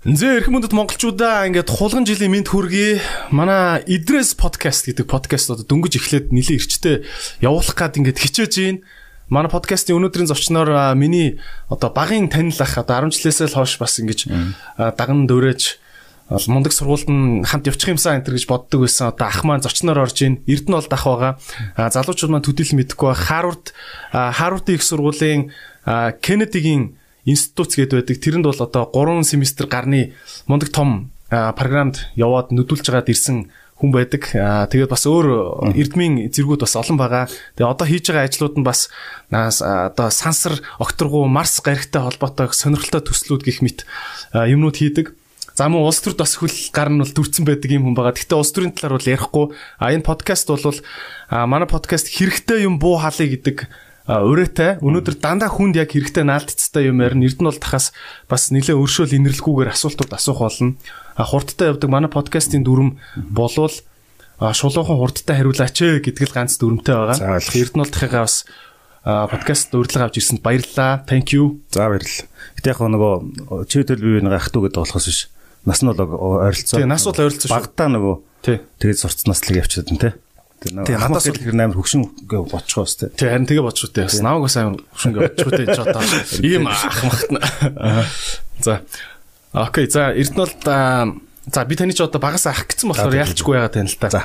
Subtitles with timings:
[0.00, 3.04] Нзээ эрхэм мөндөд монголчуудаа ингээд хулган жилийн мэд хүргэе.
[3.36, 6.96] Манай Идрес подкаст гэдэг подкаст одоо дөнгөж эхлээд нэлээд эрчтэй
[7.44, 8.80] явуулах гад ингээд хичээж байна.
[9.28, 11.36] Манай подкастын өнөөдрийн зочноор миний
[11.68, 14.20] одоо багын танил ах одоо 10 жилээсээ л хойш бас ингэж
[14.96, 15.76] даган дөрөөж
[16.48, 19.12] мундаг сургуульд нь хамт явчих юмсан энэ гэж боддог байсан.
[19.12, 20.40] Одоо ах маань зочноор орж ийн.
[20.48, 21.36] Эрдэнэ бол дах байгаа.
[21.76, 23.76] Залуучууд маань төдийлөн мэдэхгүй ба Харвард
[24.16, 25.52] Харвардын их сургуулийн
[26.24, 28.16] Кеннедигийн институц гэдэг байдаг.
[28.20, 30.12] Тэрэнд бол одоо 3 семестр гарны
[30.46, 33.50] мундаг том програмд яваад нүдүүлж байгаад ирсэн
[33.80, 34.28] хүн байдаг.
[34.28, 37.24] Тэгээд бас өөр эрдмийн зэргүүд бас олон байгаа.
[37.56, 38.92] Тэгээд одоо хийж байгаа ажлууд нь бас
[39.32, 43.88] одоо сансар, окторгуу, Марс гаригтай холбоотой сонирхолтой төслүүд гих мэт
[44.36, 45.16] юмнууд хийдэг.
[45.56, 48.16] За мөн улс төрд бас хөл гар нь бол дүрцэн байдаг юм хүн байгаа.
[48.16, 49.46] Гэхдээ улс төрийн талаар бол ярихгүй.
[49.80, 50.76] А энэ подкаст бол
[51.30, 53.68] манай подкаст хэрэгтэй юм буу халыг гэдэг
[54.10, 57.30] урээтай өнөөдөр дандаа хүнд яг хэрэгтэй наалтцтай юм ярина.
[57.30, 57.94] Эрдэнэ бол тахаас
[58.26, 60.74] бас нэлээ өршөөл инэрлэхгүйгээр асуултууд асуух болно.
[61.14, 63.70] Хурдтай явдаг манай подкастын дүрм болвол
[64.40, 67.14] шулуухан хурдтай хариулаач гэдэг л ганц дүрмтэй байгаа.
[67.14, 67.54] За ойлгох.
[67.54, 68.36] Эрдэнэ бол тахыгаа бас
[69.04, 71.06] подкаст урьдлага авч ирсэнд баярлалаа.
[71.06, 71.62] Thank you.
[71.70, 72.26] За баярлалаа.
[72.58, 73.14] Гэтэ яг нөгөө
[73.70, 75.20] чи төл бие нэг ах トゥ гэдэг болохоос биш.
[75.64, 76.00] Нас нь бол
[76.40, 76.80] ойролцоо.
[76.80, 77.52] Тий, нас бол ойролцоо шүү.
[77.52, 78.16] Багтаа нөгөө.
[78.42, 78.58] Тий.
[78.80, 80.12] Тэгээд сурцнаас л явчихад нь тий.
[80.60, 83.08] Тэгээ надаас л амар хөвшин боцгоо өстэй.
[83.16, 86.02] Тий харин тэгээ боцгоотэй бас намайг бас амар хөвшин боцгоотэй ч одоо
[86.44, 87.40] ийм ах махтна.
[88.60, 88.84] За.
[89.56, 90.52] Окей за Эрдэнэ бол
[91.48, 94.12] за би таны ч одоо багаас ах гэсэн болохоор яалчгүй байгаа тань л та.
[94.12, 94.22] За.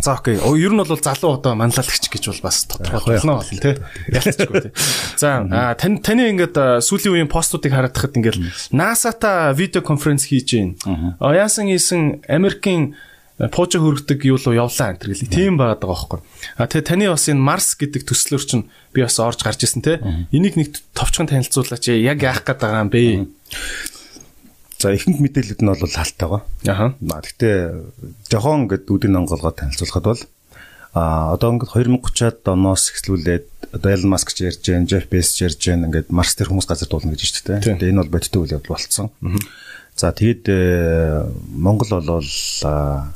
[0.00, 0.40] За окей.
[0.40, 3.76] Ер нь бол залуу одоо манлайлагч гэж бол бас тодорхой болно болно тий.
[4.12, 4.72] Ялцчихгүй тий.
[5.20, 5.44] За
[5.76, 8.40] тань таны ингээд сүүлийн үеийн постуудыг харахад ингээд
[8.72, 11.16] NASA-та видео конференц хийж байна.
[11.20, 12.96] Яасан хийсэн Америкийн
[13.36, 15.28] пуужа хөргөдөг юу руу явлаа энэ гэл.
[15.28, 16.20] Тийм байгаад байгаа байхгүй.
[16.56, 18.64] А тэгээ таны бас энэ Марс гэдэг төслөөр чинь
[18.96, 20.00] би бас орж гарч исэн те.
[20.32, 23.28] Энийг нэг товчхон танилцуулаач яг яах гээд байгаа юм бэ?
[24.80, 26.42] За ихэнх мэдээлэлд нь бол халтайгаа.
[26.64, 26.96] Аха.
[26.96, 27.56] Гэхдээ
[28.32, 30.22] жохон ингээд үүдийн онголгоо танилцуулахад бол
[30.96, 35.60] а одоо ингээд 2030-аад оноос эхлүүлээд одоо Elon Musk ч ярьж Jeff Bezos ч ярьж.
[35.60, 37.84] Ингээд Марс дээр хүмүүс газар дуулна гэж байна шүү дээ.
[37.84, 39.12] Тэгээ энэ бол бодиттой үйл явдал болцсон.
[39.96, 41.24] За тэгэд э,
[41.56, 42.20] Монгол бол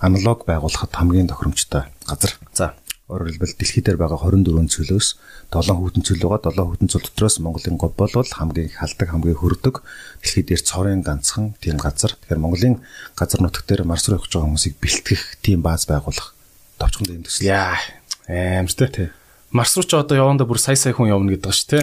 [0.01, 2.33] аналог байгуулахад хамгийн тохиромжтой газар.
[2.57, 2.73] За
[3.11, 5.09] өөрөөр хэлбэл дэлхий дээр байгаа 24 цөлөөс
[5.51, 6.57] 7 хүйтэн цөл байгаа.
[6.57, 9.83] 7 хүйтэн цөл дотроос Монголын говь бол хамгийн халдаг, хамгийн хөрдөг
[10.25, 12.15] дэлхий дээр цорын ганцхан тийм газар.
[12.17, 12.81] Тэгэхээр Монголын
[13.13, 16.33] газар нутаг дээр Марс руу явж байгаа хүмүүсийг бэлтгэх тийм бааз байгуулах
[16.79, 17.51] товчхон дэм төсөл.
[17.51, 17.77] Яа,
[18.25, 19.09] аимштай тий.
[19.51, 21.83] Марс руу ч одоо явандаа бүр сая сая хүн явна гэдэг ба ш тий.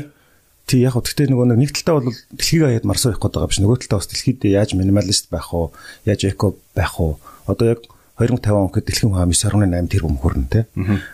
[0.67, 3.77] Тий яг гэхдээ нөгөө нэг талдаа бол дэлхийг хаяад марс явах гээд байгаа биш нөгөө
[3.87, 5.71] талдаа бас дэлхийд яаж минималист байх уу
[6.03, 7.15] яаж эко байх уу
[7.47, 7.87] одоо яг
[8.19, 10.65] 2050 он гэхэд дэлхийн хүн 9.8 тэрбум хүрнэ те.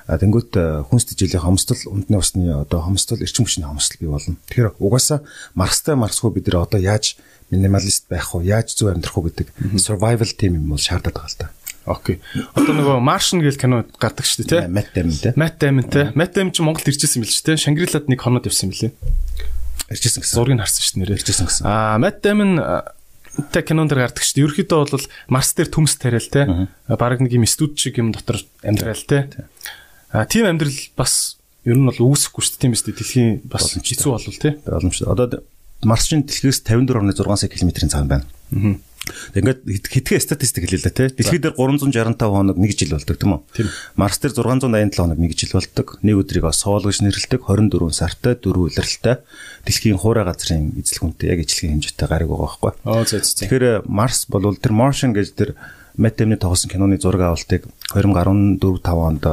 [0.07, 4.39] А тэнгуут э, хүнс дэжилийн хомсдол үндэсний усны одоо хомсдол эрчим хүчний хомсдол бий болно.
[4.47, 5.19] Тэгэхээр угаасаа
[5.51, 7.19] марстай марсгүй бид нэр одоо яаж
[7.51, 9.51] минималист байх уу яаж зөв амьдрах уу гэдэг
[9.83, 11.51] survival team юм бол шаардаад байгаа л та.
[11.83, 12.23] Окей.
[12.55, 14.71] Одоо нөгөө Martian гэл кино гардаг шүү дээ, тий?
[14.71, 15.31] Matt Damon тий.
[15.35, 16.05] Matt Damon тий.
[16.15, 17.59] Matt Damon ч Монголд ирчихсэн юм л шүү дээ.
[17.59, 18.95] Шангрилад нэг хоноод явсан юм
[19.93, 20.35] Ирчихсэн гэсэн.
[20.37, 21.17] Зургийг харсан шүү дээ нэрээ.
[21.21, 21.63] Ирчихсэн гэсэн.
[21.69, 22.51] Аа, Matt Damon
[23.49, 24.45] тэ кинон дээр гардаг шүү дээ.
[24.45, 26.45] Ерөнхийдөө бол Марс дээр төмс тариал тий.
[26.89, 29.29] Бараг нэг юм студ шиг юм дотор амьдрал тий.
[30.13, 32.61] Аа, тийм амьдрал бас ер нь бол үүсэхгүй шүү дээ.
[32.61, 32.97] Тийм дээ.
[32.97, 34.53] Дэлхийн бас хэцүү болвол тий.
[34.65, 35.07] Боломжтой.
[35.09, 35.41] Одоо
[35.81, 38.25] Марсын дэлхээс 54.6 сая км-ийн цаана байна.
[38.53, 38.92] Аа
[39.35, 41.07] Ингээд хитгэн статистик хэлээ л да тий.
[41.11, 43.67] Дэлхийд дээр 365 хоног 1 жил болдог тийм үү?
[43.99, 45.87] Марс дээр 687 хоног 1 жил болдог.
[45.99, 49.15] Нэг өдрийг соол гэж нэрлэдэг 24 сартай 4 улиралтай
[49.67, 52.71] дэлхийн хуурай газрын эзлэх хүнтэй яг ижлэгийн хэмжээтэй гариг байгаа байхгүй.
[52.87, 53.39] Оо зөө зөө.
[53.43, 55.49] Тэгэхээр Марс бол тэр Martian гэж тэр
[55.99, 59.25] Damon тоглосон киноны зураг авалтыг 2014 5 онд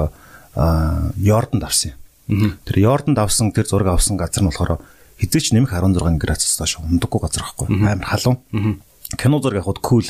[1.16, 1.94] Йорданд авсан
[2.26, 2.58] юм.
[2.66, 4.82] Тэр Йорданд авсан тэр зураг авсан газар нь болохоор
[5.22, 7.66] хизээч нэмэх 16 градусаас доош ундаггүй газар байхгүй.
[7.80, 8.82] Амар халуун
[9.16, 10.06] кино зураг явахд cool.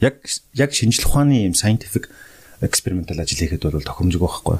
[0.00, 0.22] Яг
[0.54, 2.08] яг шинжлэх ухааны юм scientific
[2.62, 4.56] experimental ажил хийхэд бол тохиромжгүй байхгүй.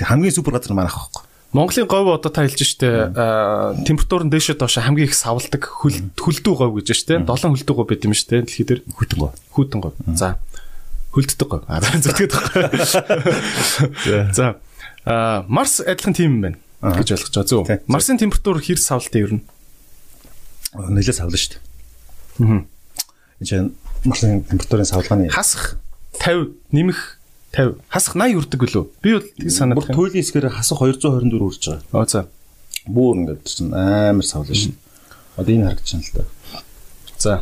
[0.00, 1.28] Хамгийн супер газар манайх байхгүй.
[1.52, 3.12] Монголын говь одоо та хэлж штэ
[3.84, 7.20] температур нь дээшээ доош хамгийн их савладаг хөлдөө говь гэж штэ.
[7.28, 10.40] 7 хөлдөө говь байт юм штэ дэлхий дээр хүйтэн говь хүйтэн говь за.
[11.12, 12.32] Хөлддөг говь а зүтгээд
[14.32, 14.56] за.
[15.04, 17.44] А марс адилхан тийм юм байна гэж ойлгож байгаа.
[17.44, 17.68] Зөв.
[17.84, 19.44] Марсын температур хэр савлтай ер нь
[20.72, 21.60] нэлээд савлаа штэ
[23.42, 23.70] энэ
[24.04, 25.78] машин температурын савлгааны хасах
[26.18, 27.18] 50 нэмэх
[27.52, 28.84] 50 хасах 80 үрдэг гэлөө.
[29.02, 29.96] Би бол тийм санаад байна.
[29.96, 31.82] Туйлын хэсгээр хасах 224 үрж байгаа.
[31.92, 32.20] Аа за.
[32.88, 34.74] Бүүр ингээд чинь амар савлаа шин.
[35.36, 36.24] Одоо энэ харагдаж байна л та.
[37.18, 37.34] За.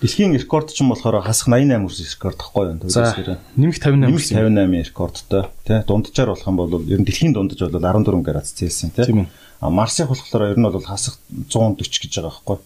[0.00, 2.88] Дэлхийн рекорд ч юм болохоор хасах 88 хүрсэн рекорд тахгүй юу?
[2.88, 3.12] За
[3.58, 4.00] нэмэх 58.
[4.00, 5.78] Нэмэх 58 рекордтой тий.
[5.84, 9.04] Дунджаар болох юм бол ер нь дэлхийн дундаж бол 14 градус Цельсийн тий.
[9.04, 9.28] Тийм ээ.
[9.60, 11.20] Марсыг болохоор ер нь бол хасах
[11.52, 12.58] 140 гэж байгаа байхгүй.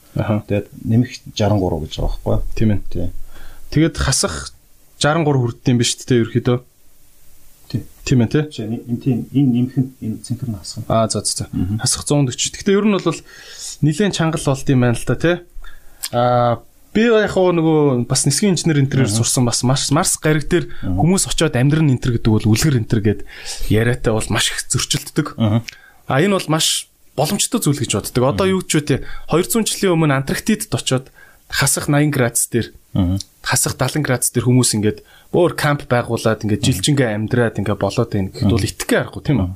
[0.46, 2.36] Тэгээд нэмэх 63 гэж байгаа байхгүй.
[2.54, 2.80] Тийм ээ.
[2.86, 3.10] Тий.
[3.74, 4.54] Тэгээд хасах
[5.02, 6.58] 63 хүрддэм биш үү ерөөхдөө?
[8.04, 8.44] Тийм ээ тий.
[8.62, 10.84] Энэ тийм энэ нэмэх нь энэ цэнхэр нь хасах.
[10.86, 11.50] Аа за за.
[11.82, 12.62] Хасах 140.
[12.62, 13.20] Гэхдээ ер нь бол
[13.82, 15.36] нилээн чангал болд юм байна л да тий.
[16.12, 16.62] Аа
[16.94, 21.26] би яг хоо нөгөө бас нисгийн инженер энтерээр сурсан бас Марс Марс гариг дээр хүмүүс
[21.26, 23.20] очиод амьдрын энтер гэдэг бол үлгэр энтер гэд
[23.66, 25.34] яриатай бол маш их зөрчилддөг.
[26.08, 28.24] А энэ бол маш боломжтой зүйл гэж боддог.
[28.24, 31.08] Одоо юу ч үгүй 200 жилийн өмнө Антарктидд очиод
[31.48, 32.68] хасах 80 градус дээр
[33.42, 34.98] хасах 70 градус дээр хүмүүс ингээд
[35.34, 39.50] өөр камп байгуулад ингээд жилжингээ амьдраад ингээд болоод байна гэхэд бол итгэхгүй аргагүй тийм үү?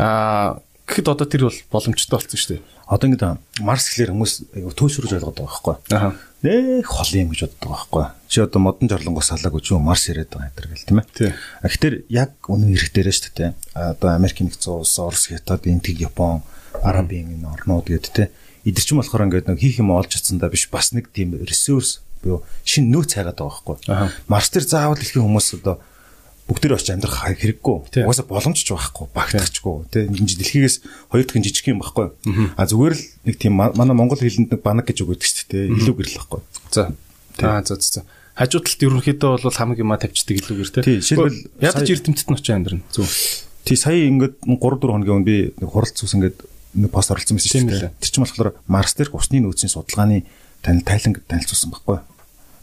[0.00, 0.60] Аа
[0.94, 2.62] гэхэд одоо тэр бол боломжтой болсон шүү дээ.
[2.86, 3.24] Одоо ингээд
[3.66, 4.32] Марс гэхэлэр хүмүүс
[4.78, 5.74] төөсрөж ойлгоод байгаа байхгүй.
[5.90, 6.14] Аа
[6.44, 8.04] нэг хол юм гэж боддог байхгүй.
[8.28, 11.08] Чи одоо модон жорлонгоос салаагүй ч юм Марс яриад байгаа энэ гэл тийм ээ.
[11.16, 11.32] Тийм.
[11.64, 13.50] Тэгэхээр яг үнэн хэрэгтээрээ шүү дээ.
[13.72, 16.44] Одоо Америк нэгдсэн улс, Орос, Хятад, Индиг, Япон,
[16.84, 18.28] Арабын энэ орнууд гэдэг тийм.
[18.68, 22.44] Идэр чинь болохоор ингээд нэг хийх юм олж чадсандаа биш бас нэг тийм ресурс буюу
[22.64, 23.76] шин нөөц хайгаад байгаа байхгүй.
[24.28, 25.80] Марс дээр заавал дэлхийн хүмүүс одоо
[26.44, 28.04] бүгдээр очиж амьдрах хэрэггүй.
[28.04, 29.88] Угаасаа боломж ч байхгүй, багтахчгүй.
[29.88, 30.76] Тэ ингэж дэлхийгээс
[31.08, 32.12] хоёр дахин жижиг юм байхгүй.
[32.60, 35.72] А зүгээр л нэг тийм манай монгол хэлэнд нэг банаг гэж үг өгдөг шүү дээ.
[35.72, 36.40] Илүү гэрэл байхгүй.
[36.68, 36.92] За.
[37.40, 38.04] Аа за за.
[38.36, 40.82] Хажуу талд ерөнхийдөө бол хамаг юма тавьчихдаг илүүгээр те.
[40.84, 42.84] Тий, жишээлбэл ядаж эрдэмтэд нь очиж амьдрна.
[42.92, 43.08] Зөв.
[43.62, 46.42] Тий, сая ингээд 3 4 хоногийн өмнө би нэг хуралц ус ингээд
[46.74, 47.94] нэг пост оруулсан байсан шүү дээ.
[47.94, 50.26] Тэр чинь болохоор Марс дээр усны нөөцийн судалгааны
[50.66, 51.98] танил тайлан танилцуулсан байхгүй.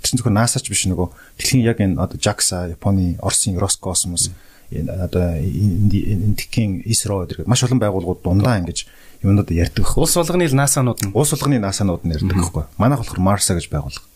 [0.02, 1.08] Чинь зөвхөн NASA ч биш нөгөө
[1.38, 4.34] дэлхийн яг энэ одоо JAXA, Японы, Оросын Роскосмос
[4.74, 8.90] энэ одоо Индикийн ISRO гэдэг маш олон байгууллагууд дундаа ингэж
[9.22, 9.86] юмнууд ярьдаг.
[9.98, 12.66] Улс болгоны NASA-нууд нь улс болгоны NASA-нууд нь ярьдаг байхгүй.
[12.82, 14.08] Манайх болохоор Марса гэж байгууллага.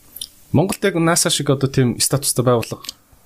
[0.55, 2.81] Монголд яг NASA шиг одоо тийм статустай байгууллага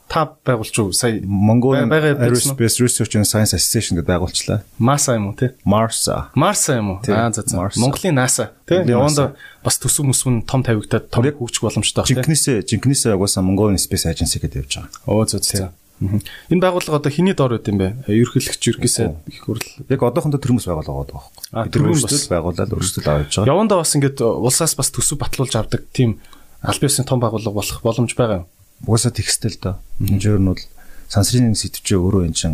[0.09, 4.65] та байгуулж уу сая Mongolian Aerospace Research and Science Association гэдэг байгуулчлаа.
[4.81, 5.53] MASA юм уу те?
[5.61, 6.33] Marsa.
[6.33, 6.99] Marsa юм уу?
[7.05, 7.69] Аа за за.
[7.77, 8.81] Монголын NASA те?
[8.89, 12.25] Яванда бас төсөв мөсвөн том тавигдаад том хөгжих боломжтой байна.
[12.25, 14.89] Жинкнээсээ жинкнээсээ угаасаа Mongolian Space Agency гэдэг явж байгаа.
[15.05, 15.69] Оо за за.
[15.99, 18.07] Энэ байгууллага одоо хэний дор байт юм бэ?
[18.07, 19.61] Ерхийлэгч ерхээсээ их хурл.
[19.91, 21.71] Яг одоохондоо төрмөс байгууллага байгаа байхгүй.
[21.75, 23.51] Тэр өөрсдөө байгуулаад өөрсдөө авч байгаа.
[23.51, 26.23] Яванда бас ингээд улсаас бас төсөв батлуулж авдаг тийм
[26.63, 28.47] аль биесийн том байгууллага болох боломж байгаа юм.
[28.85, 29.75] Угаасаа тэгстэл доо.
[29.99, 30.61] Энэ жөр нь бол
[31.09, 32.53] сансрын сэдвчээ өөрөө энэ чин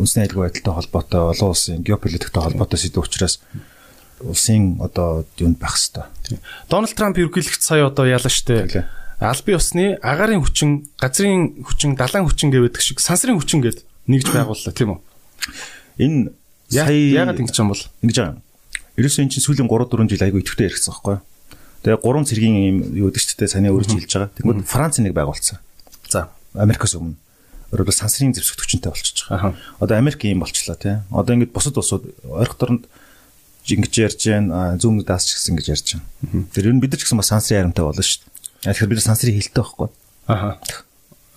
[0.00, 3.44] үндэсний аюулгүй байдалтай холбоотой олон улсын геополитиктэй холбоотой сэдв учраас
[4.24, 6.40] улсын одоо юунд байх хэвээр.
[6.68, 8.88] Дональд Трамп ерөнхийлөгч сая одоо яалаа штэ.
[9.20, 14.72] Албан ёсны агарын хүчин, газрын хүчин, далайн хүчин гэдэг шиг сансрын хүчин гэд нэгж байгууллаа
[14.72, 15.00] тийм үү?
[16.00, 16.32] Энэ
[16.72, 17.84] сая яагаад ингэж юм бол?
[18.00, 18.40] Ингэж байгаа.
[18.96, 21.24] Ерөөсөө эн чинь сүүлийн 3 4 жил айгүй идэвхтэй яригдсан байхгүй юу?
[21.80, 24.36] Тэгээ гурван цэргийн юм юу гэдэг ч гэдэг саний өөрөж хэлж байгаа.
[24.36, 25.64] Тэгмээд Франц нэг байгуулсан.
[26.12, 27.16] За, Америкаас өмнө
[27.72, 29.54] өөрөөр сансрын зэвсэгтгчэнтэй болчихж байгаа.
[29.78, 30.98] Одоо Америк юм болчлаа тий.
[31.08, 32.84] Одоо ингэж бусад улсууд ойрох дорнд
[33.64, 36.50] ингэж ярьж байна, зүүн даас ч гэсэн ингэж ярьж байна.
[36.50, 38.26] Тэр ер нь бид нар ч гэсэн бас сансрын харамтай болно шүү
[38.66, 38.74] дээ.
[38.74, 39.88] Тэгэхээр бид нар сансрын хилтэй байхгүй.
[40.26, 40.50] Аха.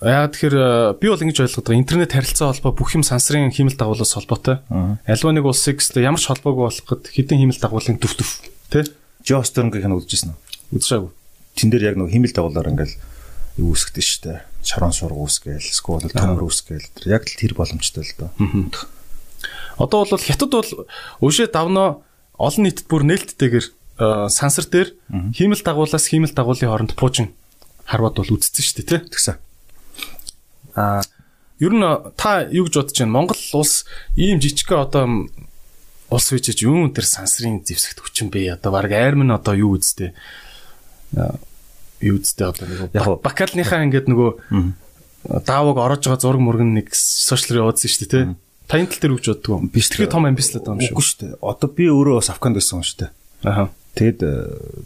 [0.02, 0.56] Яа тэгэхээр
[0.98, 1.78] би бол ингэж ойлгоод байгаа.
[1.78, 4.58] Интернет харилцаа холбоо бүх юм сансрын хиймэл дагуулаас холбоотой.
[5.06, 8.30] Альва нэг улсыг ямар ч холбоогүй болгоход хэдэн хиймэл дагуулын төв төв
[8.74, 8.84] тий
[9.24, 10.78] Жостернгийг нь үзчихсэн үү?
[10.78, 11.10] Үзшаагүй.
[11.56, 12.96] Тэн дээр яг нэг химэл дагуулаар ингээл
[13.58, 14.44] юу үсгдэж штэ.
[14.60, 17.08] Шарон шург үсгээл, сквол төмөр үсгээл.
[17.08, 18.30] Яг л тэр боломжтой л доо.
[19.80, 20.70] Одоо бол хятад бол
[21.24, 22.04] өшөө давнаа
[22.38, 23.66] олон нийтэд бүр нээлттэйгээр
[24.30, 24.94] сансар дээр
[25.34, 27.34] химэл дагуулаас химэл дагуулын хооронд пуужин
[27.86, 29.00] харваад бол үдцсэн шүү дээ тий.
[29.08, 29.36] Тэгсэн.
[30.74, 31.02] Аа
[31.62, 31.84] ер нь
[32.18, 33.14] та юу гэж бодож байна?
[33.14, 33.86] Монгол улс
[34.18, 35.04] ийм жижигхэн одоо
[36.14, 38.54] улс үжиж юун тэр сансрын зэвсэгт хүчин бэ?
[38.54, 40.14] Одоо баг айрм нь одоо юу үздэй?
[41.98, 44.30] Юу үздэй одоо нэг яг бакалныхаа ингээд нөгөө
[45.42, 48.24] дааваг орож байгаа зураг мөргөн нэг сошиал явуулсан шүү дээ, тий?
[48.68, 49.58] Таны тал дээр үгж боддгоо.
[49.68, 50.94] Биш тэгээ том амбицлаад байгаа юм шүү.
[50.94, 51.32] Үгүй шүү дээ.
[51.40, 53.10] Одоо би өөрөө бас Афганд байсан шүү дээ.
[53.44, 53.64] Аха.
[53.94, 54.32] Тэгэд э,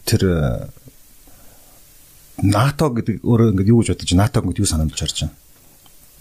[0.06, 0.34] тэр э,
[2.42, 5.34] НАТО гэдэг өөрөө ингээд юу гэж бодож НАТО гэдэг юу санамж харж байна.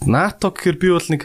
[0.06, 1.22] НАТО гэхээр би бол нэг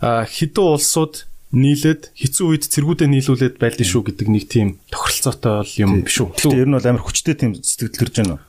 [0.00, 1.14] хэдэн улсууд
[1.50, 6.30] нийлээд хэцүү үед цэргүүдээ нийлүүлээд байлдаа шүү гэдэг нэг тийм тохиролцоотой юм биш үү?
[6.38, 8.42] Тэр нь бол амар хүчтэй тийм сэтгэл төрж байна уу?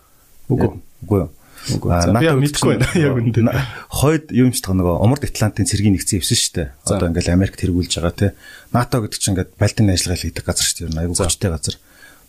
[0.54, 0.70] Үгүй.
[1.02, 1.22] Үгүй.
[1.70, 3.42] НАТО мэдгүй байна яг үндэ.
[3.90, 6.68] Хойд юм ч нөгөө Умард Атлантын цэргийн нэгдсэн ивсэн шүү дээ.
[6.90, 8.28] Одоо ингээл Америк тэргүүлж байгаа те.
[8.74, 11.06] НАТО гэдэг чинь ингээд Балтийн ажиллагаа хийдэг газар шүү дээ.
[11.06, 11.78] Аюу хүчтэй газар.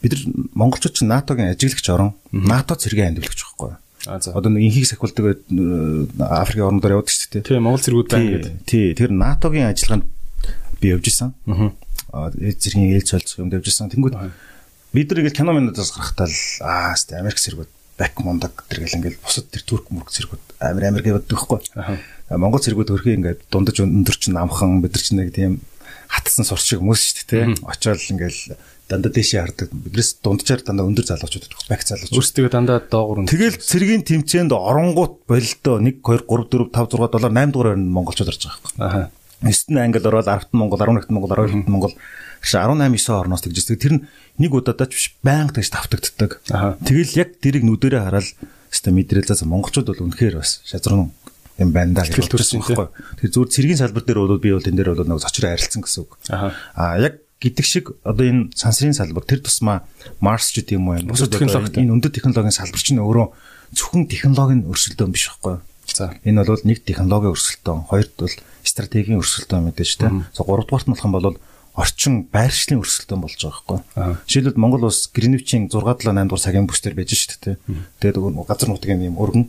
[0.05, 3.79] Бид нар монголчууд чинь НАТОгийн ажиглагч орон, НАТО цэргийн андивлагч байхгүй юу?
[4.11, 5.47] Одоо нэг инхийг сахиулдаг
[6.19, 7.47] Африкийн орнуудаар явдаг шүү дээ.
[7.47, 8.53] Тийм, Монгол цэргүүд байна гэдэг.
[8.67, 10.11] Тий, тэр НАТОгийн ажиллагаанд
[10.83, 11.31] би явж исэн.
[12.11, 13.95] Аа зэргийн ээлж солилцох юм явж исэн.
[13.95, 14.19] Тэнгүүд
[14.93, 18.99] бид нар ингээд кино минутаас гарахтаа л аа сте Америк зэрэг бак мундаг тэр гэл
[18.99, 21.63] ингээл бусад тэр турк мөрк зэргүүд амар амар гэвэд байхгүй.
[22.35, 25.63] Монгол зэргүүд хөрхий ингээд дундаж өндөр чинь амхан бид нар чинь нэг тийм
[26.11, 27.65] хатсан сурч шиг хүмүүс шүү дээ тий.
[27.65, 28.41] Очоод ингээл
[28.89, 29.69] дандаа дээшээ хардаг.
[29.73, 31.69] Биднээс дунджаар дандаа өндөр залуучууд байдаг.
[31.73, 32.13] Бак залууч.
[32.13, 33.25] Өөрсдөө дандаа доогуур.
[33.25, 37.89] Тэгэл цэргийн тэмцээнд оронгууд бололдоо 1 2 3 4 5 6 7 8 дугаар нь
[37.89, 38.85] монголчууд орж байгаа байхгүй.
[38.85, 39.03] Аха.
[39.43, 41.95] 9-т англи ороод 10-т монгол 11-т монгол 12-т монгол
[42.43, 43.83] 18 9 орноос тэгж байгаа.
[43.83, 44.05] Тэр нь
[44.39, 46.31] нэг удаадаа ч биш байнга тэгж тавтагддаг.
[46.87, 48.29] Тэгэл яг тэрийг нүдэрээ хараад
[48.73, 51.13] хэвээ мэдрээлээс монголчууд бол үнэхээр бас шазрын
[51.61, 52.89] юм байна даа гэж төрсөн байхгүй.
[53.21, 56.01] Тэр зүгээр цэргийн салбар дээр бол би бол энэ дээр бол нэг зочроо арилцсан гэсэн
[56.03, 56.17] үг.
[56.33, 59.85] Аа яг гэдэг шиг одоо энэ сансрын салбар тэр тусмаа
[60.23, 60.97] Марс ч гэдэг юм уу
[61.77, 63.27] энэ өндөр технологийн салбар чинь өөрөө
[63.77, 65.61] зөвхөн технологийн өрсөлдөөн биш байхгүй.
[65.87, 70.27] За энэ бол нэг технологийн өрсөлдөөн, хоёрд бол стратегийн өрсөлдөөн мэдээж тийм.
[70.33, 71.37] За гуравдугаарт нь болох юм бол
[71.73, 74.19] орчин байршлын өрсөлдөөн болж байгаа байхгүй.
[74.29, 77.57] Жишээлбэл Монгол улс Гринвичийн 6 7 8 дугаар цагийн бүсдэр байж шүү дээ.
[78.01, 79.49] Тэгээд газар нутгийн юм өргөн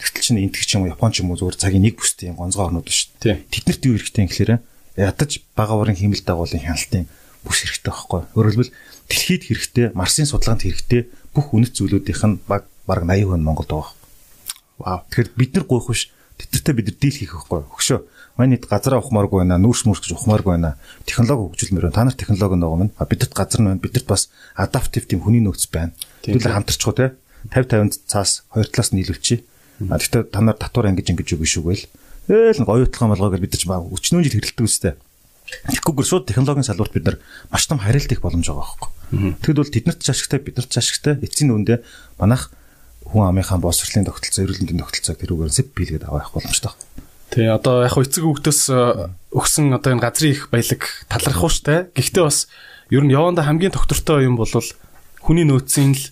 [0.00, 2.40] тэгтэл чинь энтэг ч юм уу Япон ч юм уу зүгээр цагийн нэг бүстэй юм
[2.40, 3.36] гонцгой орнууд шүү дээ.
[3.52, 4.52] Тэднэрт юу хэрэгтэй юм гэхээр
[4.96, 7.04] ядаж бага уурын хэмэл дагуулын хяналтын
[7.44, 8.20] бүс хэрэгтэй байхгүй.
[8.32, 8.72] Хэлбэл
[9.12, 13.99] дэлхийд хэрэгтэй, Марсын судалгаанд хэрэгтэй бүх үнэт зүйлүүдийнх нь баг баг 80% Монголд байгаа.
[14.80, 15.04] Вау.
[15.12, 16.08] Тэгэхээр бид нар гойх биш.
[16.40, 17.68] Тэдэртээ бид нар дийл хийх байхгүй.
[17.68, 18.00] Хөшөө.
[18.40, 20.80] Манай хэд газараа ухмааргүй байна, нүүрс мөрс гэж ухмааргүй байна.
[21.04, 21.96] Технологи хөгжүүлмээр байна.
[22.00, 22.92] Та нар технологи нөгөө минь.
[22.96, 23.84] Бидэрт газар нь байна.
[23.84, 25.92] Бидэрт бас адаптив тийм хүний нөөц байна.
[26.24, 27.06] Тэгвэл хамтарчихгүй те.
[27.52, 29.44] 50 50 цаас хоёр талаас нь нийлүүлчихье.
[29.88, 31.84] А тэгтээ та нар татвар ангиж ингэж үг шүү гээл.
[32.28, 34.94] Ээл оюутлага малгай гэж бид нар ч баг өчнөө жил хэрэлдэг үстэй.
[35.72, 37.16] Тэгэхгүйгээр шууд технологийн салбарт бид нар
[37.48, 38.90] маш том харилт их боломж байгаа байхгүй.
[39.40, 41.82] Тэгэд бол тэднэрт ч ашигтай биднэрт ч ашигтай эцсийн үндэ
[42.20, 42.52] манайх
[43.06, 46.72] хүн амынхаа боловсролын тогтолцоо, эрүүл мэндийн тогтолцоог тэрүүгээр сэп биелгээд авах боломжтой.
[47.30, 48.80] Тий, одоо яг хөө эцэг хүүхдөөс э,
[49.30, 51.94] өгсөн одоо энэ газрын их баялаг талархах уу штэ.
[51.94, 52.50] Гэхдээ бас
[52.90, 56.04] ер нь яванда хамгийн тогтвортой юм бол хүний нөөцийн л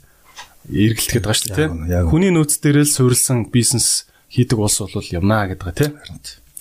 [0.71, 2.07] эргэлтэхэд байгаа шүү дээ.
[2.07, 5.91] Хүний нөөц дээр л суурилсан бизнес хийдэг улс бол юмнаа гэдэг тий.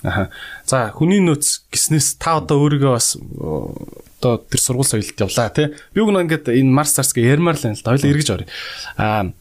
[0.01, 0.33] Аха.
[0.65, 5.69] За хүний нөөц гиснээс та одоо өөрийгөө бас одоо тэр сургууль соёлд явлаа тий.
[5.93, 7.93] Би үгүй ингээд энэ Марс Царсгээ ярмаар л байна л да.
[7.93, 8.47] Хоёул эргэж орё.
[8.97, 9.33] Аа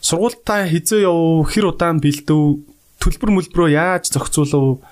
[0.00, 2.62] сургуультаа хизээ яв хэр удаан бэлдэв
[3.02, 4.82] төлбөр мөлбрөө яаж зохицуулав?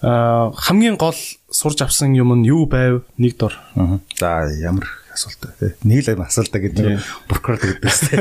[0.00, 1.16] Аа хамгийн гол
[1.52, 3.04] сурж авсан юм нь юу байв?
[3.20, 3.56] Нэг дор.
[4.16, 5.76] За ямар асуулт тий.
[5.84, 8.16] Нэг л асуулт гэдэг прокурор гэдэг тий.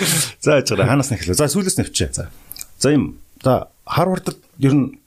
[0.44, 1.40] За яж ханаас нь эхлэв.
[1.40, 2.12] За сүүлээс нь авчаа.
[2.12, 2.24] За.
[2.78, 3.16] За юм.
[3.40, 5.00] За Харвардд ер нь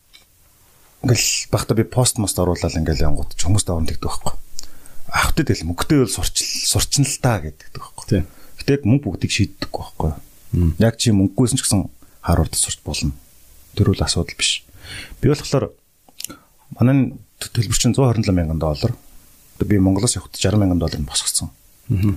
[1.05, 4.33] ингээл багта би пост мост оруулаад ингээл янгууд ч хүмүүст аван тэгдэг байхгүй.
[5.13, 8.05] Ахтад л мөнгөтэй бол сурч сурчин л та гэдэг байхгүй.
[8.09, 8.25] Тийм.
[8.57, 10.11] Гэтэ мөнгө бүгдийг шийддэггүй байхгүй.
[10.79, 11.87] Яг чи мөнгөгүйсэн ч гэсэн
[12.21, 13.11] Харвард сурч болно.
[13.75, 14.63] Тэр үл асуудал биш.
[15.21, 15.71] Би болохоор
[16.79, 18.95] манай төлбөр чинь 127 мянган доллар.
[19.59, 21.51] Би Монголоос явахдаа 60 мянган доллар босгоцсон.
[21.91, 22.15] Аа.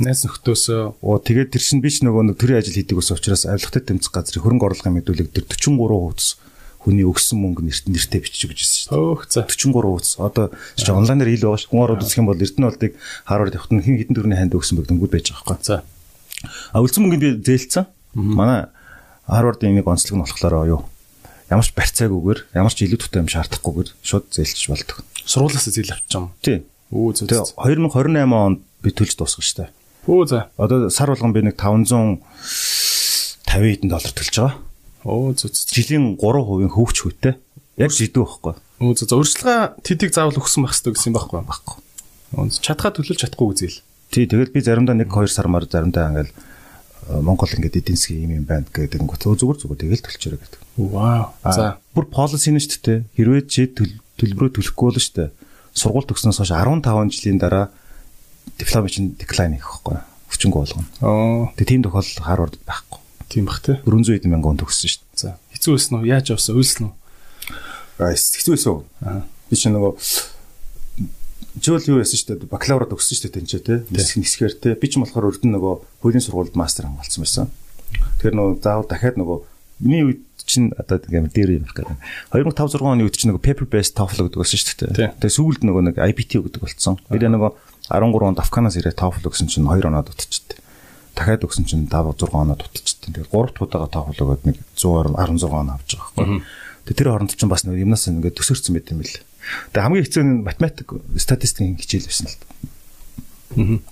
[0.00, 3.44] Найз нөхдөсөө оо тэгээд тэр чинь би ч нөгөө нэг төрийн ажил хийдэг ус учраас
[3.44, 6.40] авилгатай тэмцэх газрын хөрөнгө оруулалтын мэдүүлэг дээр 43%
[6.80, 9.04] хүний өгсөн мөнгө нэрт нэртээ бичиж өгч байсан шүү дээ.
[9.04, 10.16] Өөх за 43 үз.
[10.16, 10.48] Одоо
[10.80, 11.68] чи онлайнаар ил байгаа ш.
[11.68, 12.92] Хүн ороод үзэх юм бол Эрдэнэ болдыг
[13.28, 15.68] хараад явахт нь хин хитэн төрний ханд өгсөн бэгдэнгүүд байж байгаа байхгүй.
[15.68, 15.84] За.
[16.72, 17.86] А үлдсэн мөнгөнд би зээлцсэн.
[18.14, 18.70] Манай
[19.28, 20.82] Харвардын нэг онцлог нь болохоор юу?
[21.50, 25.02] Ямар ч барьцаагүйгээр, ямар ч илүү тутай юм шаардахгүйгээр шууд зээлчих болдог.
[25.26, 26.30] Сургуулиас зээл авчих юм.
[26.42, 26.62] Тий.
[26.90, 27.26] Өө зөв.
[27.30, 29.70] Тэгээ 2028 онд би төлж дуусгах штэ.
[30.06, 30.50] Өө за.
[30.58, 32.22] Одоо сар болгон би нэг 550
[33.46, 34.58] хэдэн доллар төлж байгаа.
[35.34, 35.50] Зү зү.
[35.74, 37.34] Жилийн 3% хөвч хүйтэй.
[37.78, 38.54] Яг жидүү байхгүй.
[38.94, 39.14] Зү зү.
[39.18, 41.76] Урьдчилгаа тэдийг заавал өгсөн байх хэрэгтэй гэсэн юм байхгүй байхгүй.
[42.62, 43.78] Чадхаа төлөвлөж чадахгүй үзэл.
[44.10, 48.26] Тий, тэгэл би заримдаа 1 2 сар мар заримдаа ингээл э, Монгол ингээд эдийн засгийн
[48.26, 50.60] юм юм байна гэдэг нь зүгээр зүгээр тэгэл төлчөөрэй гэдэг.
[50.90, 51.30] Вау.
[51.46, 52.98] За бүр policy нь шүү дээ.
[53.14, 55.30] Хэрвээ чи төлбөрөө төлөхгүй бол шүү дээ.
[55.78, 57.70] Сургууль төгснөөс хойш 15 жилийн дараа
[58.58, 60.02] диплом чинь decline хийх байхгүй.
[60.26, 60.86] Хүчингү болгоно.
[61.06, 61.54] Оо.
[61.54, 62.98] Тэгээ тийм тохиолдол Харвард байхгүй.
[63.30, 63.78] Тийм бах те.
[63.86, 65.22] 400 хэдэн мянган төгссөн шүү дээ.
[65.22, 65.38] За.
[65.54, 66.06] Хэцүү байсан уу?
[66.06, 66.58] Яаж явсан?
[66.58, 66.94] Үйлсэн үү?
[68.02, 68.82] Аа, хэцүү байсан?
[69.06, 69.22] Аа.
[69.50, 69.92] Би чинь нөгөө
[71.58, 72.52] Жил юу яасан шүү дээ.
[72.52, 73.74] Бакалавра төгссөн шүү дээ тэнцээ те.
[73.90, 74.76] Нисгээр те.
[74.78, 77.46] Би ч болохоор өрдөн нөгөө хуулийн сургуульд мастер хамгаалсан байсан.
[78.22, 79.38] Тэгэхээр нөгөө заавал дахиад нөгөө
[79.82, 81.98] миний үед чинь одоо ингээм дээр юм хэрэг.
[82.30, 85.18] 2005 6 оны үед чинь нөгөө paper based TOEFL гэдэг байсан шүү дээ.
[85.18, 87.02] Тэгээ сүүлд нөгөө нэг IBT гэдэг болсон.
[87.10, 87.50] Би нөгөө
[87.90, 90.60] 13 онд Афганаас ирээд TOEFL гэсэн чинь 2 оноо дутчихтэй
[91.20, 93.12] дахиад өгсөн чинь 5 6 оноо дутчихсан.
[93.12, 96.42] Тэгээд 3 дахь удаага тоглоод өгөөд нэг 116 оноо авч байгаа байхгүй.
[96.86, 99.20] Тэгээд тэр хооронд чинь бас нэг юмнаас ингээд төсөрсөн байт юм бэл.
[99.72, 102.46] Тэгээд хамгийн хэцүү нь математик статистикийн хичээл байсан л та.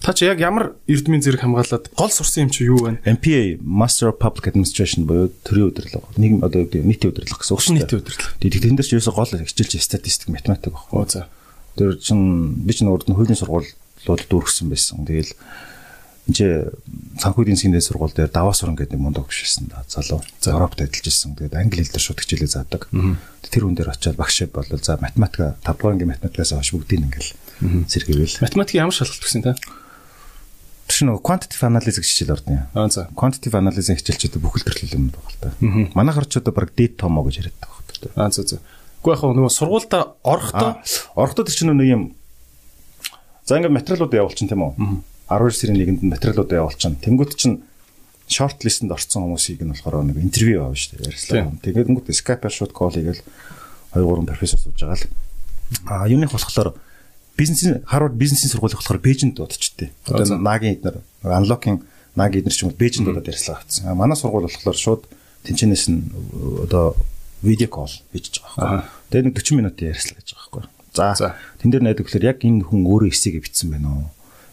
[0.03, 3.03] Та чи яг ямар эрдмийн зэрэг хамгаалаад гол сурсан юм чи юу вэ?
[3.03, 6.07] MPA Master of Public Administration буюу төрийн удирдлага.
[6.15, 7.83] Нийгэм одоо нийтийн удирдлага гэсэн үг шүү дээ.
[7.83, 8.39] Нийтийн удирдлага.
[8.39, 10.95] Тэгээд тэн дээр чи ерөөсө гол хичээлж статистик математик байхгүй.
[10.95, 11.27] Оо за.
[11.75, 15.03] Тэр чин би ч нөрд нь хуулийн сургуулиуд дүүргэсэн байсан.
[15.03, 15.35] Тэгэл
[16.29, 16.73] энэ
[17.19, 20.21] санхүү эдийн засгийн дэд сургууль дээр даваа суран гэдэг нэг мундаг бишсэн да залуу.
[20.45, 21.35] Европт ажиллаж ирсэн.
[21.41, 22.89] Тэгээд англи хэл дээр шууд хичээлээ заадаг.
[23.49, 27.33] Тэр хүн дээр очиад багш бол за математика 5 дугаар ангийн математикаас хойш бүгдийг ингээл
[27.89, 28.45] сэргээвэл.
[28.45, 29.57] Математикийн ямар шалгалт гэсэн та?
[30.89, 32.69] Тэр нэг quantitative analysis гэж хичээл ордны.
[32.77, 33.09] Аа за.
[33.17, 35.49] Quantitative analysis хичээлчүүд бүхэл төрлийн юм байна л та.
[35.97, 38.29] Манайхаар ч одоо баг data томо гэж яриад байгаа байна.
[38.29, 38.61] Аа за за.
[39.01, 40.81] Гэхдээ яг нөгөө сургуультай орохдоо
[41.17, 42.03] орохдоо тэр чинь нэг юм
[43.49, 44.73] За ингээд материалууд явуулчин тийм үү?
[45.29, 46.97] 12 сарын 1-нд материалууд явуулчин.
[46.99, 47.61] Тэнгүүт чинь
[48.29, 51.09] шорт листэнд орсон хүмүүсийг нь болохоор нэг интервью авна шүү дээ.
[51.13, 51.53] Ярьслаа.
[51.65, 53.23] Тэгээд тэнгүүт Skype-аар шууд кол хийгээл
[53.93, 55.09] 2 3 профессор сууж байгаа л.
[55.89, 56.77] А юуных болохоор
[57.37, 59.93] бизнесийн Harvard бизнесийн сургуулийг болохоор Бээжинд дуудчихтэй.
[60.09, 61.81] Одоо нагийн эднэр unlocking
[62.17, 63.97] нагийн эднэр ч юм уу Бээжинд дуудаад ярьслаа гэсэн.
[63.97, 65.03] Манай сургууль болохоор шууд
[65.45, 66.09] тэнчнээс нь
[66.69, 66.97] одоо
[67.41, 68.85] видео кол хийж байгаа байхгүй.
[69.09, 70.65] Тэгээд нэг 40 минутын ярьслаа гэж байгаа байхгүй.
[70.93, 71.37] За.
[71.63, 74.07] Тэн дээр найдаг гэхээр яг энэ хүн өөрөө эсэгээ бичсэн байна уу?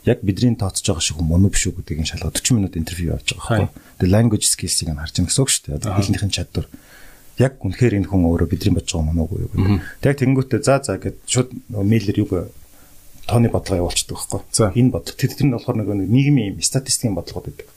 [0.05, 3.33] Яг бидний тооцож байгаа шиг мөн үү биш үү гэдгийг шалгаад 40 минут интервью авч
[3.33, 4.05] байгаа байхгүй.
[4.05, 5.97] Тэгээ language skills-ийг нь харж байгаа гэсэн үг шүү дээ.
[5.97, 6.67] Хэлнийхэн чадвар.
[7.41, 9.81] Яг үнэхээр энэ хүн өөрөө бидний бодож байгаа мөн үү юу гэдэг.
[10.05, 12.31] Тэг тэгэнгүүтээ за за гэд шууд мэйлэр юг
[13.25, 14.77] тооны бодлого явуулчихдаг байхгүй.
[14.77, 17.67] Энэ бодлого тэр тэр нь болохоор нэг нийгмийн статистикийн бодлогод байдаг.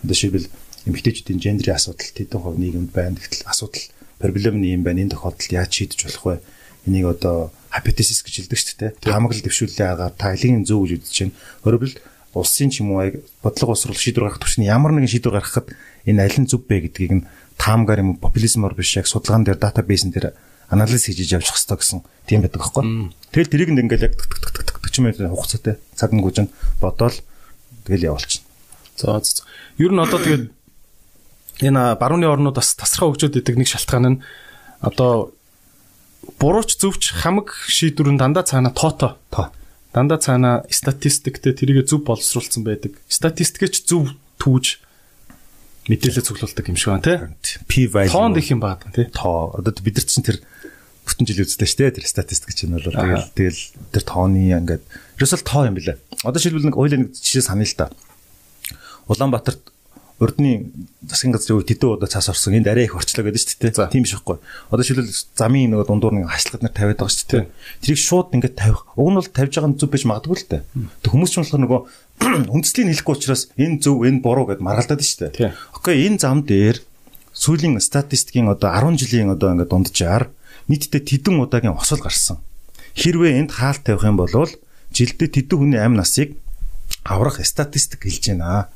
[0.00, 0.48] Одоо шийдвэл
[0.88, 3.84] эмэгтэйчүүдийн гендрийн асуудал тэдэн хувь нийгэмд байна гэтэл асуудал
[4.18, 5.04] проблем нь юм байна.
[5.04, 6.36] Энэ тохиолдолд яаж шийдэж болох вэ?
[6.88, 8.90] Энийг одоо hypothesis гэж хэлдэг шүү дээ.
[9.02, 11.36] Таамаглал дэвшүүлээ агаар тайлын зөв гэж үзэж байна.
[11.66, 11.92] Өөрөөр
[12.34, 15.74] улсын ч юм уу бодлого усрал шийдвэр гаргах төвчний ямар нэгэн шийдвэр гаргахад
[16.06, 17.26] энэ аль нь зөв бэ гэдгийг нь
[17.58, 20.34] таамгаар юм популизмор биш яг судалгаан дээр датабейсэн дээр
[20.70, 23.10] анализ хийж явчих хэрэгтэй гэсэн тийм байдаг аахгүй.
[23.30, 26.52] Тэгэл тэрийг нь ингээл яг 40 минутын хугацаатай цагангүйж нь
[26.82, 27.14] бодоол
[27.86, 28.46] тэгэл явуулчихна.
[28.98, 29.18] За
[29.78, 30.44] ер нь одоо тэгээд
[31.62, 34.22] энэ барууны орнууд бас тасархаа хөгжөөд идэг нэг шалтгаан нь
[34.82, 35.33] одоо
[36.38, 39.50] бурууч зөвч хамаг шийдвэр нь дандаа цаана тоото тоо.
[39.92, 42.98] Дандаа цаана статистиктэй тэрийг зөв боловсруулсан байдаг.
[43.08, 44.80] Статистикч зөв түүж
[45.88, 47.60] мэдээлэл цуглуулдаг юм шиг байна тий.
[47.68, 48.12] P value.
[48.12, 49.06] Тоонд их юм байна тий.
[49.12, 49.52] Тоо.
[49.58, 50.40] Одоо бид нар чинь тэр
[51.04, 51.96] бүтэн жил үздэг шүү дээ.
[52.00, 53.60] Тэр статистик чинь бол тэгэл тэгэл
[53.92, 54.84] тэр тооны ингээд
[55.20, 56.00] ерөөсөл тоо юм билээ.
[56.24, 57.92] Одоо шилбэл нэг ойлоо нэг жишээ санаа л да.
[59.12, 59.73] Улаанбаатарт
[60.24, 60.72] урдны
[61.04, 63.92] засгийн газрын үед тэдэн удаа цаас орсон энд арай их орчлоо гэдэг шүү дээ.
[63.92, 64.40] Тийм биш үхгүй.
[64.72, 67.44] Одоо шилбэл замын нэг дундуур нэг хашлахад нар тавиад байгаа шүү дээ.
[67.84, 68.88] Тэрийг шууд ингээд тавих.
[68.96, 70.62] Уг нь бол тавьж байгаа нь зүв биш магадгүй л дээ.
[71.04, 71.80] Хүмүүс ч болохоор нөгөө
[72.56, 75.52] үндслийг хэлэхгүй учраас энэ зөв энэ буруу гэд маргалдаад шүү дээ.
[75.76, 76.80] Окей энэ зам дээр
[77.34, 80.30] сүүлийн статистикийн одоо 10 жилийн одоо ингээд дунджаар
[80.70, 82.38] нийтдээ тэдэн удаагийн осол гарсан.
[82.94, 84.30] Хэрвээ энд хаалт тавих юм бол
[84.94, 86.38] жилдээ тэдэн хүний амь насыг
[87.02, 88.70] аврах статистик хэлж байна.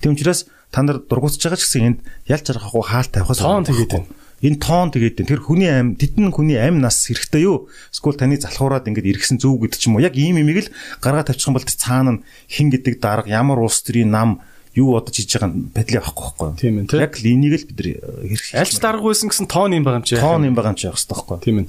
[0.00, 4.10] Тэм учраас та нар дургуутж байгаа ч гэсэн энд ялж харахгүй хаалт тавихаас тоон тэгээд.
[4.42, 5.22] Энэ тоон тэгээд.
[5.22, 7.70] Тэр хүний амь тэдэн хүний амь нас хэрэгтэй юу?
[7.94, 10.02] Эсвэл таны залхуураад ингээд иргэсэн зөв гэдэг ч юм уу.
[10.02, 13.86] Яг ийм имийг л гаргаа тавьчих юм бол цаана нь хин гэдэг дарга ямар улс
[13.86, 14.42] төрийн нам
[14.74, 16.58] юу одож хийж байгаа нь бэдлээ авахгүй байхгүй юу?
[16.58, 16.98] Тийм ээ.
[16.98, 17.88] Яг л энийг л бид нар
[18.34, 20.18] хэрэг альч дарга байсан гэсэн тоон юм байгаа юм чи.
[20.18, 21.38] Тоон юм байгаа юм чи явах хэрэгтэй байхгүй?
[21.46, 21.66] Тийм ээ.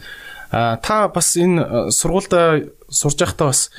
[0.50, 3.70] А та бас энэ сургуультай сурж байхдаа бас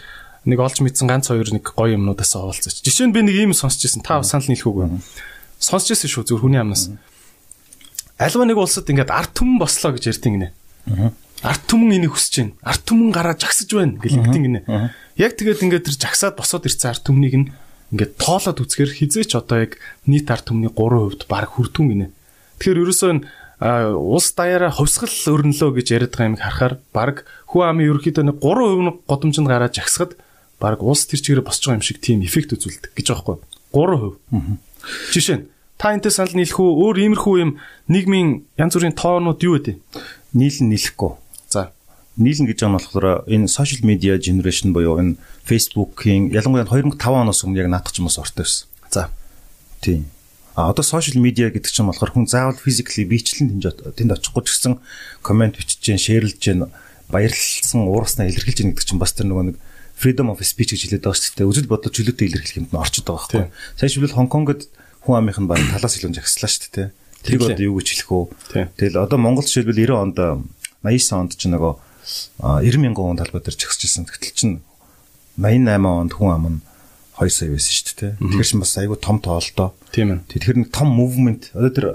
[0.47, 2.87] нэг олж мэдсэн ганц хоёр нэг гоё юмнуудаас оолцооч.
[2.87, 4.07] Жишээ нь би нэг ийм сонсч ирсэн.
[4.07, 4.87] Та санал нийлэх үгүй.
[5.59, 6.95] Сонсч ирсэн шүү зөв хүний амнаас.
[8.17, 10.49] Альва нэг улсад ингээд арт түмэн бослоо гэж ярьдیں۔ гинэ.
[11.43, 12.55] Арт түмэн энийг хүсэж байна.
[12.63, 14.61] Арт түмэн гараа жагсаж байна гэж ингэдэг гинэ.
[15.19, 17.51] Яг тэгээд ингээд тэр жагсаад босоод ирсэн арт түмнийг нь
[17.93, 22.07] ингээд тоолоод үзэхэр хизээч одоо яг нийт арт түмний 3% баг хүртүн гинэ.
[22.57, 23.11] Тэгэхээр ерөөсөө
[23.57, 27.17] улс даяараа хувьсгал өрнөлөө гэж яриад байгаа юм харахаар баг
[27.49, 30.13] хүү амын ерөөхдөө нэг 3% нь годомжинд гараад жагсахад
[30.61, 33.39] баг улс төр чигээрээ босч байгаа юм шиг тийм эффект үзүүлдэг гэж байгаа хгүй
[33.73, 34.61] 3%.
[35.13, 35.45] Жишээ нь
[35.77, 37.51] та энтэй санал нийлэх үү өөр иймэрхүү юм
[37.93, 39.77] нийгмийн янз бүрийн тоонууд юу вэ?
[40.33, 41.13] Нийлэн нийлэхгүй.
[41.53, 41.77] За
[42.17, 47.45] нийлнэ гэж байгаа нь болохоор энэ social media generation буюу энэ Facebook-ийн ялангуяа 2005 оноос
[47.45, 48.65] өмнө яг наадах ч юм уу ортой байсан.
[48.89, 49.13] За.
[49.85, 50.09] Тийм.
[50.57, 54.57] А одоо social media гэдэг чинь болохоор хүн заавал physically бичлэн тэнд тэнд очихгүй ч
[54.57, 54.81] гэсэн
[55.21, 56.41] комент бичиж, шеэрлж,
[57.13, 59.57] баярлалсан уурснаа илэрхийлж гэдэг чинь бас тэр нөгөө нэг
[59.97, 61.49] freedom of speech гэж хэлээд байгаа шүү дээ.
[61.49, 63.81] Үзэл бодлоо чөлөөтэй илэрхийлэх юмд орчод байгаа байхгүй.
[63.81, 64.69] Сайн шивлэл Хонконгод
[65.09, 66.89] хүн амынх нь баг талаас илүү жагслаа шүү дээ.
[67.25, 68.11] Тэрийг одоо юу гэж хэлэх
[68.53, 68.69] вэ?
[68.77, 70.17] Тэгэл одоо Монгол жишээлбэл 90 онд
[70.85, 71.73] 89 онд ч нөгөө
[72.61, 74.05] 90 мянган хүн талбай дээр жагсчихсан.
[74.05, 74.57] Тэгтэл чинь
[75.41, 76.61] 88 онд хүн ам нь
[77.17, 78.13] 2 сая байсан шүү дээ.
[78.21, 79.73] Тэгэхээр чинь бас айгүй том тоолтоо.
[79.91, 80.29] Тийм ээ.
[80.29, 81.87] Тэгэхээр нэг том мувмент одоо тэр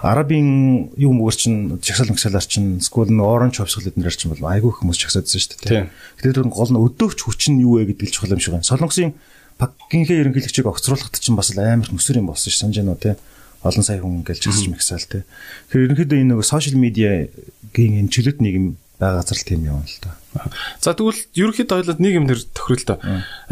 [0.00, 4.72] Арабын юу мөгөр чин жагсаал мэгсэлэр чин скул нь оранж хувьсгал эднэр чин бол айгүй
[4.72, 5.92] хүмүүс жагсаадсан шүү дээ.
[6.24, 8.64] Тэгэхээр тэр гол нь өдөөгч хүч нь юу вэ гэдэг л чухал юм шиг байна.
[8.64, 9.12] Солонгосын
[9.60, 13.20] Пакинхээ ерөнхийлөгчийг огцруулахад чинь бас амар мөсөр юм болсон ш санаж байна уу те.
[13.60, 15.28] Олон сая хүн ингээл жагсаж мэгсаал те.
[15.68, 19.96] Тэгэхээр ерөнхийдөө энэ нөгөө сошиал медиагийн энэ чөлөөт нийгэм байгаа газар л тийм юм л
[20.00, 20.16] да.
[20.80, 22.96] За тэгвэл ерөнхийдөө ойлоод нэг юм нэр тохирол та.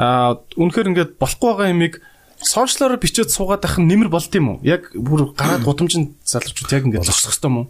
[0.01, 2.01] Аа үнэхээр ингээд болохгүй байгаа юмыг
[2.43, 4.59] сошиалоор бичээд суугаад ах нь нэмэр болд юм уу?
[4.63, 7.67] Яг бүр гараад гудамжинд залуучууд яг ингээд зогсох хэвээр юм уу?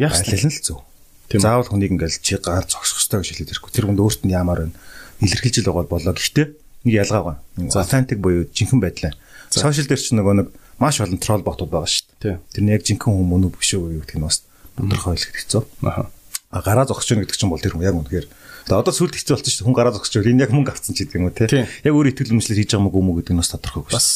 [0.00, 0.80] Яг алил нь л зөв.
[1.28, 3.72] Заавал хүнийг ингээд чи гар зогсох хэвээр гэж хэлээд ирэхгүй.
[3.72, 4.76] Тэр хүнд өөрт нь ямар байна?
[5.20, 6.14] Илэрхийлж л байгаа болоо.
[6.16, 6.46] Гэхдээ
[6.88, 7.40] нэг ялгаа байна.
[7.68, 9.12] Authentic буюу жинхэнэ байдлаа.
[9.52, 10.48] Сошиал дээр ч нөгөө нэг
[10.80, 12.36] маш олон трол ботууд байгаа шүү дээ.
[12.54, 14.46] Тэр нь яг жинхэнэ хүн мөн үү биш үү гэдэг нь бас
[14.78, 15.62] тодорхой хэлэх хэцүү.
[15.84, 16.08] Аха.
[16.48, 18.26] А гараа зогсож гэнэ гэдэг чинь бол тэр хүн яг үнэхээр
[18.76, 19.68] одоо сүлд хэцүү болсон шүү дээ.
[19.68, 21.46] Хүн гараа зогсож байвал энэ яг мөнгө авцсан ч гэдэг юм уу те.
[21.48, 23.94] Яг өөр итгэл үнэмшлэр хийж байгаа мөг юм уу гэдэг нь бас тодорхой биш.
[23.96, 24.08] Бас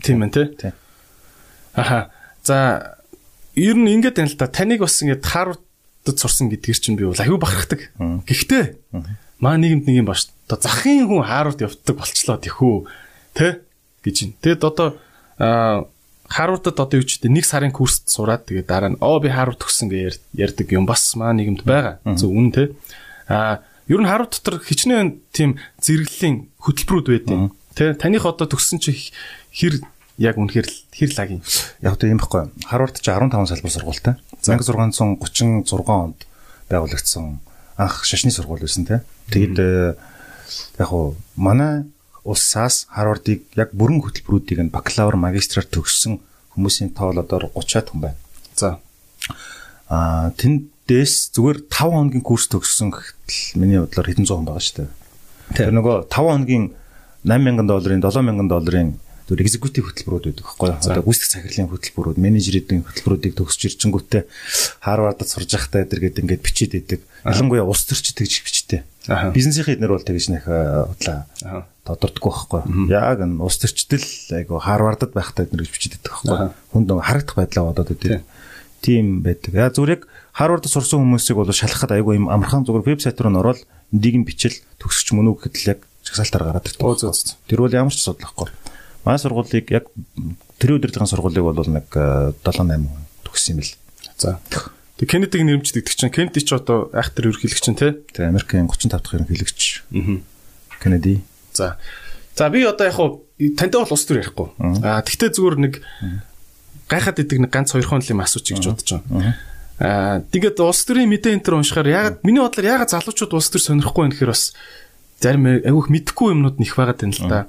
[0.00, 0.72] тийм ээ те.
[1.76, 2.10] Аха.
[2.40, 2.56] За
[3.54, 4.48] ер нь ингэж байна л да.
[4.48, 7.92] Таныг бас ингэ тааруудад сурсан гэдгээр чинь би бол аюу бахархдаг.
[7.98, 8.64] Гэхдээ
[9.40, 10.32] маа нийгэмд нэг юм бааш.
[10.48, 12.76] Одоо захын хүн хаарууд явдаг болчлоо тэхүү.
[13.36, 13.60] Тэ
[14.04, 14.30] гэж юм.
[14.40, 14.88] Тэгэд одоо
[16.30, 19.58] Харвардад одоо юу ч гэдэг нэг сарын курст сураад тэгээд дараа нь оо би Харвард
[19.58, 21.98] төгссөн гэж ярьдаг юм бас маа нийгэмд байгаа.
[22.14, 22.70] Зөв үн тэ.
[23.26, 28.94] Аа ер нь Харвард дотор хичнээн тийм зэрэглэлийн хөтөлбөрүүд байдیں۔ Тэ таних одоо төгссөн чи
[29.50, 29.82] хэр
[30.14, 31.42] яг үнэхээр хэр лаг юм.
[31.82, 32.54] Яг тэ юм баггүй.
[32.70, 34.14] Харвард чи 15 салбар сургуультай.
[34.46, 36.18] 1636 онд
[36.70, 37.42] байгуулагдсан
[37.80, 39.02] анх шашны сургууль байсан тэ.
[39.34, 39.98] Тэгээд э,
[40.78, 41.88] яг уу манай
[42.22, 46.20] улсаас Харвардыг яг бүрэн хөтөлбөрүүдийг нь бакалавр, магистраар төгссөн
[46.54, 48.18] хүмүүсийн тоол одоо 30-аад хүн байна.
[48.54, 48.78] За.
[49.88, 50.30] Аа
[50.90, 54.90] тэндээс зүгээр 5 хоногийн курс төгссөн гэхтэл миний бодлоор хэдэн зуун байгаа шүү дээ.
[55.54, 56.64] Тэр нөгөө 5 хоногийн
[57.22, 58.90] 8000 долларын 7000 долларын
[59.30, 60.82] зөв экзекутив хөтөлбөрүүд байдаг байхгүй юу?
[60.82, 64.22] Одоо гүйцэтгэх захирлын хөтөлбөрүүд, менежерийн хөтөлбөрүүдийг төгсөж ирчингүүтээ
[64.82, 67.06] Харвардад сурж байхдаа эдэр гээд ингээд бичиж идэг.
[67.22, 68.82] Ялангуяа улс төрчид тэгж бичтэй.
[69.30, 71.30] Бизнесийн эднэр бол тэгж нэх удлаа
[71.86, 72.90] тодордохгүй байхгүй.
[72.90, 74.02] Яг энэ улс төрчдөл
[74.34, 76.50] айгу Харвардад байхдаа эднэр гэж бичиж идэг байхгүй.
[76.74, 78.26] Хүнд нөгөө харагдах байдлаа бодоод идэг.
[78.80, 79.52] Тийм байдаг.
[79.52, 83.40] Яа зүгээр яг Харвардд сурсан хүмүүсийг бол шалгахад айгу юм амархан зүгээр вебсайт руу н
[83.40, 83.60] ороод
[83.92, 86.80] эндийг нь бичил төгсөж мөн үү гэхэд л яг жагсаалтаар гараад ирдэг.
[87.44, 88.48] Тэр бол ямар ч асуудал байхгүй.
[89.04, 89.84] Манай сургуулийг яг
[90.56, 92.88] тэр өдрийн сургуулийг бол нэг 7 8
[93.28, 93.72] төгссөн юм л.
[94.16, 94.40] За.
[94.96, 97.92] Тэг Кеннедиг нэрмждэг чинь Кеннеди ч одоо айхтар ерөнхийлөгч нь тий.
[98.12, 99.60] Тэг Америкийн 35 дахь ерөнхийлөгч.
[99.92, 100.20] Аа.
[100.80, 101.20] Кеннеди.
[101.52, 101.76] За.
[102.36, 103.24] За би одоо яг хуу
[103.56, 104.48] тантай бол ус төр ярихгүй.
[104.84, 105.74] Аа тэгтээ зүгээр нэг
[106.90, 109.38] гайхаад идэг нэг ганц хоёр хон юм асуучих гэж бодож байна.
[109.80, 113.62] Аа тэгээд улс төрийн мэдээ энэ төр уншихаар яг миний бодлоор яг залуучууд улс төр
[113.64, 114.52] сонирхгүй байх гэхээр бас
[115.24, 117.40] зарим айгүйх мэдхгүй юмнууд нэх байгаад байна л да.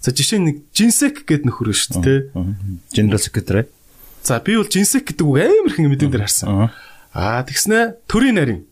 [0.00, 2.18] За жишээ нэг жинсек гэдэг нөхөр шүү дээ.
[2.92, 3.64] General Secretary.
[4.20, 6.68] За би бол жинсек гэдэг үг амар их мэдэн дээр харсан.
[7.12, 8.62] Аа тэгснэ төрийн нарийн.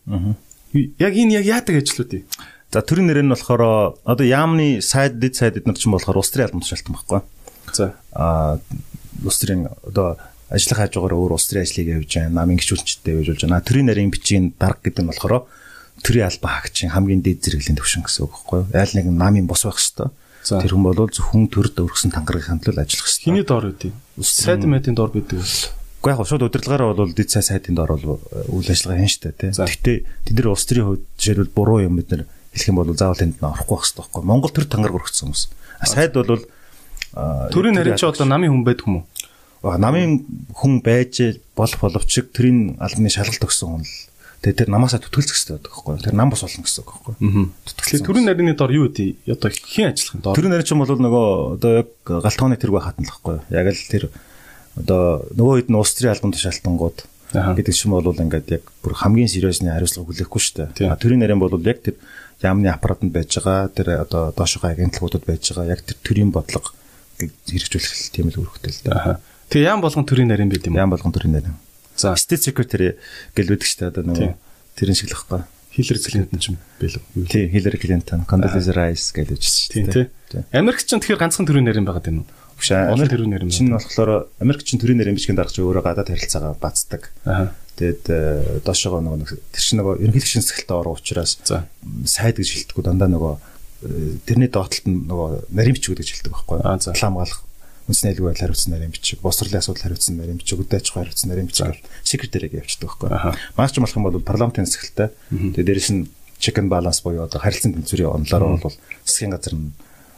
[0.73, 2.25] Яг энэ яг яадаг ажлууд юм.
[2.73, 6.53] За төрийн нэр нь болохоор одоо яамны сайд дэд сайд эднэр чинь болохоор улс төрийн
[6.53, 7.21] албан тушаалтан байхгүй.
[7.73, 8.59] За аа
[9.23, 10.17] улс төрийн одоо
[10.49, 12.43] ажиллах хажуугаар өөр улс төрийн ажлыг явьж байна.
[12.43, 13.63] Намын гişүүлчтэй явж болж байна.
[13.63, 15.45] Төрийн нарийн бичгийн дарга гэдэг нь болохоор
[16.03, 18.67] төрийн албан хаагчийн хамгийн дээд зэрэглэлийн төвшин гэсэн үг байхгүй юу?
[18.71, 20.13] Айл нэг намын бос байх хэвээр.
[20.47, 23.25] Тэр хүн бол зөвхөн төрд өргөсөн тангаргийн хамтлал ажиллах хэвээр.
[23.27, 23.91] Хиний дор үгүй.
[24.23, 25.57] Сайд мэдийн дор бидэг бол.
[26.05, 28.21] Уу яг шууд удирдлагаараа бол дэд цай сайдын дор бол
[28.53, 29.51] үйл ажиллагаа хийн штэ тий.
[29.51, 29.97] Гэхдээ
[30.31, 32.23] тэд нар улс төрийн хувьд жишээлбэл буруу юм бид нар
[32.55, 34.23] хэлэх юм бол заавал тэнд орохгүй байх хэрэгтэй байхгүй.
[34.23, 35.43] Монгол төр тангараг өргөцсөн хүмүүс.
[35.83, 36.47] Сайд бол
[37.13, 39.05] төрийн нарийн чи одоо намын хүн байдаг юм уу?
[39.77, 43.95] намын хүн байж болох боловч төрийн албаны шалгалт өгсөн хүн л
[44.37, 45.93] Тэгээ тэр намаасаа түтгэлцэх хэрэгтэй байдаг байхгүй?
[45.97, 47.15] Тэр нам бос болно гэсэн үг байхгүй?
[47.73, 49.17] Тэгэхээр төрийн нарийн дор юу вэ?
[49.33, 50.37] Одоо хэн ажиллах дор?
[50.37, 51.25] Төрийн нарийн чинь бол нөгөө
[51.57, 53.37] одоо яг галтгооны тэрэг хатна л байхгүй?
[53.49, 54.03] Яг л тэр
[54.77, 56.97] одоо нөгөө хэд нь улс төрийн албан тушаалтангууд
[57.33, 61.01] гэдэг чинь бол ингээд яг бүр хамгийн сериусны хариуцлага хүлээхгүй шүү дээ.
[61.01, 61.97] Төрийн нарийн бол яг тэр
[62.45, 66.77] яамны аппаратанд байж байгаа тэр одоо доошогоо агентлагуудад байж байгаа яг тэр төрийн бодлого
[67.17, 69.17] хэрэгжүүлэх тийм л үүрэгтэй л дээ.
[69.49, 70.77] Тэгээ яам болгон төрийн нарийн байд юм.
[70.77, 71.55] Яам болгон төрийн нарийн.
[71.97, 72.97] За state secretary
[73.33, 74.31] гэлвэдэг дээ одоо нөгөө
[74.77, 75.41] тэрэн шиг л байхгүй.
[75.77, 77.29] Хиллер Клинтон ч юм бэлээ.
[77.29, 80.09] Тий, Хиллер Клинтон, Condoleezza Rice үжиж шүү дээ.
[80.29, 80.41] Тий.
[80.53, 82.29] Америк ч тэгэхээр ганцхан төрийн нарийн байгаа юм уу?
[82.57, 82.89] Биш аа.
[82.97, 83.53] Америк төрийн нарийн.
[83.53, 87.13] Чин болохоор Америк чин төрийн нарийн бичгийн даргач өөрөө гадаад харилцаагаа бацдаг.
[87.29, 87.53] Аа.
[87.77, 91.37] Тэгээд доошогоо нөгөө тэр чинь нөгөө ерөнхийлөгч шинсгэлтэй орох учраас
[92.09, 93.33] сайд гэж хэлдэггүй дандаа нөгөө
[94.25, 96.57] тэрний доотлолт нь нөгөө нарийн бичиг гэж хэлдэг байхгүй.
[96.63, 97.41] Рекламгаалах
[97.87, 101.29] үндэсний айлгой байдлаар хариуцсан нарийн бичиг, босрлын асуудал хариуцсан нарийн бичиг, үдэ аж ахуй хариуцсан
[101.31, 103.09] нарийн бичиг секретарийг явуулдаг байхгүй.
[103.55, 105.15] Маш ч болох юм бол парламентын засаглалтай.
[105.31, 106.09] Тэгээ дээрэс нь
[106.39, 109.71] check and balance буюу одоо харилцан тэнцвэрийн онлоор бол засгийн газар нь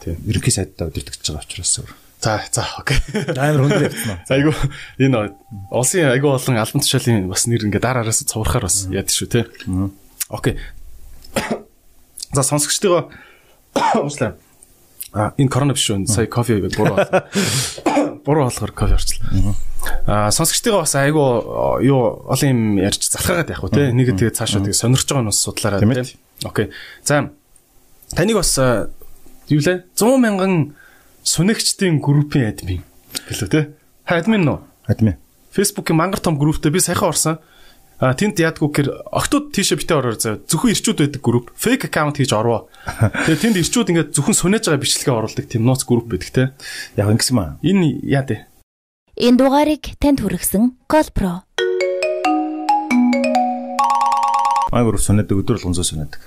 [0.06, 1.80] ерөнхий сайдтай удирдах гэж байгаа учраас
[2.22, 2.98] За за окей.
[3.38, 4.20] Амар хөндөр явцсан уу.
[4.28, 4.52] За айгу
[5.00, 5.32] энэ
[5.72, 9.48] улсын айгу болон албан тушаалын бас нэр ингээ дараараас цуврахаар бас яд шүү те.
[10.28, 10.60] Окей.
[12.36, 13.08] За сонсогчдоо
[13.76, 14.36] уучлаа.
[15.14, 16.06] А энэ корона биш шүү.
[16.06, 16.98] Сая кофе буруу.
[18.26, 19.56] Буруу болохоор кофе орчлоо.
[20.06, 23.90] А сонсогчдоо бас айгу юу олон юм ярьж залхаагаад явах уу те.
[23.90, 26.18] Нэг тэгээ цаашаа тэгээ сонирхож байгаа нь бас судлаарай те.
[26.46, 26.68] Окей.
[27.02, 27.32] За
[28.14, 28.54] таныг бас
[29.50, 30.76] юу лээ 100 мянган
[31.26, 32.82] Сүнэгчдийн группийн админ
[33.28, 33.62] гэлээ те.
[34.06, 34.58] Админ нөө?
[34.88, 35.18] Админ.
[35.52, 37.38] Facebook-ийн мангар том групптэй би саяхан орсон.
[38.00, 40.40] А тэнд яадгүй гэхээр октод тийшээ битээ ороор зав.
[40.48, 41.52] Зөвхөн ирчүүд байдаг групп.
[41.52, 42.72] Fake account хийж орвоо.
[43.28, 46.44] Тэгээ тэнд ирчүүд ингээд зөвхөн сунаж байгаа бичлэгээ оруулдаг тийм нууц групп байдаг те.
[46.96, 47.60] Яг ингэсэн маа.
[47.60, 48.48] Энэ яа дээ.
[49.20, 51.44] Энэ дугаарыг танд хүргэсэн Colpro.
[54.72, 56.22] Маа групп сүнэдэг өдөр болгон зөө сүнэдэг.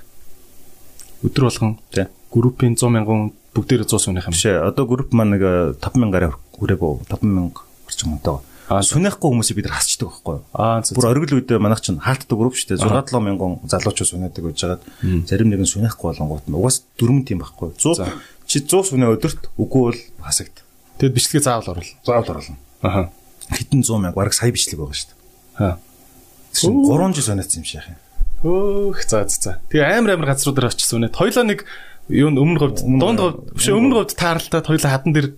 [1.24, 2.04] Өдөр болгон Тий.
[2.28, 4.36] группийн 100 мянган бүгдээрээ 100 сууных юм.
[4.36, 4.60] Биш ээ.
[4.60, 7.48] Одоо групп маань нэг 5000-аар хүрээгүй 5000
[7.88, 8.51] орчим үнэтэй.
[8.70, 10.44] Сүнэхгүй хүмүүсийг бид нар хасчдаг байхгүй юу?
[10.54, 10.80] Аа.
[10.94, 12.84] Бүр оргил үед манайх чинь хаалтдаг групп шүү дээ.
[12.86, 14.82] 6 7 мянган залуучууд сүнэдэг гэж жагаад
[15.26, 17.76] зарим нэг нь сүнэхгүй болонгууд нь угаас дөрмөн тийм байхгүй юу?
[17.76, 18.06] 100
[18.46, 20.62] чи 100 сүнэ өдөрт үгүй бол хасагд.
[21.02, 21.98] Тэгэд бичлэгээ заавал оруулна.
[22.06, 22.56] Заавал оруулна.
[22.80, 23.02] Аха.
[23.50, 25.18] Хитэн 100 мянга бараг сая бичлэг байгаа шүү дээ.
[25.58, 25.76] Аа.
[26.54, 27.98] Чинь 3 жил сүнэцсэн юм шиг юм.
[28.42, 29.52] Өөх за за за.
[29.70, 31.14] Тэгээ амар амар газруудаар очсон үнэ.
[31.14, 31.66] Хоёлоо нэг
[32.10, 35.28] юу өмнө говьд дунд говьд биш өмнө говьд тааралтай хоёлоо хадан дээр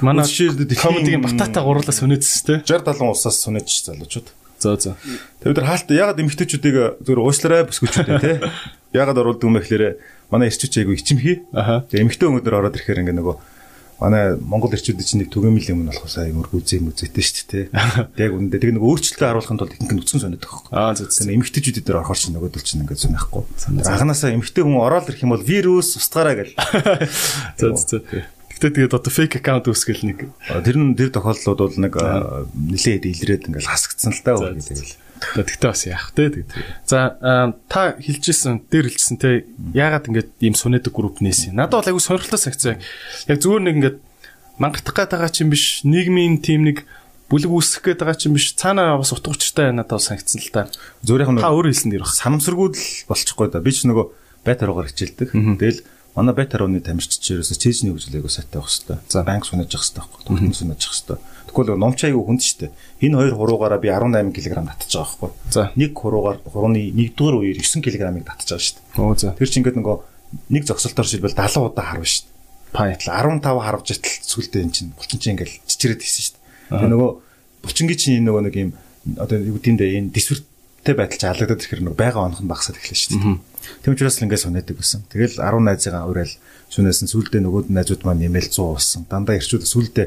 [0.00, 2.64] манай комедигийн батата гурлаа сүнэдсэн тэ.
[2.64, 4.28] 60 70 усаас сүнэж залуучууд.
[4.62, 4.96] За за.
[5.42, 8.32] Тэр нар хаалт ягаад эмхтэйчүүдийг зөвөр уушлаарай бүсгүүчүүдээ те.
[8.96, 9.84] Ягаад оруулдаг юм бэ гэхээр
[10.30, 11.42] манай ирчүүч айгу ичимхий.
[11.50, 13.36] Тэгээ эмхтэй өнөдөр ороод ирэхээр ингээ нөгөө
[14.02, 18.06] манай Монгол ирчүүд чинь нэг түгээмэл юм болохоос аймар гүзээ мүзэтэй шүү дээ те.
[18.26, 20.74] Яг үндэ тэгээ нөгөө өөрчлөлтөө харуулахын тулд ихэнх нь үтсэн сонирдог байхгүй.
[20.74, 21.22] Аа за за.
[21.22, 23.42] Тэгээ эмхтэйчүүд дээр орохоор чинь нөгөөдөл чинь ингээ зүнэхгүй.
[23.86, 26.54] Анханасаа эмхтэй хүн ороод ирэх юм бол вирус устгаараа гэл.
[27.62, 28.02] За за.
[28.62, 33.50] Гэтэ тэгээд одоо fake account үүсгэл нэг Тэр нь тэр тохиолдлууд бол нэг нэлээд илрээд
[33.50, 34.94] ингээл хасагдсан л та үгүй тэгэл.
[35.18, 36.50] Тэгтээ бас яах те тэгээд.
[36.86, 37.18] За
[37.66, 41.58] та хэлжсэн дээр хэлжсэн те яагаад ингэж ийм сүнэдэг групп нээсэн.
[41.58, 42.78] Надад бол айгүй сонирхолтой санагцсан.
[43.26, 43.96] Яг зүгээр нэг ингэж
[44.62, 46.86] мангартах гээд байгаа чинь биш нийгмийн тим нэг
[47.30, 50.70] бүлэг үүсгэх гээд байгаа чинь биш цаанаа бас утга учиртай надад бол санагдсан л та.
[51.02, 52.14] Зүгээр яг Та нэг өөрөө хэлсэн дэр баг.
[52.14, 53.58] санамсаргууд л болчихгүй да.
[53.58, 54.06] Би ч нөгөө
[54.46, 55.34] байтаруугаар хичээлдэг.
[55.34, 55.80] Тэгэл
[56.16, 59.00] манай байтарууны тамирчид ч ерөөсө чэйжний хөгжлөөгөө сайтай байх хэвээр.
[59.08, 59.24] За.
[59.24, 60.20] банк сүнэж явах хэвээр байхгүй.
[60.28, 61.20] Төлөв сүнэж явах хэвээр.
[61.52, 62.72] Тэгвэл номч аягүй хүнд штэ.
[63.00, 65.30] Энэ хоёр хуруугаараа би 18 кг татчих байгаа байхгүй.
[65.52, 65.62] За.
[65.76, 68.80] Нэг хуруугаар хурууны 1-р үеэр 9 кг-ыг татчих байгаа штэ.
[69.00, 69.32] Оо за.
[69.36, 69.96] Тэр чинь ингээд нөгөө
[70.52, 72.28] нэг зогсолтоор шилбэл 70 удаа харна штэ.
[72.72, 72.96] Пай.
[72.96, 76.38] 15 харвж ятал сүлдээ эн чинь булчин чинь ингээл чичрээд хийсэн штэ.
[76.72, 77.10] Тэгээ нөгөө
[77.68, 78.70] булчингийн чинь энэ нөгөө нэг юм
[79.20, 82.96] одоо юу гэмдэ энэ дисвэртэй байдал чи алагдаад ирэхээр нөгөө байга онох нь багасаад эхлэв
[82.96, 83.16] штэ.
[83.80, 85.00] Тэм учраас л ингээд сонедаг байсан.
[85.08, 86.32] Тэгэл 10 найзыгаа уриал
[86.68, 89.02] сүнэсэн сүлдээ нөгөөд найзууд маань нэмэл 100 болсон.
[89.08, 90.06] Дандаа ирчүүд сүлдээ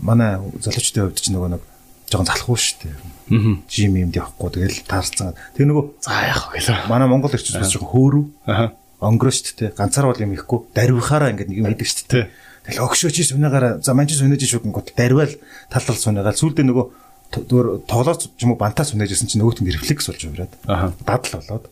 [0.00, 1.62] манай залуучдын хувьд ч нөгөө нэг
[2.08, 2.94] жоохон залхуу шүү дээ.
[2.96, 3.56] Аа.
[3.68, 5.34] Жим юмд явахгүй тэгэл таарцсан.
[5.58, 6.88] Тэг нөгөө За яах вэ гэлээ.
[6.88, 8.24] манай монгол ирчүүд бас жоохон хөөрөв.
[8.48, 8.66] Аха.
[9.02, 9.70] Онгороо шүү дээ.
[9.76, 10.58] Ганцаар бол юм ихгүй.
[10.72, 12.26] Дарвихаараа ингээд нэг юм хийдэг шүү дээ.
[12.68, 15.32] Тэгэл огшоо чи сүнэгаараа за манч сүнэж шүү гингот дарвал
[15.72, 16.86] талтал сүнэгаал сүлдээ нөгөө
[17.32, 20.22] зүгээр тоглооц ч юм уу бантаа сүнэжсэн чинь нөгөөт нь рефлекс болж.
[20.64, 20.92] Аха.
[21.04, 21.64] Дадал болоод.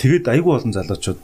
[0.00, 1.18] Тэгээд айгүй болон залуучууд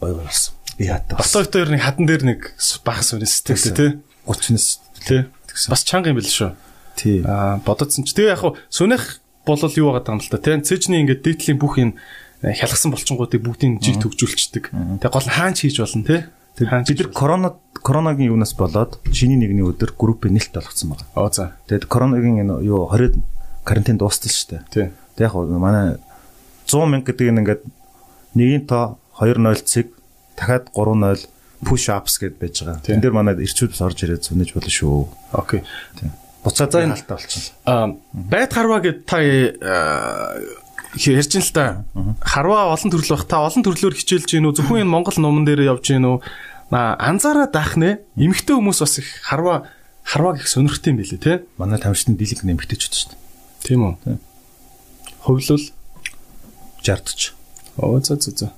[0.00, 0.54] ой болсон.
[0.80, 1.20] Би хатаа.
[1.20, 2.40] Босоо хоёр нэг хадан дээр нэг
[2.84, 3.90] баг сүнэстэй тий.
[4.24, 5.26] 30-наас Тий.
[5.68, 6.54] Бас чанга юм бэл шүү.
[6.96, 7.20] тий.
[7.26, 8.14] Аа бодоцсон ч.
[8.16, 10.38] Тэгээ яг хуу сүнэх болол юу байгаа юм л та.
[10.38, 11.98] Тэ цэжний ингээд дээдлийн бүх юм
[12.40, 14.70] э, хялгсан болчингуудыг бүгдийг жиг төгжүүлчихдэг.
[15.02, 16.30] Тэгээ гол хаанч хийж болно те.
[16.58, 16.68] Бид
[17.00, 21.08] нар корона коронагийн юунаас болоод шиний нэгний өдөр группийн нэлт болгоцсон байгаа.
[21.16, 21.56] Оо за.
[21.66, 23.18] Тэгээд коронагийн энэ юу 20
[23.64, 24.62] карантин дуустал шүү дээ.
[24.70, 24.86] Тий.
[25.16, 25.96] Тэг яг манай
[26.66, 27.62] 100 мянга гэдэг нь ингээд
[28.36, 29.90] нэгin тоо 20 цэг
[30.36, 31.26] дахиад 30
[31.64, 32.82] push ups гэд байж байгаа.
[32.84, 35.08] Тэн дээр манай ирчүүд бас орж ирээд сүнэж болно шүү.
[35.32, 35.62] Окей.
[36.42, 37.54] Буцаад За, энэ- хаалтаа болчихно.
[37.66, 39.54] Аа байд харваа гэд та э,
[40.96, 41.84] ярьж ин л та.
[42.20, 43.24] Харваа олон төрөл бах.
[43.24, 44.56] Та олон төрлөөр хичээлж гин үү?
[44.60, 46.18] Зөвхөн энэ Монгол номон дээр явж гин үү?
[46.72, 48.04] Аа анзаараа даах нэ.
[48.16, 49.68] Эмэгтэй хүмүүс бас их харваа
[50.04, 51.44] харваа гэх сонирхтой юм билэ те.
[51.56, 53.20] Манай тамирчдын дийлэнх нэмэгтэйчүүд шүү дээ.
[53.64, 53.94] Тийм үү?
[54.04, 54.18] Тийм.
[55.24, 55.64] Хувлал
[56.82, 57.32] 60 ч.
[57.76, 58.52] Оо за за за.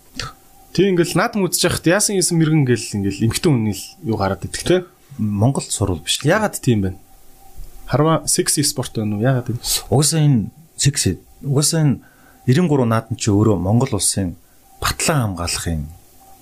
[0.75, 4.67] Тийм ингээл наадам үзэж яхад яасан юм мэрэгэн гэл ингээл эмхтэн хүний юу гараад идэх
[4.67, 4.77] те.
[5.19, 6.19] Монгол сурвал биш.
[6.27, 6.99] Ягаад тийм бэ?
[7.87, 9.23] Харва секси спорт байна уу?
[9.23, 9.55] Ягаад?
[9.87, 11.95] Угсаа энэ секси угсаа энэ
[12.47, 14.37] 93 наадан чи өөрөө Монгол улсын
[14.81, 15.89] батлан хамгаалахын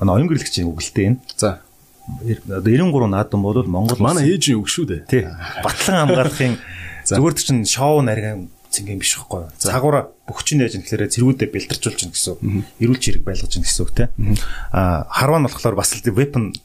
[0.01, 1.19] манай оюун гэрлэгчийн үгэлтэй энэ.
[1.39, 1.63] За.
[2.51, 5.07] Одоо 93 наадан бол Монгол Манай ээжийн үг шүү дээ.
[5.07, 5.23] тий
[5.63, 6.59] батлан хамгаалахын
[7.07, 9.53] зүгээр чинь шоу нарийн цэнгийн биш хэвгүй.
[9.61, 12.67] Цагуура бөхчин яаж гэхээр зэргүүдэд бэлтэрчүүлж гин гэсэн.
[12.81, 14.09] Эрүүл чирэг байлгаж гин гэсэн үг тий.
[14.73, 16.57] Аа харваа нь болохоор бас л weapon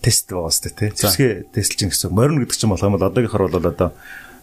[0.00, 0.90] тест байгаа сте тий.
[0.90, 2.10] Зүсгээ тестлж гин гэсэн.
[2.10, 3.92] Морин гэдэг чинь болох юм бол одоогийнхор бол одоо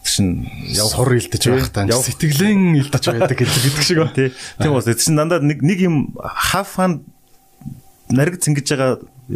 [0.07, 1.69] чинь Яв хор илдэж байх.
[1.87, 4.11] Яв- Сэтгэлэн илдэж байдаг гэдэг шиг ба.
[4.15, 4.31] тий.
[4.59, 7.03] Тийм бас чинь дандаа нэг нэг юм half fun
[8.09, 8.91] нариг цэнгэж байгаа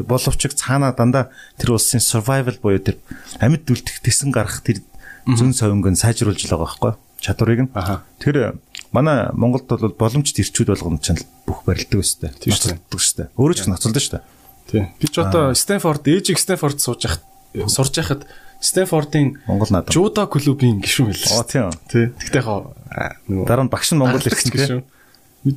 [0.08, 1.30] боловч цаана дандаа
[1.60, 2.98] тэр улсын survival буюу тэр
[3.44, 4.80] амьд үлдэх тесэн гарах тэр
[5.28, 7.70] зүн совинг нь сайжруулж л байгаа байхгүй чадварыг нь.
[8.18, 8.56] Тэр
[8.96, 12.32] манай Монголд бол боломжит ирчүүд болгоно ч бүх барилдаг өстэй.
[12.40, 12.56] Тийм.
[12.56, 13.28] Ноцолдог өстэй.
[13.36, 14.24] Өөрөө ч ноцолдог шүү дээ.
[14.72, 14.84] Тий.
[15.00, 17.24] Би ч одоо Стэнфорд, ээжийг Стэнфорд сууж яхад
[17.68, 18.24] сурж байхад
[18.62, 19.90] Стэнфордын Монгол наадам.
[19.90, 21.42] жудо клубын гишүүн байлаа.
[21.42, 21.74] Оо тийм.
[21.90, 22.14] Тий.
[22.14, 24.84] Тэгтээ яг нөгөө Дараа нь багш нь Монгол ирсэн гишүүн.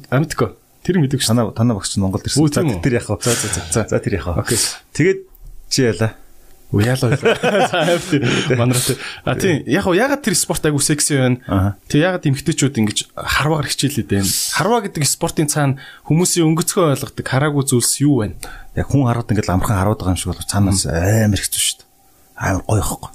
[0.08, 0.56] Амтко.
[0.80, 1.32] Тэр мэдээгүй шүү.
[1.36, 2.48] Танаа танаа багш нь Монгол ирсэн.
[2.48, 3.04] За тэр вэ?
[3.04, 3.98] За, за, за, за.
[4.00, 4.40] Тэр вэ?
[4.40, 4.56] Окей.
[4.96, 5.20] Тэгээд
[5.68, 6.16] чи яла.
[6.72, 7.12] Уяалаа.
[8.58, 8.98] Манарт.
[9.22, 11.76] А тийм яг ягаад тэр спорт айгу секси байна.
[11.86, 14.26] Тэг ягаад эмгтээчүүд ингэж харваагаар хичээлээд байна.
[14.26, 18.34] Харваа гэдэг спортын цаана хүмүүсийн өнгөцгөө ойлгодог хараагүй зүйлс юу байна?
[18.74, 21.83] Яг хүн хараад ингээд амархан хараад байгаа юм шиг бол цаанаас амар хэцүү шүү.
[22.34, 23.10] Амар гоё ихгүй.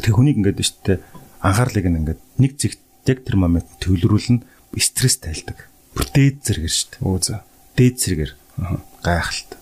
[0.00, 0.98] Тэг хүнийг ингээд дээ
[1.40, 4.44] анхаарлыг нь ингээд нэг зэгт яг тэр момент төвлөрүүлнэ
[4.78, 5.70] стресс тайлдаг.
[5.96, 7.02] Бүр дээд зэрэгэр дээ.
[7.06, 7.42] Өө за.
[7.74, 8.32] Дээд зэрэгэр.
[9.02, 9.58] Гайхалтай.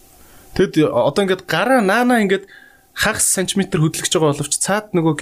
[0.59, 2.51] Тэгэд одоо ингээд гараа наана ингээд
[2.99, 5.15] хагас сантиметр хөдлөж байгаа боловч цаад нөгөө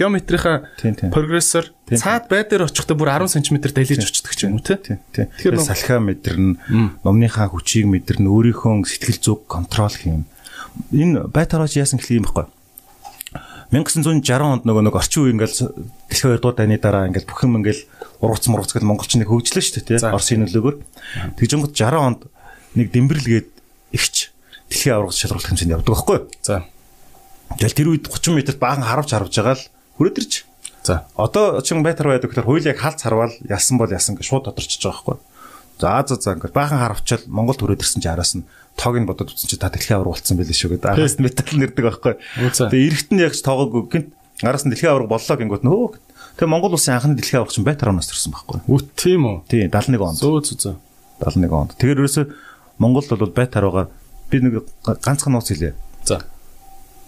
[0.97, 1.13] тийм.
[1.13, 4.97] прогрессор цаад байдаар очихдоо бүр 10 см далиж очдөг ч юм уу тийм.
[5.13, 10.25] Тэгэхээр салхиа мэдэрнэ, номныхаа хүчийг мэдэрнэ, өөрийнхөө сэтгэл зүг контрол хийн.
[10.89, 12.49] Энэ байтараач яасан гэх юм бэ?
[13.67, 15.75] 1960 онд нөгөө нэг орчин үе ингээл
[16.07, 17.83] дэлхийн 2 дугаар дайны дараа ингээл бүх юм ингээл
[18.23, 19.99] ургац мургац гэж монголчныг хөгжлөө шүү дээ тий.
[19.99, 20.15] За.
[20.15, 20.75] Оросын нөлөөгөөр.
[21.35, 22.21] Тэгжэнгот 60 онд
[22.79, 23.49] нэг дэмбэрлгээд
[23.91, 24.31] ихч
[24.71, 26.25] дэлхийн аврагч шалралт хэмжээнд явдаг байхгүй юу?
[26.39, 26.63] За.
[27.59, 29.67] Тэгэл тэр үед 30 метрт баахан харавж харавж байгаа л
[29.99, 30.33] хүрээд ирж.
[30.87, 31.03] За.
[31.19, 34.79] Одоо чин байтар байдаг гэхээр хууль яг халц харвал ясан бол ясан гэж шууд тодорчиж
[34.79, 35.17] байгаа байхгүй.
[35.77, 39.29] За за за ингээд баахан харавчаал Монголд хүрээд ирсэн чи араас нь тоог нь бодоод
[39.29, 40.89] утсан чи та дэлхийн авраг болцсон байлээ шүү гэдэг.
[40.89, 42.13] Араас нь метал нэрдэг байхгүй.
[42.57, 44.09] Тэгээ эргэт нь яг ч тоогоогүй гинт
[44.41, 45.97] араас нь дэлхийн авраг боллоо гингүүт нөө.
[46.37, 48.65] Тэгээ Монгол улсын анхны дэлхийн авраг чинь байтар оноос төрсэн байхгүй.
[48.65, 49.37] Үт тийм үү.
[49.45, 50.17] Тий 71 онд.
[50.17, 50.75] Зөө зөө зөө.
[51.21, 51.71] 71 онд.
[51.77, 52.23] Тэгэхээр ерөөсө
[52.81, 53.85] Монголд бол байтар байгаа
[54.29, 55.73] би нэг ганцхан нууц хэлье.
[56.05, 56.21] За.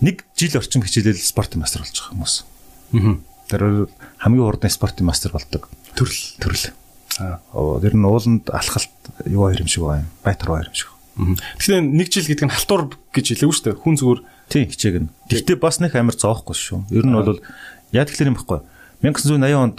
[0.02, 2.36] Нэг жил орчим хичээлэл спортын мастер болж байгаа хүмүүс.
[2.98, 3.18] Аа.
[3.50, 3.62] Тэр
[4.22, 5.70] хамгийн хурдан спортын мастер болдог.
[5.94, 6.22] Төрөл.
[6.42, 6.74] Төрөл.
[7.20, 8.96] Тэр нь ууланд алхалт
[9.28, 10.08] юу хоёр юм шиг байна.
[10.24, 10.90] Байтар хоёр юм шиг.
[11.20, 13.82] Тэгэхээр нэг жил гэдэг нь халтур гэж хэлээгүй шүү дээ.
[13.84, 15.10] Хүн зүгээр Тийм хичээг нь.
[15.30, 16.90] Гэхдээ бас нэг амар зоохгүй шүү.
[16.90, 17.38] Ер нь бол
[17.94, 18.66] яа тэгэхээр юм байхгүй.
[19.06, 19.78] 1980 онд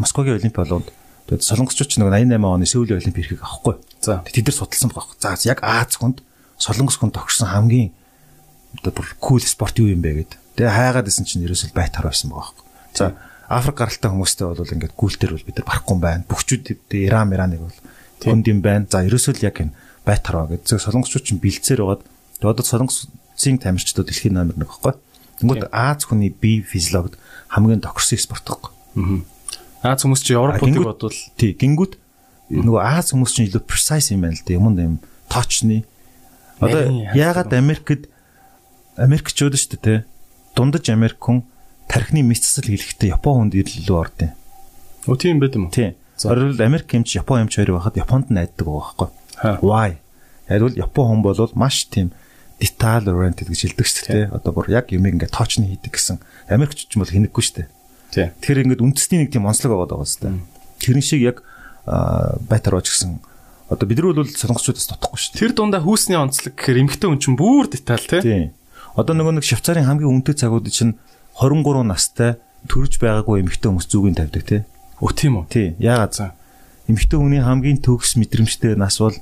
[0.00, 0.88] Москвагийн Олимпи болоод
[1.28, 3.76] тэгээд солонгосчууд ч нэг 88 оны Сеулийн Олимпи ирэхийг авахгүй.
[4.00, 4.24] За.
[4.24, 5.20] Тэд нар судалсан байгаа.
[5.20, 6.24] За яг Аз хүнд
[6.56, 7.92] солонгос хүнд тогтсон хамгийн
[8.80, 10.32] одоо бүр кул спорт юу юм бэ гэд.
[10.56, 12.64] Тэгээ хайгаад исэн чинь ерөөсөл байтар байсан байгаа байхгүй.
[12.96, 13.04] За
[13.46, 16.26] Африк гаралтай хүмүүстэй бол ингээд гүйлтэр бол бид нар барахгүй юм байна.
[16.26, 16.64] Бүгчүүд
[16.98, 17.78] Иран, Ираныг бол
[18.26, 18.90] хүнд юм байна.
[18.90, 20.82] За ерөөсөл яг энэ байтар байгаа гэдэг.
[20.82, 22.02] Солонгосчууд чинь бэлцээр байгаад
[22.42, 24.94] одоо солонгосын тамирчдад дэлхийн номер 1 байхгүй.
[25.38, 27.14] Тэнгүүд Аз хүний бие физиологид
[27.52, 28.72] хамгийн тохирсон спорт байхгүй.
[29.86, 31.92] Аз хүмүүс чи Европуудыг гингүүд- бодвол Тий, гингүүд
[32.50, 34.52] нөгөө Аз хүмүүс чинь илүү precise юм байна л да.
[34.54, 35.84] Юм юм точны.
[36.58, 36.82] Одоо
[37.14, 38.08] яагаад Америкт
[38.96, 39.94] Америкчууд шүү дээ те.
[40.56, 41.44] Дундаж Америк хүн
[41.88, 44.34] тархины мэдсэл хэлэхдээ Япон хүнд илүү ордын.
[45.06, 45.74] Өө тийм байд юм уу?
[45.74, 45.94] Тий.
[46.18, 46.32] За.
[46.34, 49.10] Орол Америк юмч Япон юмч хоёр байхад Японд найддаг байгаа байхгүй.
[49.62, 49.90] Why?
[50.48, 52.10] Бол Япон хүн бол маш тийм
[52.58, 54.24] detail oriented гэж хэлдэг шүү дээ.
[54.32, 56.18] Одоо бүр яг юм ингээд тоочны хийдэг гэсэн.
[56.48, 57.68] Америкч ч юм бол хинэггүй шүү дээ.
[58.10, 58.26] Тий.
[58.32, 60.40] Тэгэхээр ингээд үндэсний нэг тийм онцлог байгаа даа хэвээр.
[60.80, 61.44] Тэрэн шиг яг
[61.84, 63.20] байтар ууч гэсэн.
[63.68, 67.36] Одоо бид нар бол солонгосчуудаас тотохгүй шүү Тэр дундаа хүүсний онцлог гэхээр эмгтэн хүн чинь
[67.36, 68.22] бүр деталь дээ.
[68.22, 68.54] Тийм.
[68.94, 70.94] Одоо нөгөө нэг Швейцарын хамгийн үнэтэй цагууд чинь
[71.40, 74.60] 23 настай төрж байгаагүй эмэгтэй хүмүүс зүгийн тавьдаг тий.
[75.00, 75.44] Өө тийм үү?
[75.52, 75.68] Тий.
[75.78, 76.32] Яагаад За.
[76.88, 79.12] эмэгтэй хүний хамгийн төгс мэдрэмжтэй нас бол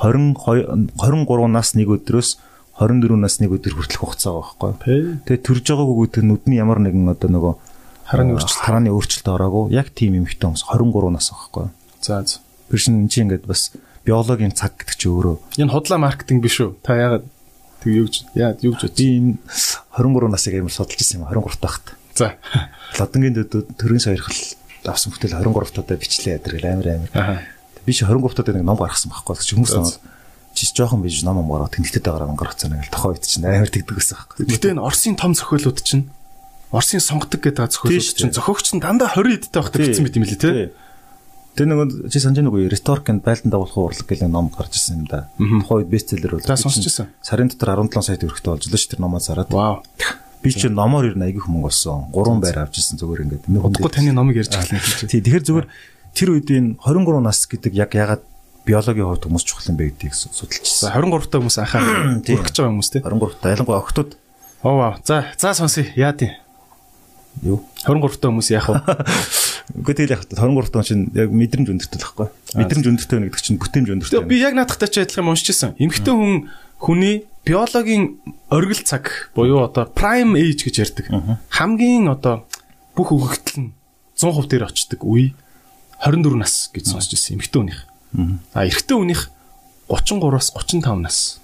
[0.00, 2.30] 22 23 нас нэг өдрөөс
[2.80, 4.72] 24 нас нэг өдөр хүртэлх хугацаа байхгүй.
[5.28, 7.54] Тэгээ төрж байгаагүй гэдэг нүдний ямар нэгэн одоо нөгөө
[8.08, 8.64] Харааны аа, өөрчлөлт.
[8.64, 11.66] харааны өөрчлөлт ороогүй яг тийм эмэгтэй хүмүүс 23 нас байхгүй.
[12.00, 12.40] За за.
[12.72, 13.76] Тэр чинь энэ чинь ингээд бас
[14.08, 16.80] биологийн цаг гэдэг чинь өөрөө Энэ худлаа маркетинг биш үү?
[16.80, 17.28] Та яагаад
[17.80, 19.32] тэг юу гэж яа юу гэж би энэ
[19.96, 21.96] 23 насыг амар судалж ирсэн юм 23 тахт.
[22.14, 22.36] За.
[22.98, 24.36] Лодонгийн дөдөө төрийн сойрхол
[24.86, 27.42] авсан бүтэл 23 туудаа бичлээ ядрал амар амар.
[27.86, 29.36] Би чи 23 туудаа нэг ном гаргасан байхгүй.
[29.40, 29.80] Чи хүмүүс За.
[29.80, 29.98] намайг
[30.54, 33.46] чи жоохон биж ном ом гараад тэнхтэд байгаа ном гаргацсан нэг л тохоо ит чинь
[33.46, 34.44] амар тэгдэг гэсэн байхгүй.
[34.50, 36.10] Гэтэ энэ Оросын том зохиолууд чинь
[36.74, 38.36] Оросын сонгодог гэдэг зохиолууд Тий, чинь тий.
[38.36, 40.50] зохиогч нь дандаа 20 эдтэй байхдаа бичсэн мэт юм лээ те.
[41.60, 45.04] Тэр нэг чи санаж нэг үе Retork and байлдан дагуулах урлаг гэх ном гарч ирсэн
[45.04, 45.28] юм да.
[45.36, 46.40] Тухайн үед бестселлер бол.
[46.40, 47.12] За, сонсч ирсэн.
[47.20, 49.52] Сарын дотор 17 сая төгрөгтэй болж л ш тэр номоо зараад.
[49.52, 49.84] Вау.
[50.40, 52.08] Би чи номоор ер нь айгүй хүмүүс болсон.
[52.16, 53.44] Гурван байр авч ирсэн зүгээр ингээд.
[53.60, 55.12] Удахгүй таны номыг ярьж эхэлнэ гэж.
[55.12, 55.66] Тий, тэгэхээр зүгээр
[56.16, 58.24] тэр үед энэ 23 нас гэдэг яг ягаад
[58.64, 60.96] биологийн хувьд хүмүүс чухал юм бэ гэдгийг судалчихсан.
[60.96, 62.40] 23 та хүмүүс анхаа Тий.
[62.40, 63.04] үргэж байгаа хүмүүс те.
[63.04, 64.16] 23 та ялангуяа охтууд
[64.64, 64.96] Оо вау.
[65.04, 65.84] За за сонсъё.
[65.92, 66.32] Яа тий.
[67.44, 67.60] юу?
[67.84, 68.80] 23 та хүмүүс яах вэ?
[69.76, 72.28] Үгүй тэгэл яг 23 тон чинь яг мэдрэмж өндөртэй л байхгүй.
[72.58, 74.26] Мэдрэмж өндөртэй байна гэдэг чинь бүтээмж өндөртэй.
[74.26, 75.78] Би яг наадахтай ч адилхан юм уншижсэн.
[75.78, 76.50] Эмэгтэй хүн
[76.80, 78.18] хүний биологийн
[78.50, 81.06] оргил цаг буюу одоо prime age гэж ярьдаг.
[81.52, 82.44] Хамгийн одоо
[82.96, 83.72] бүх өгөгдөл нь
[84.16, 85.32] 100% дээр очдог үе
[86.02, 87.80] 24 нас гэж сонсч ирсэн эмэгтэй хүнийх.
[88.52, 89.30] А эрэгтэй хүнийх
[89.88, 91.40] 33-аас 35 нас.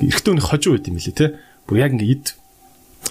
[0.00, 1.38] Эрэгтэй хүнийх хожуу байт юм лээ те.
[1.66, 2.26] Бүр яг ингээ ид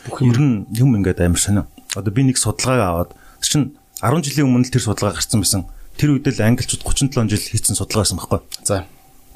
[0.07, 1.65] бүх юм юм ингээд амар сонио.
[1.95, 3.11] Одоо би нэг судалгааг аваад
[3.43, 5.63] чинь 10 жилийн өмнө л тэр судалгаа гарсан байсан.
[5.95, 8.39] Тэр үед л англичууд 37 жил хийсэн судалгаа байсан байхгүй.
[8.67, 8.83] За.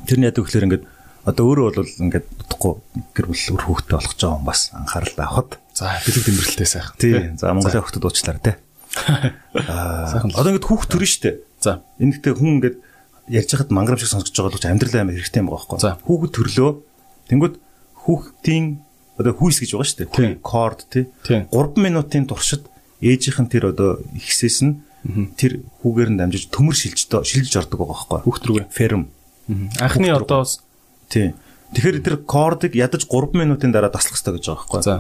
[0.04, 0.84] Тэр нь яд гэхээр ингээд
[1.24, 2.74] одоо өөрөө бол ингээд утгагүй
[3.16, 5.56] гэр бүл өр хөвгтэй болох ч юм бас анхаарал авахд.
[5.72, 7.00] За бэлэг тэмрэлтэй сайхан.
[7.00, 7.16] Тий.
[7.40, 8.54] За Монголын хөвгтөд уучлаарай те.
[9.72, 10.20] Аа.
[10.36, 11.40] Одоо ингээд хүүхд төрн штэ.
[11.64, 11.80] За.
[12.04, 12.78] Энэхтэй хүн ингээд
[13.32, 15.80] ярьж хахад мангар шиг сонсож байгаа л амьдрал амар хэрэгтэй юм байгаа байхгүй.
[15.80, 15.96] За.
[16.04, 16.72] Хүүхэд төрлөө.
[17.32, 17.56] Тэнгүүд
[18.04, 18.66] хүүхдийн
[19.16, 20.44] одоо хүүс гэж байгаа дээ.
[20.44, 21.08] Корд тий.
[21.24, 21.48] 3
[21.80, 22.68] минутын туршид
[23.02, 24.82] ээжийнх нь тэр одоо ихсээс нь
[25.38, 28.20] тэр хүүгээр нь дамжиж төмөр шилж шилж ордог байгаа байхгүй.
[28.26, 28.68] Хүүхд рүүгээ.
[28.74, 29.04] Ферм.
[29.80, 30.44] Анхны одоо
[31.08, 31.32] тий.
[31.76, 34.82] Тэгэхээр тэр кордыг ядаж 3 минутын дараа таслах хэрэгтэй гэж байгаа байхгүй.
[34.84, 34.96] За.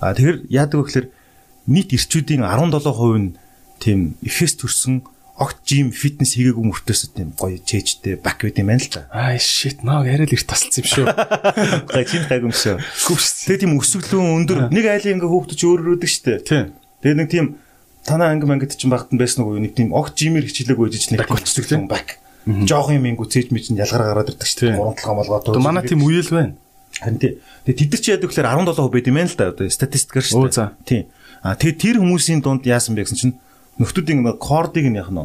[0.00, 1.06] А тэгэхээр яадаг вэ гэхээр
[1.70, 3.36] нийт ирчүүдийн 17% нь
[3.78, 5.02] тийм эфес төрсэн
[5.38, 9.06] огт жим фитнес хийгээгүй мөртөөс тийм гоё чэжтэй бак байт юм байна л да.
[9.14, 11.06] Аа shit наа яриа л их тасалсан юм шүү.
[11.94, 12.78] Гай чин гайгүй юм шүү.
[12.78, 16.42] Тэгээ тийм өсвөлөн өндөр нэг айлын ингээ хөөхдөж өөрөөрөөдөг штэ.
[16.42, 16.77] Тийм.
[17.02, 17.46] Тэгээ нэг тийм
[18.04, 21.28] танаа анги мангад чинь багт нь байсан уу нэг тийм огт жимэр хичээлээгүй гэж нэг
[21.28, 22.18] болчихдаг тийм бак.
[22.48, 24.72] Жоох юм ингүү цээж мэд чинь ялгаар гараад ирдэг штэ.
[24.74, 25.60] Гурван талгаа молгоо тоо.
[25.60, 26.56] Манай тийм үеэл байна.
[26.96, 27.32] Харин тий.
[27.68, 30.72] Тэгээ тэд нар чи яадаг гэхээр 17% байт юм байна л да одоо статистикээр штэ.
[30.88, 31.02] Тийм.
[31.44, 33.34] А тэгээ тэр хүмүүсийн дунд яасан бэ гэсэн чинь
[33.76, 35.20] нөхдүүдийн кордыг нь яах нь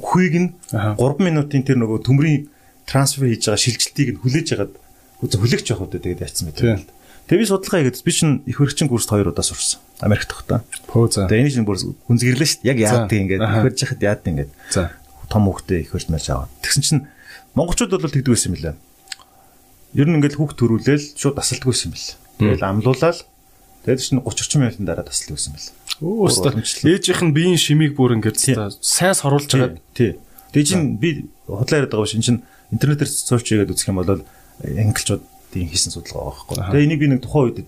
[0.00, 2.48] хүйг нь 3 минутын тэр нөгөө төмрийн
[2.88, 4.72] трансфер хийж байгаа шилжилтийг нь хүлээж агаад
[5.20, 6.88] хүлээгч явах удаа тэгээд яцсан мэт.
[7.24, 9.80] Тэгээ би судалгаа хийгээд би чинь их хөрөгчин курст хоёр удаа сурсан.
[10.04, 10.60] Америкт тогтоо.
[10.92, 11.24] Пөө за.
[11.24, 12.68] Тэгээ энэ чинь бүр гүнзгирлээ шүү дээ.
[12.68, 14.52] Яг яадаг ингээд их хөрж яхад яадаг ингээд.
[14.68, 14.92] За.
[15.32, 16.52] Том хөхтэй их хөрж марж аваад.
[16.60, 17.02] Тэгсэн чинь
[17.56, 18.76] монголчууд бол тэгдэг байсан юм лээ.
[19.96, 22.12] Ер нь ингээд хүүхд төрүүлээл шууд тасалдаг байсан юм бэл.
[22.44, 23.18] Тэгэл амлуулаад
[23.88, 25.72] тэгээд чинь 30 40 минутын дараа тасалдаг байсан юм бэл.
[26.04, 26.52] Өө өстой.
[26.60, 29.80] Ээжийнх нь биеийн шимийг бүр ингээд сайн соруулж байгаа.
[29.96, 30.20] Тий.
[30.52, 32.18] Тэгээ чинь би худлаа яриад байгаа биш.
[32.20, 34.20] Энд чинь интернетээр сууч хийгээд үзэх юм бол
[35.54, 36.56] англичуудын хийсэн судалгаа байгаа байхгүй.
[36.74, 37.58] Тэгээ энийг би нэг тухайн үед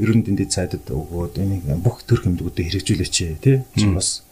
[0.00, 3.64] ерөн дэндээ цайдад өгөөд энийг бүх төр хэмжүүдэд хэрэгжүүлээч тий.
[3.76, 4.24] Чи бас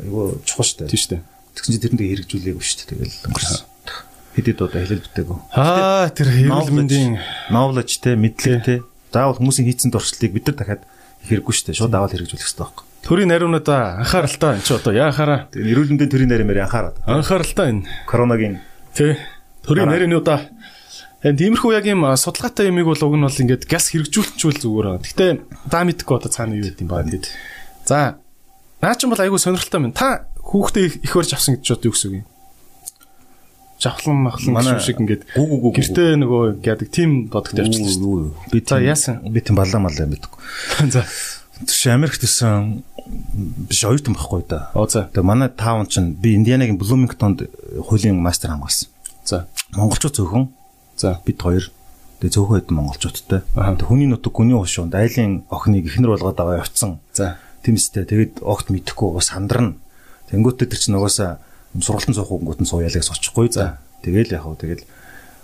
[0.00, 0.92] айгу чухал шүү дээ.
[0.92, 1.22] Тий шүү дээ.
[1.56, 2.88] Тэгсэн чинь тэрэндээ хэрэгжүүлээгүй шүү дээ.
[2.92, 3.60] Тэгэл өнгөрсөн.
[4.32, 5.38] Хэдэд одоо хэлэл бүтээгөө.
[5.52, 7.12] Аа тэр хэвлэл мэндийн
[7.52, 8.74] knowledge те мэдлэг те
[9.12, 10.82] заавал хүмүүсийн хийцэн дуршлыг бид нар дахиад
[11.28, 11.76] хэрэггүй шүү дээ.
[11.76, 12.84] Шууд аваад хэрэгжүүлэх хэрэгтэй байхгүй.
[13.02, 15.52] Төрийн нариунуудаа анхааралтай энэ ч одоо яахаараа.
[15.52, 16.96] Тэгээ эрүүл мэндийн төрийн нарийн анхаарат.
[17.04, 17.84] Анхааралтай энэ.
[18.08, 18.64] Коронагийн
[18.96, 19.20] тий.
[19.68, 20.48] Төрийн нариунуудаа
[21.22, 25.02] энэ тиймэрхүү яг юм судалгаатай юмыг бол уг нь бол ингээд газ хэрэгжүүлчихвэл зүгээр аа.
[25.02, 25.26] Гэтэ
[25.70, 27.30] даа мэдхгүй одоо цаана юу гэдэм баа тэгэд.
[27.86, 28.18] За.
[28.82, 29.94] Наа ч юм бол айгүй сонирхолтой байна.
[29.94, 32.26] Та хүүхдээ их барьж авсан гэж бод юу гэсэн үг юм?
[33.82, 38.14] жавхлан махлан шиг ингээд гэртээ нөгөө яадаг тим бодогт явчихсан шүү
[38.46, 38.50] дээ.
[38.54, 39.26] Би за яасан?
[39.26, 40.38] Би тийм балаа малаа мэдгүй.
[40.94, 41.02] За.
[41.66, 42.82] Тийш Америкт исэн
[43.66, 44.70] биш оюутан байхгүй да.
[44.74, 47.50] Тэгээ манай таун чинь би Индианагийн Блумингтонд
[47.82, 48.88] хуулийн мастер хамгаалсан.
[49.26, 49.46] За.
[49.74, 50.46] Монголчууд зөвхөн.
[50.96, 51.20] За.
[51.24, 51.70] Бид хоёр.
[52.20, 53.40] Тэгээ зөвхөн хэд монголчуудтай.
[53.54, 57.02] Хүний нутаг гүний уушуунд айлын охиныг ихнэр болгоод аваа явцсан.
[57.12, 57.38] За.
[57.66, 58.06] Тэмстэй.
[58.06, 59.78] Тэгээд огт мэдхгүй бас сандарна.
[60.30, 61.42] Тэнгүүтээ тэр чинь угаасаа
[61.74, 63.50] сургалтын суух хөнгөт нь сууяалыг сочихгүй.
[63.52, 63.82] За.
[64.06, 64.84] Тэгэл яг хөө тэгэл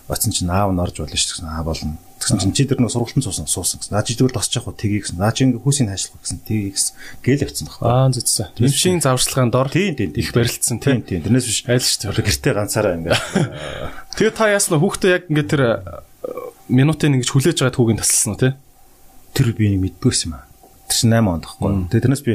[0.08, 1.50] оцсон чинь аав нь орж болно шүү дээ.
[1.50, 1.98] Аа болно.
[2.18, 3.94] Тэгсэн чинь чи тэр нөө сургалтын суусан суусан гэсэн.
[3.94, 5.22] Наа чи зүгээр тосч явах тгий гэсэн.
[5.22, 6.92] Наа чи ингээ хүүсийг хайшлах гэсэн тгий гэсэн.
[7.22, 7.78] Гээл явцсан баг.
[7.78, 8.58] Аа зүтсэн.
[8.58, 11.06] Тэмшийн завшлагын дор их барилдсан тийм.
[11.06, 11.22] Тийм.
[11.22, 12.26] Тэрнээс биш айл шүү дээ.
[12.26, 13.14] Гэртээ ганцаараа ингээ.
[14.18, 15.62] Тэгээ та яасна хүүхдээ яг ингээ тэр
[16.66, 18.52] минутын ингэж хүлээж байгаад хүүгийн тасалсан уу тий?
[19.32, 20.44] Тэр би нэг мэддгүйсэн юм аа.
[20.90, 21.70] Тэр чинь 8 онд тахгүй.
[21.86, 22.34] Тэгээ тэрнээс би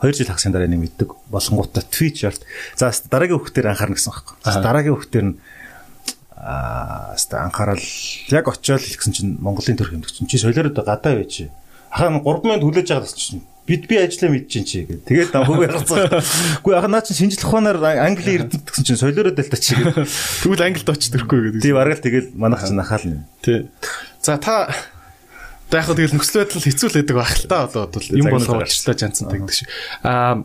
[0.00, 2.42] 2 жил хагасны дараа нэг мэддэг болонгуудаа ярт.
[2.74, 4.36] За дараагийн хүүхдээр анхаарна гэсэн байхгүй.
[4.42, 5.36] Дараагийн хүүхдээр нь
[6.40, 7.84] аа хаста анхаарал
[8.32, 11.52] яг очиод хэлсэн чинь Монголын төр хэмдэг чинь чи солиороо гадаа байж.
[11.92, 15.04] Ахаа 3 минут хүлээж байгаа гэсэн чинь бид би ажиллаа мэдчихин чи гэдэг.
[15.04, 16.24] Тэгээд нам хөвөө гарцгаа.
[16.64, 20.08] Үгүй яхаа наа чи шинжлэх ухаанаар англи эрдэнэ гэсэн чинь солиороо дэлтэ чи гэдэг.
[20.42, 21.62] Тэгвэл англид очдөрхгүй гэдэг.
[21.62, 23.28] Тийм аргаал тэгэл манайх чинь анхаална.
[23.44, 23.68] Тий.
[24.24, 24.72] За та
[25.70, 28.58] яг хөө тэгэл нөхцөл байдал хэцүү л байдаг байх л та одоо бол юм болгоо
[28.64, 29.68] уучлаа жанцсан гэдэг шиг.
[30.02, 30.42] Аа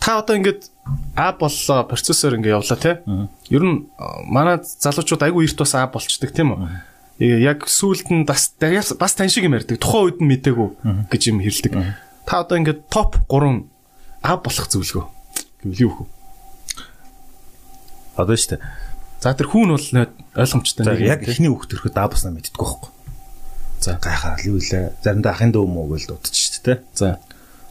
[0.00, 0.70] та одоо ингээд
[1.14, 3.02] А боллоо процессор ингээ явлаа те.
[3.50, 3.86] Ер нь
[4.24, 7.38] манай залуучууд айгүй эрт бас А болчдөг тийм үү?
[7.42, 9.82] Яг сүүлд нь бас бас тань шиг юм ярьдаг.
[9.82, 10.68] Тухайн үед нь мдээгүй
[11.10, 11.72] гэж юм хэлдэг.
[12.24, 13.66] Та одоо ингээд топ 3
[14.22, 15.06] А болох зөвлөгөө
[15.62, 16.04] гэвэл юу вэ?
[18.18, 18.62] Одоо шүү дээ.
[19.18, 19.88] За тэр хүүн бол
[20.38, 22.90] ойлгомжтой нэг яг эхний хүүхд төрөхөд А босноо мэддэггүй байхгүй.
[23.82, 24.94] За гайхаад юу илээ.
[25.02, 26.78] Заримдаа ахын дөө мөө гэж дутчих шүү дээ.
[26.94, 27.18] За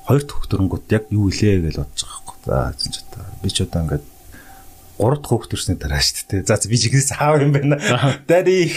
[0.08, 2.38] хоёр төгөх дөрөнгөд яг юу илээ гэж бодож байгаа байхгүй.
[2.48, 4.06] За эзэн ч одоо би ч одоо ингээд
[4.98, 6.48] гурав дахь хүүхд төрсний дараа шүү дээ.
[6.48, 7.76] За би чигээс аав юм байна.
[8.24, 8.72] Daddy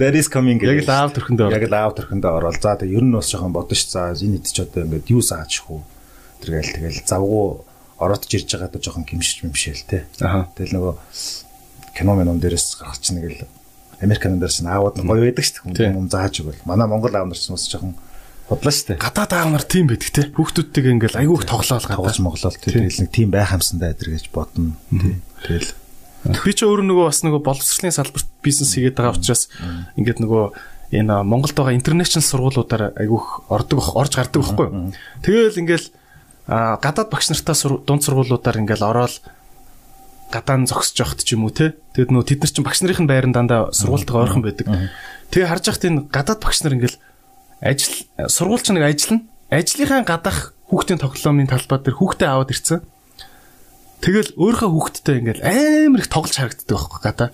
[0.00, 0.56] Daddy is coming.
[0.64, 1.52] Яг л аав төрхөндөө.
[1.52, 2.56] Яг л аав төрхөндөө орол.
[2.56, 3.84] За тэг ер нь бас жоохон бодно ш.
[3.92, 5.84] За энэ хэд ч одоо ингээд юу саачих уу.
[6.40, 7.68] Тэргээл тэгэл завгуу
[8.00, 10.08] ороодж ирж байгаа одоо жоохон гимшиж мэмшээл те.
[10.16, 10.94] Тэгэл нөгөө
[11.94, 13.44] кино мином дээрээс гаргач нэг л
[14.00, 15.92] Американ дээрс нь гоё байдаг шүү дээ.
[15.92, 16.64] Хүн зааж өгвөл.
[16.64, 17.92] Манай Монгол аав нар ч бас жоохон
[18.50, 18.98] Бодлоо шүү дээ.
[18.98, 20.26] Гадаад аав нар тийм байдаг те.
[20.34, 24.74] Хүүхдүүдтэйгээ ингээл айгүй их тоглоол Тоглож моглол тэгэл нэг тийм байх юмсандаа адэр гэж бодно.
[24.90, 25.70] Тэгэл
[26.26, 29.46] би ч өөр нөгөө бас нөгөө боловсролын салбарт бизнес хийгээд байгаа учраас
[29.94, 30.44] ингээд нөгөө
[30.98, 34.90] энэ Монголд байгаа интернэшнл сургуулиудаар айгүйх ордог орж гардаг байхгүй юу.
[35.22, 35.86] Тэгэл ингээл
[36.50, 37.54] гадаад багш нартай
[37.86, 39.22] дунд сургуулиудаар ингээл ороод
[40.34, 41.78] гадаан зогсож явахт ч юм уу те.
[41.94, 44.66] Тэгэд нөгөө тэд нар чинь багш нарын байран дандаа сургуультайгаа ойрхон байдаг.
[45.30, 46.98] Тэгээ харж байхад энэ гадаад багш нар ингээл
[47.60, 49.24] ажил сургуульч нэг ажиллана.
[49.50, 52.80] Ажлынхаа гадах хүүхдийн тоглоомын талбай дээр хүүхдээ аваад ирсэн.
[54.00, 57.28] Тэгэл өөрийнхөө хүүхдтэй ингээл амар их тоглож харагддаг байхгүй гадаа.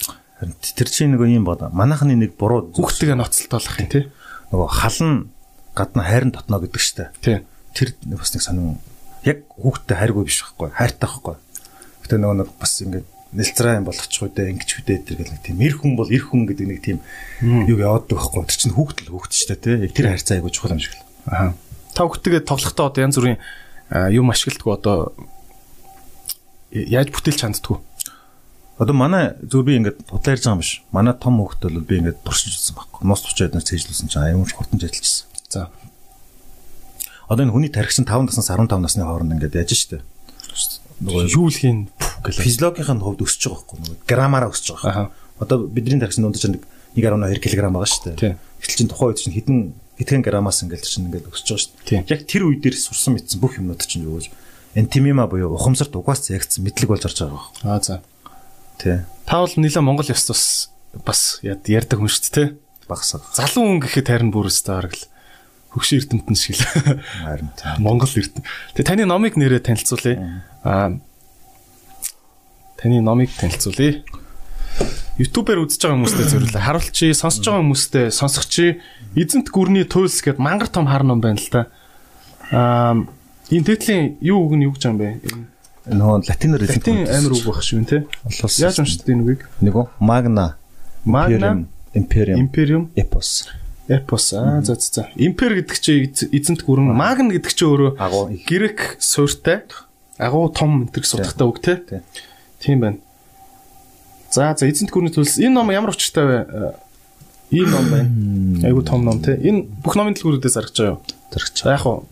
[0.60, 1.62] Тэр чинь нөгөө юм бод.
[1.70, 4.04] Манайхны нэг буруу хүүхдтэйгээ ноцтолтоолох юм тий.
[4.50, 5.30] Нөгөө халан
[5.78, 7.12] гадна хайрын дотно гэдэг штэ.
[7.22, 7.46] Тий.
[7.76, 8.80] Тэр бас нэг сонин
[9.22, 10.74] яг хүүхдтэй хайргүй биш байхгүй.
[10.74, 11.36] Хайртай байхгүй.
[12.02, 13.06] Гэтэ нөгөө нэг бас ингээд
[13.36, 16.24] нэлцраа юм болгочих үү дээ ингэж үдээ тэр гэл нэг тийм эр хүн бол эр
[16.24, 16.98] хүн гэдэг нэг тийм
[17.68, 18.48] юу явааддаг байхгүй.
[18.48, 19.76] Тэр чинь хүүхдэл хүүхд штэ тий.
[19.84, 21.04] Яг тэр хайрцаа айгуу чухал юм шиг л.
[21.28, 21.52] Аа.
[21.92, 23.38] Та хүүхдтэйгээ тоглохдоо одоо янз бүрийн
[24.16, 24.96] юм ашигладаг одоо
[26.72, 27.78] яаж бүтээлч ханддаггүй.
[28.76, 30.72] Одоо манай зөв би ингээд бодлоо ярьж байгаа юм биш.
[30.92, 33.08] Манай том хүүхэд бол би ингээд туршиж үзсэн байхгүй.
[33.08, 35.28] Нус тучаад нар цээжлүүлсэн чинь аюун хурдан ажиллажсэн.
[35.48, 35.70] За.
[37.28, 40.04] Одоо энэ хүний тархич нь 5 наснаас 15 насны хооронд ингээд яж штэ.
[41.00, 41.88] Нөгөө юу лхийн
[42.24, 43.76] гэл физиологийн хувьд өсөж байгаа байхгүй.
[43.84, 45.12] Нөгөө грамаараа өсөж байгаа.
[45.36, 46.64] Одоо бидний тархич нь дундаж нэг
[46.96, 48.16] 1.2 кг байгаа штэ.
[48.16, 49.58] Гэтэл чинь тухайн үед чинь хэдэн
[50.00, 52.04] хэдхэн грамаас ингээд чинь ингээд өсөж байгаа штэ.
[52.08, 54.32] Яг тэр үе дээр сурсан мэдсэн бүх юмнууд чинь юу гэж
[54.76, 57.64] энтимима буюу ухамсарт угаас ягц мэдлэг болж орж байгаа байхгүй.
[57.68, 58.00] Аа за.
[58.80, 59.04] Тий.
[59.28, 60.72] Та бол нэлээ Монгол ёс тус
[61.04, 62.48] бас ярьдаг хүн шүү дээ, тий?
[62.88, 63.24] Багсаг.
[63.32, 65.04] Залуу хүн гэхэд харин бүр өстэй хараг л
[65.76, 66.64] хөгшин эрдэмтэн шиг л.
[67.20, 67.68] Харин тий.
[67.76, 68.42] Монгол эрдэм.
[68.72, 70.42] Тэгээ таны номыг нэрээ танилцуулъя.
[70.64, 70.96] Аа
[72.80, 74.00] таны номыг танилцуулъя.
[75.20, 76.60] YouTube-ээр үзэж байгаа хүмүүстээ зөвлөлөө.
[76.60, 78.66] Харуулчи, сонсож байгаа хүмүүстээ сонсогчи.
[79.16, 81.68] Эзэнт гүрний туйлс гэд мангар том хар ном байна л да.
[82.52, 83.04] Аа
[83.52, 85.20] энэ тэтлийн юу үг нь юу гэж юм бэ?
[85.88, 88.04] Нөгөө латиноор латин амир үг байх шүү те.
[88.60, 89.40] Яаж уншдаг энэ үгийг?
[89.64, 89.88] Үү?
[90.00, 90.60] Magna.
[91.04, 91.64] Magna
[91.96, 92.36] Imperium.
[92.36, 93.48] Imperium Epos.
[93.88, 95.08] Epos аа за за.
[95.14, 97.92] Импер гэдэг чинь эзэнт гүрэн, Magna гэдэг чинь өөрөө
[98.46, 99.62] грек суурьтай
[100.18, 102.02] агуу том энтер судахтай үг те.
[102.58, 102.98] Тийм байна.
[104.30, 106.74] За за эзэнт гүрний төлс энэ ном ямар учиртай вэ?
[107.54, 108.66] Энэ ном байна.
[108.66, 109.38] Айгуу том ном те.
[109.38, 111.02] Энэ бүх номын дэлгүүрүүдээс аргаж байгаа юу?
[111.30, 111.62] Зарагч.
[111.62, 112.08] Яг уу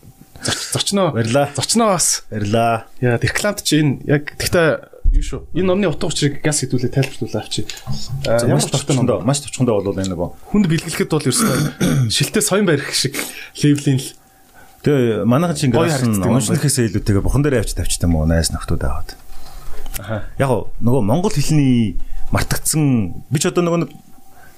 [0.72, 1.50] зочноо барьлаа.
[1.56, 2.86] Зочноо бас барьлаа.
[3.00, 5.40] Яа рекламт чи энэ яг гэхдээ юу шүү.
[5.54, 7.62] Энэ номны утга учирыг газ хэдүүлээ тайлбарлуулаа авчи.
[8.26, 9.22] Ямар ч товчхон ном.
[9.22, 13.14] Маш товчхондоо бол энэ нөгөө хүнд бэлгэлэхэд бол ерөөсөө шилтээ соён барих шиг
[13.62, 14.08] левлийн л
[14.84, 19.16] Тэгээ манайхан чи ингээд уншихээс илүүтэйгээ бурхан дээр авч тавьчихсан мó найс нөхдүүд аваад.
[19.96, 20.28] Аха.
[20.36, 21.96] Яг нөгөө монгол хэлний
[22.28, 23.88] мартагдсан би ч одоо нөгөө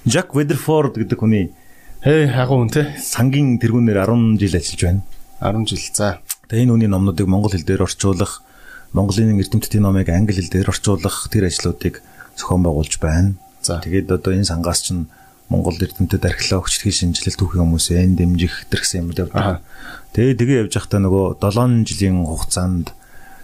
[0.03, 1.55] Жак Ведерфорд гэдэг хүний
[2.03, 5.01] хээ хагуу хүн те сангийн тэргүүнээр 10 жил ажиллаж байна.
[5.39, 5.83] 10 жил.
[5.95, 6.19] За.
[6.51, 8.43] Тэгээ энэ хүний номнуудыг монгол хэл дээр орчуулах,
[8.93, 12.01] Монголын эрдэмтдийн номыг англи хэл дээр орчуулах тэр ажлуудыг
[12.37, 13.35] зохион байгуулж байна.
[13.61, 13.81] За.
[13.83, 15.07] Тэгээд одоо энэ сангаас чинь
[15.49, 19.31] Монгол эрдэмтэд археологчдын шинжилэл түүхийн хүмүүсээ дэмжих гэсэн юм дээр.
[20.11, 22.91] Тэгээ тэгээ явж байхдаа нөгөө 7 жилийн хугацаанд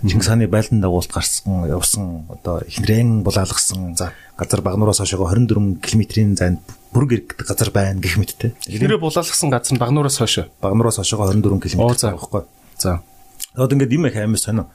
[0.04, 3.96] Чингис хааны байлдан дагуулт гарсан явсан одоо ихнэрэн булаалгасан
[4.36, 6.60] газар багнуураас хойшоо 24 км-ийн зайд
[6.92, 8.52] бүрэг гэдэг газар байна гэх мэттэй.
[8.68, 10.52] Ихнэрээ булаалгасан газар нь багнуураас хойшоо.
[10.60, 12.44] Багнуураас хойшоо 24 км байхгүй.
[12.76, 13.00] За.
[13.56, 14.68] Одоо ингээд юм их аймаг сонио.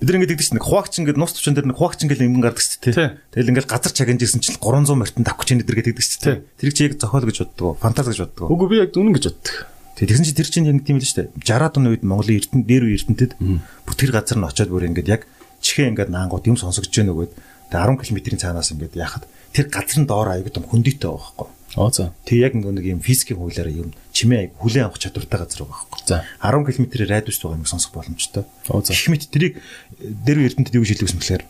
[0.00, 2.64] Бид ингээд гэдэг чинь нэг хуваагч ингээд нус төвчөн дээр нэг хуваагч ингээд юм гардаг
[2.64, 3.20] шүү дээ.
[3.36, 6.36] Тэгэл ингээд газар чагнаж ирсэн чинь 300 морьтон давхч энэ дэр гэдэг шүү дээ.
[6.56, 7.76] Тэрийг чи яг зохиол гэж боддог.
[7.84, 8.48] Фантаз гэж боддог.
[8.48, 9.56] Үгүй би яг үнэн гэж боддог.
[10.00, 11.44] Тэгсэн чи тэр чинь яг тийм л шүү дээ.
[11.44, 15.12] 60-аад оны үед Монголын эрдэнэ дээр үе эрдэнтэд бүр тэр газар нь очиод бүр ингээд
[15.12, 15.28] яг
[15.60, 17.32] чихээ ингээд наангууд юм сонсогдож байна өгөөд
[17.68, 21.48] тэгээ 10 км-ийн цаанаас ингээд яхад тэр газар нь доор аягүй том хөндийтэй байгаа байхгүй.
[21.76, 22.10] Оо за.
[22.26, 26.00] Тэг яг нэг юм физикийн хуулиараа юм чимээ аяг хүлээн авах чадвартай газар байгаа байхгүй.
[26.02, 26.24] За.
[26.42, 28.42] 10 км-ээр радиус байгаа юм сонсох боломжтой.
[28.74, 28.90] Оо за.
[28.90, 29.62] Их мэт тэрийг
[30.00, 31.44] дээр үе эрдэнтэд юу гэж хэлдэг юм бэхээр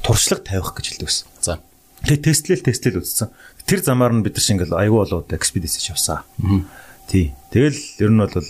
[0.00, 1.26] туршлага тавих гэж хэлдэг байсан.
[1.42, 1.58] За.
[2.06, 3.34] Тэгээ тестлэл тестлэл үзсэн.
[3.66, 6.22] Тэр замаар нь бид нар шиг ингээл аягүй болоод экспедиц явсан.
[6.22, 6.64] Аа
[7.06, 7.34] Тий.
[7.54, 8.46] Тэгэл ер нь бол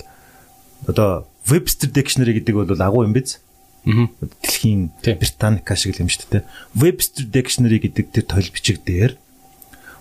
[0.88, 3.38] одоо Webster Dictionary гэдэг бол агуу юм биз?
[3.84, 4.08] Аа.
[4.20, 6.48] Дэлхийн Британика шиг юм шүү дээ.
[6.72, 9.20] Webster Dictionary гэдэг тэр тойл бичиг дээр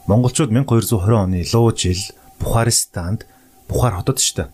[0.07, 1.99] монголчууд 1220 оны луу жил
[2.39, 3.27] Бухаристанд
[3.67, 4.49] Бухар хотод шүү дээ.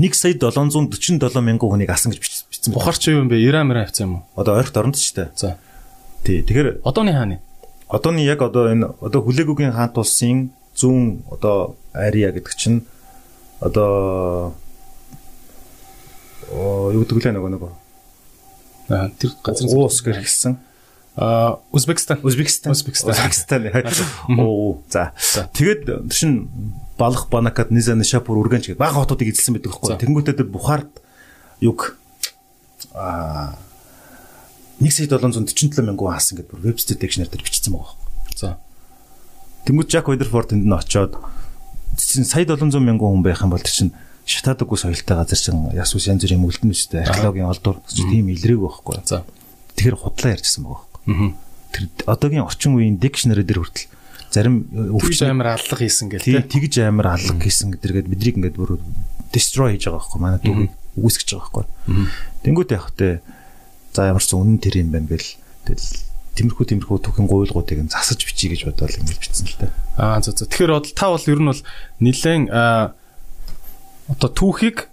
[0.00, 2.48] 1 сая 747 мянган хүнийг алсан гэж бичсэн.
[2.68, 3.40] Бухар чи юу юм бэ?
[3.40, 4.22] Иран мэрэ авсан юм уу?
[4.36, 5.28] Одоо ойрт оронд шүү дээ.
[5.36, 5.56] За.
[6.24, 6.44] Тий.
[6.44, 7.40] Тэгэхээр одооны хааны.
[7.88, 12.84] Одооны яг одоо энэ одоо хүлээгүүгийн хаант улсын зүүн одоо Ария гэдэг чинь
[13.60, 14.52] одоо
[16.52, 17.72] оо юу гэдэг лээ нөгөө нөгөө
[18.92, 20.58] аа тэр газар уус гэр хэлсэн
[21.16, 22.20] А Узбекистан.
[22.22, 22.72] Узбекистан.
[22.72, 23.10] Узбекистан.
[23.10, 23.72] Узбекистан.
[24.38, 24.78] Оо.
[24.88, 25.12] За.
[25.52, 26.48] Тэгээд шин
[26.96, 29.98] балах банакад низа нишапур үргэнч гэдэг бага хотуудыг эзэлсэн байдаг байхгүй.
[30.00, 31.02] Тэнгүүтээ Бухард
[31.60, 31.98] юг
[32.94, 33.56] а
[34.80, 38.36] 1747 мянган хаасан гэдэг бүр Webster Dictionary дээр бичсэн байгаа байхгүй.
[38.36, 38.56] За.
[39.68, 41.20] Тэнгүүд Jack Weatherford тэнд нь очоод
[42.00, 43.92] чинь сая 700 мянган хүн байх юм бол чинь
[44.24, 48.60] шатаадаг ус соёлтой газар чинь яс ус янз бүрийн үлдэн үстэй археологийн олдуур тийм илрээг
[48.60, 49.04] байхгүй.
[49.04, 49.28] За.
[49.76, 51.34] Тэгэхээр худлаа ярьжсэн байгаа байхгүй.
[51.70, 53.88] Тэр одоогийн орчин үеийн dictionary дээр хүртэл
[54.30, 58.78] зарим өвч амар аллах хийсэн гэл тий тэгж амар аллах хийсэн гэдэргээд бидрийг ингээд бүр
[59.34, 61.64] destroy хийж байгаа байхгүй манай дүүгийг үүсгэж байгаа байхгүй.
[62.44, 63.20] Тэнгүүд явах те
[63.92, 65.28] за ямар ч үнэн тэр юм байна гэл
[65.66, 65.88] тэгэл
[66.38, 69.70] тиймэрхүү тиймэрхүү түүхийн гуйлгуудыг нь засаж бичиж гэж бодоод ингэж бичсэн л дээ.
[69.98, 70.46] Аа за за.
[70.46, 71.62] Тэгэхээр бол та бол ер нь бол
[72.00, 72.42] нэлээд
[74.10, 74.88] одоо түүхийг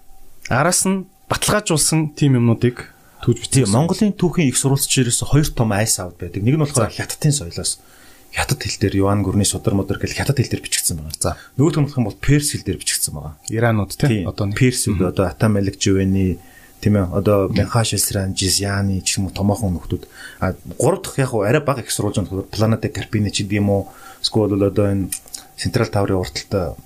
[0.49, 2.91] араас нь баталгаажуулсан тийм юмнуудыг
[3.23, 3.71] түүж бичсэн.
[3.71, 6.41] Монголын түүхийн их сурвалжчээрээс хоёр том айс авд байдаг.
[6.43, 7.79] Нэг нь болохоор хятадын соёлоос
[8.33, 11.17] хятад хэл дээр Юан гүрний судар мудар гэл хятад хэл дээр бичигдсэн байгаа.
[11.17, 13.33] За нөгөөх нь бол перс хэл дээр бичигдсэн байгаа.
[13.49, 16.37] Иранууд тийм одоо перс үү одоо Атамалик Живэний
[16.81, 20.03] тийм ээ одоо Мехаш Элсран Жизяны ч юм уу томоохон нөхдүүд
[20.39, 23.81] а гурав дахь яг арай бага их сурвалж нь Планета Карпини ч гэдэм үү
[24.21, 25.09] эсвэл одоо энэ
[25.57, 26.77] Централ таврын урталтай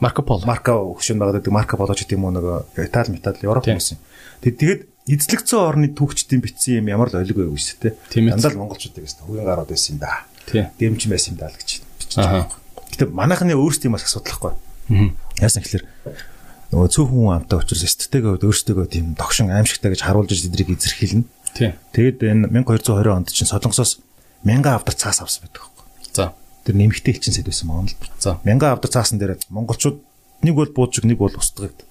[0.00, 0.42] Марко Поло.
[0.46, 2.44] Марко хөшөнд байгаа гэдэг Марко Поло ч гэдэм үү нэг
[2.90, 4.00] Итали метал Европ хүмүүс юм.
[4.42, 8.32] Тэгээд эзлэгцэн орны түүхчдийн бичсэн юм ямар л ойлгоо юу шүү дээ.
[8.32, 10.24] Дандаа л монголчуудыг гэсэн хувийн гарууд байсан юм да.
[10.80, 11.70] Дэмж байсан юм даа л гэж
[12.16, 12.48] байгаа.
[12.96, 14.56] Гэтэ манайхны өөрсдийн бас асуудал
[14.90, 15.14] байхгүй.
[15.38, 15.84] Яасан гэхэлэр
[16.70, 21.26] нөгөө цөөхөн хүн амтаа учраас эстетэйгээ өөрсдөө тийм тогшин аимшигтай гэж харуулж тэдрийг эзэрхийлнэ.
[21.90, 23.98] Тэгээд энэ 1220 онд чинь Солонгосоос
[24.46, 25.86] 1000 авдар цаас авсан байдаг байхгүй.
[26.14, 26.24] За
[26.62, 27.98] тэр нэмэгтэй элчин сэд байсан Монголд.
[28.22, 29.98] За 1000 авдар цаасан дээр монголчууд
[30.46, 31.82] нэг бол буужиг нэг бол устгагд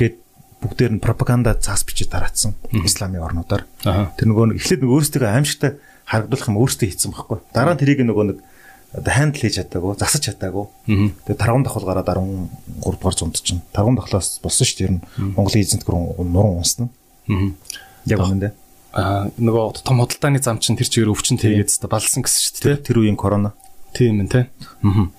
[0.00, 0.16] гээд
[0.64, 3.68] бүгдээр нь пропаганда цаас бичиж тараацсан исламын орнуудаар.
[3.84, 5.76] Тэр нөгөө эхлээд нөгөө өөрсдөө аимшигтай
[6.08, 7.38] харагдуулах юм өөрсдөө хийцэн байхгүй.
[7.52, 8.38] Дараа нь тэрийг нөгөө нэг
[8.92, 10.66] одоо хандл хийж чадаагүй, засаж чадаагүй.
[11.26, 12.50] Тэгээ таргун давхал гараад 13
[12.84, 15.34] дугаар зуунд чинь таргун давхлаас болсон шүү дээ.
[15.34, 16.88] Монголын эзэнт гүрэн нуран унсна.
[18.06, 18.52] Яг үнэндээ.
[18.96, 22.86] Аа нөгөө том худалдааны зам чинь тэр чигээр өвчин тэгээд балсан гэсэн шүү дээ.
[22.86, 23.52] Тэр үеийн корона.
[23.92, 24.40] Тийм ээ, тэ.
[24.80, 25.10] Аа.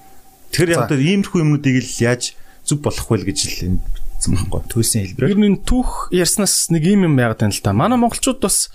[0.50, 2.34] Тэгэхээр яг одоо иймэрхүү юмнуудыг л яаж
[2.66, 3.84] зүг болох вэ гэж л энд
[4.18, 4.62] хэлсэн байхгүй.
[4.74, 5.32] Төлсөн хэлбэрээр.
[5.32, 7.74] Ер нь түүх ярьснаас нэг юм юм яагаад тань л та.
[7.74, 8.74] Манай монголчууд бас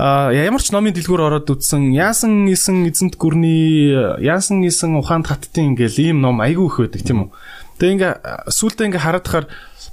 [0.00, 3.92] ямар ч номын дэлгүүр ороод үтсэн яасан исэн эзэнт гүрний
[4.24, 7.30] яасан исэн ухаанд хаттын ингээл ийм ном айгүй их байдаг тийм үү.
[7.76, 8.12] Тэгээ ингээ
[8.48, 9.46] сүултээ ингээ хараад тахаар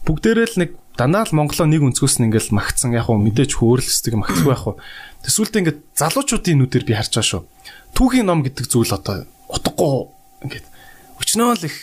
[0.08, 4.16] бүгдээрээ л нэг дандаа л Монголоо нэг өнцгөөс нь ингээл магтсан яг хөө мэдээж хөөрөлсдөг
[4.16, 4.80] магтгүй байх уу.
[5.28, 7.42] Тэг сүултээ ингээ залуучуудын нүдээр би харж байгаа шүү.
[7.92, 9.92] Түүхийн ном гэдэг зүйл одоо утгагүй
[10.48, 10.66] ингээд
[11.20, 11.76] өчнөө л их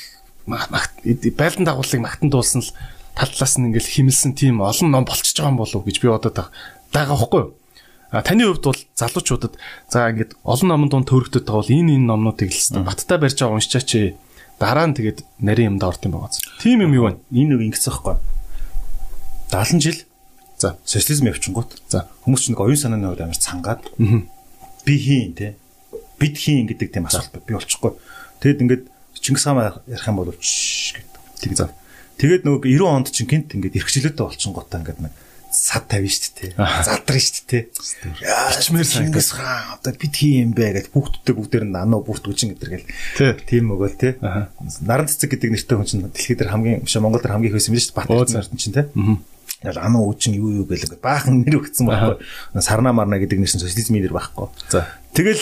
[1.37, 2.73] байлдан дагуулыг магтан дуулсан л
[3.13, 6.09] тал талаас нь ингээл химэлсэн тийм олон ном болчихж байгаа юм болов уу гэж би
[6.09, 6.37] бодоод
[6.89, 7.53] байгаа байхгүй юу.
[8.23, 9.59] Таны хувьд бол залуучуудад
[9.91, 14.15] за ингээд олон номон дунд төрөгдөд бол энэ энэ номнуудыг л баттай барьж байгаа уншчаач
[14.63, 16.31] дараа нь тэгээд нарийн юмд орд юм байгаа.
[16.63, 17.19] Тийм юм юу вэ?
[17.35, 18.17] Энэ нэг ингэсэн байхгүй.
[19.51, 19.99] 70 жил
[20.59, 21.71] за социализм явчихгоот.
[21.91, 23.83] За хүмүүс ч нэг оюун санааны хувьд амар цангаад
[24.87, 25.59] би хийн те
[26.23, 27.99] бид хийн гэдэг тийм асуулт би болчихгүй.
[28.39, 28.85] Тэгэд ингээд
[29.19, 31.19] Чингис хаан ярих юм бол гэдэг.
[31.43, 31.73] Тэг за.
[32.21, 35.13] Тэгээд нөгөө 90 онд чинь гинт ингээд эрхчлөөтэй болчихгоотаа ингээд нэг
[35.55, 36.51] сад тавина шүү дээ.
[36.59, 37.63] Залдрна шүү дээ.
[38.59, 42.71] Ичмэр Чингис хаан одоо бид хий юм бэ гэж хүүхдүүдтэй бүгдээр нь ануу бүртгүүчин гэдэр
[42.75, 43.39] гэл.
[43.47, 44.19] Тийм өгөөл те.
[44.83, 47.71] Наран цэцэг гэдэг нэртэй хүн чинь дэлхийд дээр хамгийн биш Монгол дээр хамгийн их байсан
[47.71, 48.03] юм шүү дээ.
[48.03, 48.91] Бат нарт чинь те.
[49.63, 52.19] Яг ануу үчин юу юу гэл баахан нэр өгсөн байхгүй.
[52.59, 54.51] Сарна марна гэдэг нэрсэн социализмын нэр байхгүй.
[54.69, 54.91] За.
[55.15, 55.41] Тэгэл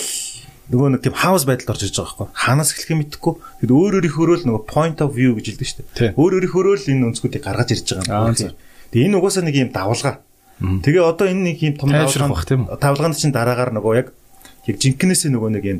[0.70, 2.38] нөгөө нэг тийм хаус байдалд орж иж байгаа байхгүй.
[2.38, 3.34] Хаанаас эхлэхээ мэдэхгүй.
[3.66, 6.14] Тэгэд өөр өөрийнхөө л нөгөө point of view гэж хэлдэг шүү дээ.
[6.14, 8.54] Өөр өөрийнхөө л энэ өнцгүүдийг гаргаж ирж байгаа юм.
[8.93, 10.20] Тэгээ энэ угаасаа нэг юм давлгаа.
[10.61, 14.09] Тэгээ одоо энэ нэг юм том давлгаа тавлгаанд чинь дараагаар нөгөө яг
[14.68, 15.78] яг жинкнээсээ нөгөө нэг юм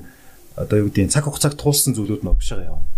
[0.57, 2.89] одоо юу гэдэг цаг хугацааг туулсан зүйлүүд нь өгшөөгөө явна.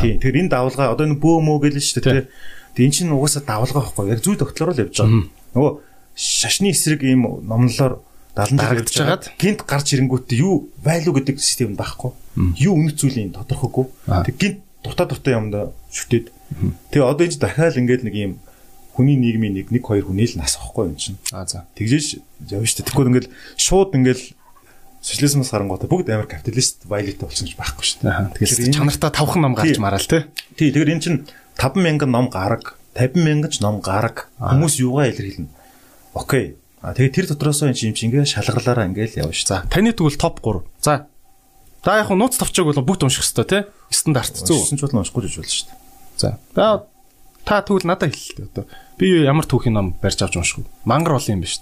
[0.00, 0.16] Тийм.
[0.22, 2.30] Тэгэхээр энэ давлгаа одоо нэг бөөмөө гэлэн шүү дээ.
[2.78, 4.14] Тэгээ энэ чинь угаасаа давлгаа байхгүй.
[4.14, 5.26] Яг зүй тогтлороо л явж байгаа.
[5.52, 5.72] Нөгөө
[6.16, 8.00] шашны эсрэг ийм номлолоор
[8.32, 12.16] 70 дарагдж хагаад гинт гарч ирэнгүүтээ юу value гэдэг систем байхгүй.
[12.56, 13.86] Юу үнэт зүйлийн тодорхойгүй.
[14.24, 16.32] Тэг гинт дутаа дутаа юмдаа шүтээд.
[16.88, 18.32] Тэгээ одоо энэ дахиад ингээд нэг юм
[18.92, 21.16] хүний нийгмийн нэг нэг хоёр хүний л нас ахгүй юм чинь.
[21.32, 21.64] Аа за.
[21.76, 22.20] Тэгжээш
[22.52, 22.86] явна шүү дээ.
[22.92, 24.22] Тэгэхгүй ингээд шууд ингээд
[25.02, 28.36] социализмоос харангуйтай бүгд амар капиталист вайлет болсон гэж байхгүй шүү дээ.
[28.38, 30.28] Тэгэхээр чанартаа тавхан ном гарч мараал те.
[30.54, 31.18] Тий, тэгэхээр эн чинь
[31.58, 34.30] 50000 ном гараг, 50000 ч ном гараг.
[34.38, 35.50] Хүмүүс юугаа илэрхийлнэ.
[36.14, 36.56] Окей.
[36.84, 39.48] А тэгээ тэр дотроос энэ юм чи ингээ шалгарлаараа ингээл явна ш.
[39.48, 40.62] За таны тэгвэл топ 3.
[40.84, 41.06] За.
[41.82, 43.62] За яг нууц тавчааг бол бүгд унших хэвээр тий.
[43.90, 44.58] Стандарт зөв.
[44.60, 45.66] Уншсан ч бол уншихгүй гэж болно ш.
[46.18, 46.38] За.
[46.54, 46.86] За
[47.44, 48.64] та тэгвэл надад хэлээ одоо.
[48.98, 50.66] Би ямар түүхийн ном барьж авч уншихгүй.
[50.86, 51.60] Мангар олон юм ба ш.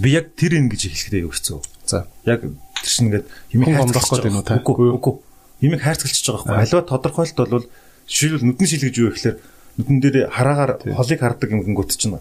[0.00, 1.60] Би яг тэр ингэж хэлэхдээ юу хэцүү.
[1.86, 2.06] За.
[2.28, 4.60] Яг тэр чинь ингээд юмыг хайрцагч байгаа юм уу та?
[4.60, 5.14] Үгүй үгүй.
[5.64, 6.62] Юмыг хайрцагч байгаа байхгүй.
[6.64, 7.66] Аливаа тодорхойлт бол
[8.08, 9.36] жишээлбэл нүдний шил гэж юу гэхээр
[9.74, 12.18] нүдэн дээр хараагаар холыг хардаг юм гингүүт чинь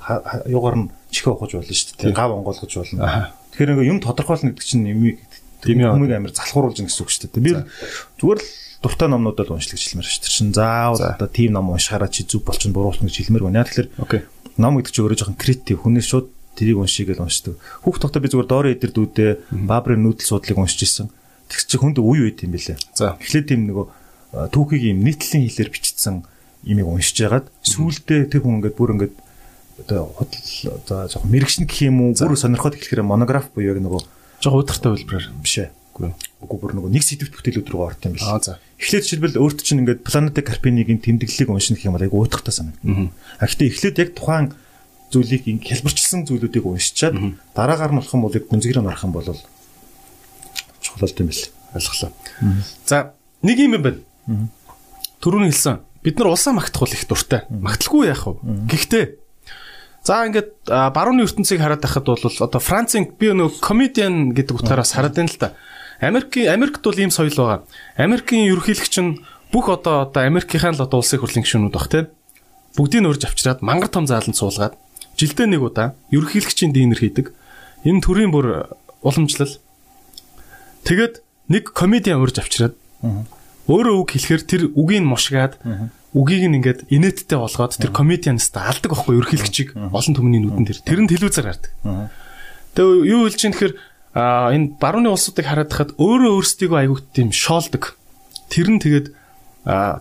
[0.50, 2.18] юугаар нь чихээ ухаж болно шүү дээ.
[2.18, 3.30] Гав онгойлгож болно.
[3.54, 5.20] Тэгэхээр нэг юм тодорхойлно гэдэг чинь юмыг
[5.62, 7.44] хүмүүс амар залхууруулж байгаа гэсэн үг шүү дээ.
[7.46, 7.52] Би
[8.18, 8.48] зүгээр л
[8.84, 10.36] дуртай номнуудад уншлах гэж хэлмээр шүү дээ.
[10.36, 13.64] Чин заавал одоо тийм ном уншихаараа чи зүг болчихно буруулна гэж хэлмээр байна.
[13.64, 16.28] Тэгэхээр ном гэдэг чинь өөрөө жоохон креатив хүнээс шууд
[16.60, 17.56] тэрийг уншиг гэж уншдаг.
[17.88, 19.32] Хүүхд тогтоо би зүгээр доорын эдэр дүүдээ
[19.66, 21.08] баабрын нүүдэл судлыг уншиж исэн.
[21.50, 22.78] Тэгс чи хүнд үе үйт юм бэлээ.
[22.94, 23.86] За эхлээд тийм нөгөө
[24.54, 26.16] түүхийг юм нийтлэлийн хэлээр бичсэн
[26.68, 29.16] имийг уншиж ягаад сүүлдээ тэр хүн ингээд бүр ингээд
[29.84, 30.14] одоо
[30.86, 34.02] за жоохон мэрэгшин гэх юм уу бүр сонирхоод эхлэхээр монограф буюу яг нөгөө
[34.42, 35.70] жоохон удиртай хэлбэрээр биш ээ.
[35.94, 36.10] Үгүй
[36.42, 38.26] үгүй бүр нөгөө нэг сэдвт бүтээлүүд рүү орт юм биш.
[38.26, 38.58] Аа за.
[38.82, 43.14] Эхлээд жишээлбэл өөрт чинь ингээд планетик карпинигийн тэмдэглэлийг унших юм бол айгу уутахтай санагдана.
[43.38, 44.58] А гэхдээ эхлээд яг тухайн
[45.14, 47.16] зүйлийг ин хэлбэрчилсэн зүйлүүдийг уншичаад
[47.54, 49.30] дараагаар нь болох юм бол яг гүнзгийрээ нарах юм бол
[50.82, 51.46] чухал юм бэл.
[51.78, 52.12] Ойлголоо.
[52.90, 53.14] За
[53.46, 54.02] нэг юм байна.
[55.22, 55.86] Төрөний хэлсэн.
[56.02, 57.46] Бид нар улсаа магтах бол их дуртай.
[57.54, 58.42] Магтлахгүй яах вэ?
[58.68, 59.06] Гэхдээ
[60.04, 65.16] За ингээд барууны ертөнцийг хараад байхад бол одоо Францын би нөгөө комедиан гэдэг утгаараас хараад
[65.16, 65.56] байна л да.
[66.04, 67.64] Америкийн Америкт бол ийм соёл байгаа.
[67.98, 69.24] Америкийн ерөнхийлөгч нь
[69.54, 72.08] бүх одоо одоо Америкийн л одоо улсын хурлын гишүүнүүд баг тийм
[72.76, 74.74] бүгдийг урьж авчираад мангар том зааланд суулгаад
[75.18, 77.30] жилдээ нэг удаа ерөнхийлөгчийн диинер хийдэг.
[77.86, 78.74] Энэ төрийн бүр
[79.06, 79.62] уламжлал.
[80.84, 81.22] Тэгээд
[81.54, 82.74] нэг комедиан урьж авчираад
[83.70, 85.62] өөрөө үг хэлэхээр тэр үгийг мушгаад
[86.18, 91.00] үгийг нь ингээд инээдтэй болгоод тэр комедианист алдаг байхгүй ерөнхийлөгчийг олон түмний нүдэн тэр тэр
[91.06, 91.72] нь телевизээр гардаг.
[92.74, 93.74] Тэгээ юу хэлж чинь тэгэхээр
[94.14, 97.98] энэ барууны улсуудыг хараад хахад өөрөө өөрсдийгөө аягүй тийм шоолдог.
[98.50, 99.08] Тэр нь тэгээд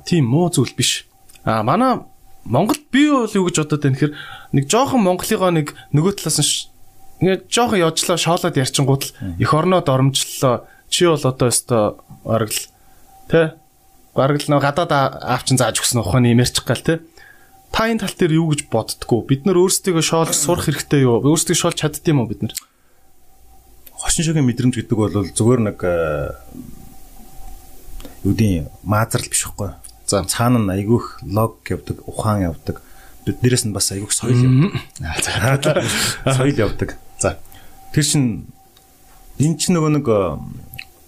[0.05, 1.09] тийм муу зүйл биш.
[1.45, 2.05] А манай
[2.45, 4.15] Монголд би бол юу гэж бодоод байна гэхээр
[4.53, 6.51] нэг жоохон Монголыгоо нэг нөгөө талаас нь
[7.23, 10.67] ингээд жоохон явжлаа шоолоод ярьчингууд л эх орноод оромжллоо.
[10.91, 11.97] Чи бол одоо өстой
[12.27, 12.67] бараг л
[13.31, 13.55] тэ
[14.13, 17.07] бараг л нэг гадаад аавчин зааж өгсөн ухааны юмэрчих гал тэ.
[17.71, 19.23] Та энэ тал дээр юу гэж боддгоо?
[19.23, 21.23] Бид нар өөрсдийгөө шоолж сурах хэрэгтэй юу?
[21.23, 22.53] Өөрсдийгөө шоолж чаддсан юм уу бид нар?
[24.03, 25.79] Хошин шогийн мэдрэмж гэдэг бол зүгээр нэг
[28.27, 29.71] юу гэдэг маазрал биш үхгүй.
[30.11, 32.83] За цаана нь айгүйх лог явдаг, ухаан явдаг.
[33.23, 34.67] Бид дээрэс нь бас айгүйх соёл
[34.99, 35.87] явдаг.
[36.27, 36.99] Соёл явдаг.
[37.23, 37.39] За
[37.95, 38.51] тэр чин
[39.39, 40.07] энэ ч нөгөө нэг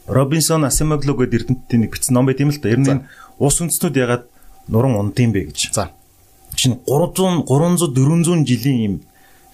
[0.06, 2.70] Робинсон Асимогло гэдэг эрдэмтдийн нэг бичсэн ном байт юм л та.
[2.70, 3.02] Ер нь
[3.42, 4.24] ус үндэстнүүд ягаад
[4.70, 5.74] нуран ундын бэ гэж.
[5.74, 5.90] За
[6.54, 8.94] чинь 300 300 400 жилийн юм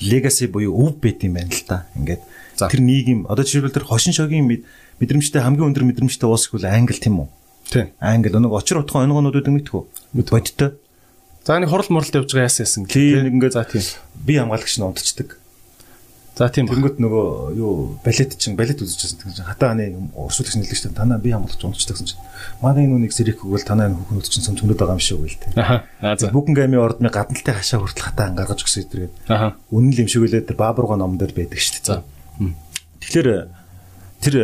[0.01, 1.87] легаси буюу өв байт юм байна л та.
[1.97, 2.23] Ингээд
[2.69, 4.45] тэр нийгэм одоо жишээлбэл тэр хошин шогийн
[5.01, 7.29] мэдрэмжтэй хамгийн өндөр мэдрэмжтэй уус гэвэл англи тийм үү?
[7.71, 7.87] Тийм.
[8.03, 9.83] Англи өнөг очир утхан онгонуудыг мэдтгүү.
[10.13, 10.75] Бодтой.
[11.47, 12.85] За нэг хурал муралд явж байгаа яасан яасан.
[12.91, 13.87] Тийм ингээд за тийм.
[14.27, 15.39] Би хамгаалагч нь унтцдаг.
[16.37, 16.69] За тийм.
[16.69, 19.23] Тэнгөт нөгөө юу балет чинь балет үзчихсэн.
[19.23, 20.93] Тэгж хатаа аны урсуулагч дээ.
[20.93, 22.21] Танаа би хамгаалагч унтчихдаг чинь.
[22.61, 25.57] Манай энэ нэг зэрэг өгвөл танаа хүүхнүүд чинь цөмцөмнөд байгаа юм шиг үйл тээ.
[25.57, 26.17] Аа.
[26.17, 26.33] За.
[26.33, 29.15] Бүхэн гами ордны гадналтай хашаа хүртэл хатаа ангаргаж өгсөн эдрэгээд.
[29.33, 29.57] Аа.
[29.69, 31.89] Үнэн л юм шиг үлээд баабурга ном дээр байдаг шүү дээ.
[31.89, 32.05] За.
[33.01, 33.29] Тэгэхээр
[34.21, 34.35] тэр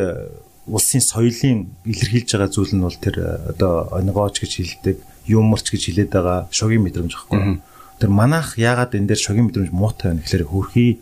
[0.67, 4.97] улсын соёлын илэрхийлж байгаа зүйл нь бол тэр э, одоо онгооч гэж хэлдэг,
[5.31, 7.63] юмарч гэж хэлээд байгаа шогийн мэдрэмж байхгүй.
[8.03, 10.99] Тэр манайх яагаад энэ дээр шогийн мэдрэмж муутай байна гэхээр хөрхий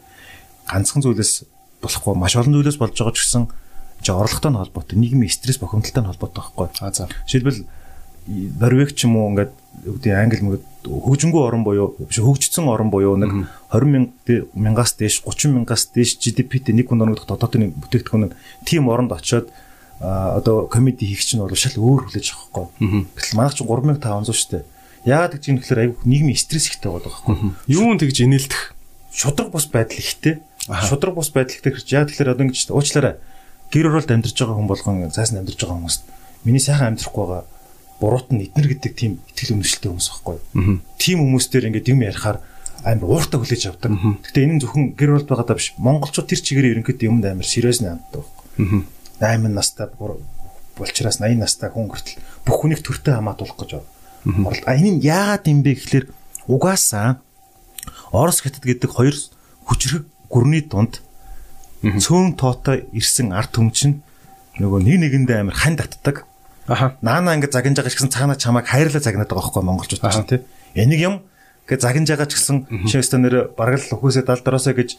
[0.68, 1.48] ганцхан зүйлээс
[1.80, 3.44] болохгүй маш олон зүйлээс болж байгаа ч гэсэн
[4.04, 6.68] чи орлоготой нь холбоотой, нийгмийн стресс бохимдолтой нь холбоотой байхгүй.
[7.24, 7.64] Жишээлбэл
[8.60, 9.52] Норвег ч юм уу ингээд
[9.88, 15.56] үгдийн англи мөрөд хөгжингүү орн буюу биш хөгжсөн орн буюу нэг 20 мянгаас дээш 30
[15.56, 18.32] мянгаас дээш GDP-тэй нэг хүн орногдох дотоодын бүтээгдэхүүн
[18.68, 19.48] тийм оронд очиод
[20.00, 22.66] одоо комеди хийх чинь бол шал өөр хүлээж авахгүй.
[23.16, 24.64] Гэтэл манайх чинь 3500 шүү дээ.
[25.08, 27.56] Яагаад гэж юм гэхээр аюу нийгмийн стресс ихтэй болдог байхгүй.
[27.68, 28.74] Юун тэгж инээлдэх
[29.12, 30.42] шудраг бус байдал ихтэй.
[30.68, 33.16] Шудраг бус байдал ихтэй гэж яа тэгэхээр одоо ингэж уучлаарай.
[33.72, 36.02] Гэр оролт амьдарч байгаа хүн болгон цаасан амьдарч байгаа хүмүүст
[36.44, 37.44] миний сайхан амьдрахгүй байгаа
[38.00, 40.38] буруут нь эднэр гэдэг тийм ихтгэл үнэмшилтэй хүмүүс байхгүй.
[40.98, 42.38] Тийм хүмүүстээр ингээд юм ярихаар
[42.84, 43.92] амар ууртаа хүлээж авдаг.
[44.24, 45.72] Гэтэ энэ нь зөвхөн гэр оролт байгаадаа биш.
[45.80, 48.26] Монголчууд тэр чигээр ерөнхийдөө юмд амар сериус наамдаг.
[49.22, 49.88] 8 настай
[50.76, 53.88] болчраас 80 настай хүн хүртэл бүх хүнийг төртөө хамаатуулах гэж байна.
[54.66, 56.06] А энэ нь яагаад юм бэ гэхэлэр
[56.50, 57.22] угаасаа
[58.10, 59.16] Орос хятад гэдэг хоёр
[59.68, 61.00] хүчрэг гүрний дунд
[61.84, 64.02] цөөн тоотой ирсэн ард түмчин
[64.56, 66.24] нөгөө нэг нэгэндээ амар хань татдаг.
[66.66, 66.96] Аха.
[67.02, 70.40] Наана ингэ загинж байгаа ч гэсэн цаанаа чамайг хайрлаа загнаад байгаа байхгүй монголчууд чинь тий.
[70.72, 71.14] Энийг юм
[71.68, 74.96] гэ загинж байгаа ч гэсэн шинэстэ нэр бараг л хөөсөө далдараасаа гэж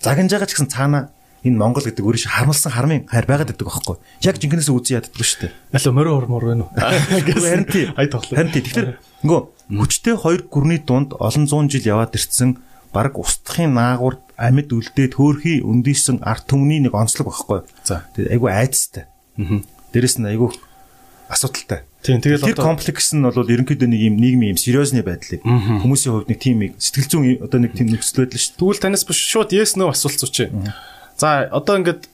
[0.00, 1.12] загинж байгаа ч гэсэн цаанаа
[1.44, 3.96] энэ Монгол гэдэг өөрөөр харамлсан хармын хайр байгаад байдаг байхгүй.
[4.24, 5.52] Яг жинкнээс үзий яддаг шүү дээ.
[5.76, 6.72] Алуу морио ормор вэ нү?
[6.72, 7.92] Харин тий.
[8.00, 8.32] Ай тоглоо.
[8.32, 8.64] Харин тий.
[8.64, 8.96] Тэгэхээр
[9.28, 9.40] нөгөө
[9.76, 12.64] хүчтэй хоёр гүрний дунд олон зуун жил яваад ирсэн
[12.96, 17.60] баг устдахын наагур амьд үлдээд хөөрхий өндийсэн арт түмний нэг онцлог багхгүй.
[17.84, 18.08] За.
[18.16, 19.04] Тэгээд айгүй айцтай.
[19.36, 19.60] Аа.
[19.92, 20.48] Дээрэс нь айгүй
[21.28, 21.84] асуудалтай.
[22.04, 26.28] Тийм тэгэл Тэр комплекс нь бол ерөнхийдөө нэг юм нийгмийн юм сериозны байдлыг хүмүүсийн хувьд
[26.28, 29.80] нэг тийм сэтгэл зүйн одоо нэг тийм нөхцөл байдал шүү Тэгвэл танаас биш шууд yes
[29.80, 30.52] no асуулт сууч.
[31.16, 32.04] За одоо ингээд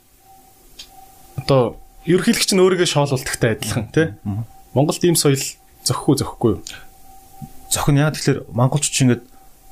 [1.42, 4.14] одоо ерөнхийлөгч нь өөрийгөө шоолуулдагтай адилхан тий.
[4.78, 5.42] Монголд ийм соёл
[5.82, 6.62] зөхгүй зөхгүй юу?
[7.74, 9.24] Зохин яа тэгэхээр монголчууд чинь ингээд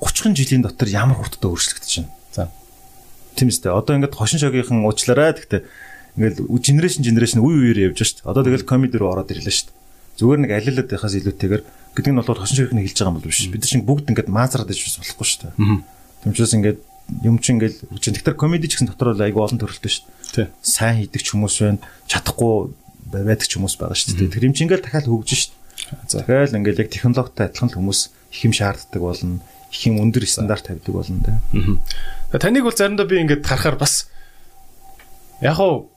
[0.02, 2.10] 30 жилийн дотор ямар хурдтай өөрчлөгдөж байна.
[2.34, 2.50] За.
[3.38, 3.70] Тийм үстэй.
[3.70, 5.62] Одоо ингээд хошин шогийнхан уучлаарай гэхдээ
[6.18, 8.18] ингээд генерашн генерашн үе үеэр явж шít.
[8.26, 9.70] Одоо тэгэл комеди руу ороод ирлээ шít.
[10.18, 11.62] Зүгээр нэг алилаад байхаас илүүтэйгээр
[11.94, 13.46] гэдэг нь бол хошин шогийнхан хэлж байгаа юм бол биш.
[13.46, 15.42] Бид чинь бүгд ингээд маазраад иж бас болохгүй шít.
[16.26, 16.78] Тэмчээс ингээд
[17.22, 19.94] юм чинь ингээд чинь тэгэхээр комеди ч гэсэн дотор бол айгүй олон төрөлтэй.
[20.34, 20.46] Тий.
[20.58, 21.78] Сайн хийдэг ч хүмүүс байна.
[22.10, 22.74] Чадахгүй
[23.14, 24.18] байдаг ч хүмүүс байгаа шít.
[24.18, 25.52] Тэгэхээр юм чинь ингээд дахиад хөгжиж шít.
[26.10, 26.26] За.
[26.26, 28.00] Тэгэл ингээд яг технологитой адилхан хүмүүс
[28.34, 29.40] их юм шаарддаг болно.
[29.70, 31.38] Их юм өндөр стандарт тавьдаг болно тэ.
[32.36, 34.10] Таныг бол заримдаа би ингээд харахаар бас
[35.40, 35.88] яг уу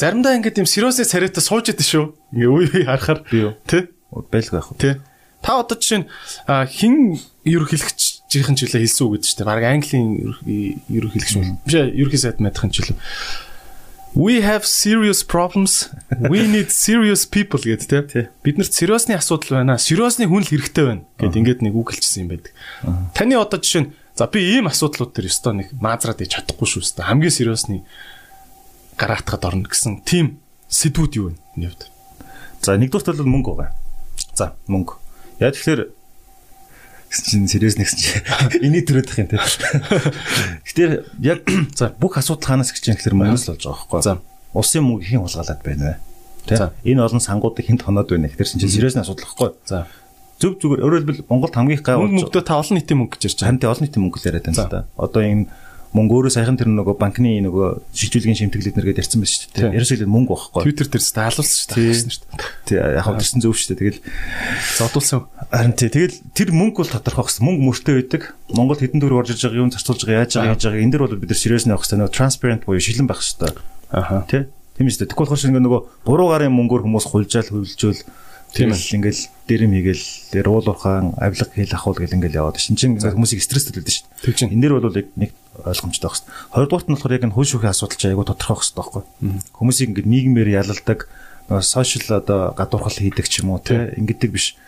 [0.00, 2.04] заримдаа ингээд юм сериосны царайтай сууж идэв шүү.
[2.32, 3.52] Ингээ үе үе харахаар Би юу?
[3.68, 3.92] тий.
[4.08, 4.72] Байлгүй байх.
[4.80, 4.96] Тий.
[5.44, 6.06] Та одоо жишээ нь
[6.72, 8.00] хин ерөнхийлөгч
[8.32, 10.08] жийнхэн ч үлээ хэлсэн үг гэдэг чинь баг Английн
[10.88, 11.60] ерөнхийлөгч юм.
[11.64, 12.98] Биш ерөнхий сайд мэдхэн ч үлээ.
[14.12, 15.86] We have serious problems.
[16.18, 18.24] We need serious people гэдэг тий.
[18.42, 19.78] Биднэрт сериосны асуудал байна.
[19.78, 22.52] Сериосны хүн л хэрэгтэй байна гэд ингээд нэг үг хэлчихсэн юм байдаг.
[23.14, 26.82] Таны одоо жишээ нь за би ийм асуудлууд төр өстой нэг маазраад ий чадахгүй шүү
[26.82, 27.06] өстой.
[27.06, 27.86] Хамгийн сериосны
[29.00, 30.36] гараатахад орно гэсэн тийм
[30.68, 31.40] сэдвүүд юу вэ?
[31.56, 31.88] Нэвд.
[32.60, 33.72] За нэгдүгürt бол мөнгө байгаа.
[34.36, 35.00] За мөнгө.
[35.40, 35.88] Яа тэгэхээр
[37.10, 38.22] гэсэн чинь сериус нэгсэн чинь
[38.68, 39.40] энийг төрөөд байх юм те.
[40.68, 40.92] Тэгэхээр
[41.24, 41.40] яг
[41.78, 44.00] за бүх асуудал хаанаас гэж чинь тэгэхээр мөнгөөс л болж байгаа байхгүй.
[44.04, 44.12] За.
[44.52, 45.94] Улсын мөнгө хэн хулгайлаад байна вэ?
[46.46, 46.56] Тэ?
[46.60, 46.66] За.
[46.84, 48.28] Энэ олон сангуудыг хэн тоноод байна?
[48.30, 49.50] Тэгэхээр чинь сериусны асуудал байхгүй.
[49.66, 49.88] За.
[50.38, 53.36] Зөв зүгээр хэлбэл Монголд хамгийн их гай болж мөнгөдөө та олон нийтийн мөнгө гэж ярьж
[53.40, 53.48] байгаа.
[53.50, 54.80] Харин тэ олон нийтийн мөнгө л яриад байна л да.
[54.96, 55.44] Одоо энэ
[55.90, 59.74] мөнгө өөрөө саяхан тэр нөгөө банкны нөгөө шилжүүлгийн шимтгэлүүд нэргээд ярьсан байна шүү дээ.
[59.74, 60.62] Ерөөсөө л мөнгө байхгүй.
[60.62, 62.46] Twitter дээр ч таалуулсан шүү дээ.
[62.70, 63.78] Тий яг хав тэрсэн зөв шүү дээ.
[63.82, 64.00] Тэгэл
[64.78, 65.26] Зодуулсан.
[65.50, 67.42] Харин тий тэгэл тэр мөнгө бол тодорхой гэсэн.
[67.42, 68.22] Мөнгө мөртөө байдаг.
[68.54, 71.02] Монгол хэдэн төгрөг орж иж байгаа юм зарцуулж байгаа яаж байгаа яаж байгаа энэ дэр
[71.10, 73.50] бол бид нар сериус нэх хэрэгтэй нөгөө transparent буюу шилэн байх хэрэгтэй.
[73.90, 74.22] Аха.
[74.30, 74.42] Тий.
[74.78, 75.10] Тийм шүү дээ.
[75.10, 78.00] Тэгвэл болохоор нөгөө буруу гарын мөнгөөр хүмүүс хулжаал хөвлжөөл
[78.50, 80.06] Тийм тийм л ингээл дэрэм хийгээл
[80.50, 84.26] уул уурхаан авилга хийл ахуул гэл ингээл яваад шин чин хүмүүсийг стресс төлөд шүү дээ.
[84.26, 84.50] Тэг чин.
[84.50, 85.30] Энэ дэр бол яг нэг
[85.62, 86.34] ойлгомжтой байх хэрэгтэй.
[86.50, 89.02] Хоёрдугаарт нь болохоор яг энэ хөл шүүхийн асуудал чинь айгүй тодорхой байх хэрэгтэй байхгүй.
[89.54, 90.98] Хүмүүсийг ингээд нийгмээр ялалдаг
[91.62, 94.58] сошиал одоо гадуурхал хийдэг ч юм уу те ингэдэг биш.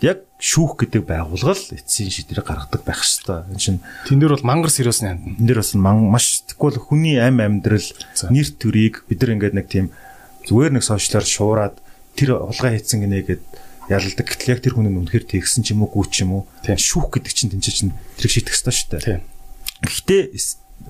[0.00, 3.44] Яг шүүх гэдэг байгууллага л эцсийн шийдвэрийг гаргадаг байх хэрэгтэй.
[3.52, 5.36] Энэ чинь Тэн дээр бол мангар сериусны ханд.
[5.36, 7.84] энэ дэр бас маш тэгвэл хүний амь амьдрал
[8.32, 9.92] нэр төрийг бид нар ингээд нэг тийм
[10.48, 11.76] зүгээр нэг сошиалар шуураад
[12.16, 13.44] тэр улгаа хийцэн гинэ гэд
[13.90, 14.26] ялалдаг.
[14.26, 17.10] Гэтэл яг тэр хүн нь үнэхээр тэгсэн ч юм уу гүү ч юм уу шүүх
[17.10, 19.20] гэдэг чинь тэнцээ чинь тэрийг шийдэх хэрэгтэй шүү дээ.
[19.82, 20.22] Гэхдээ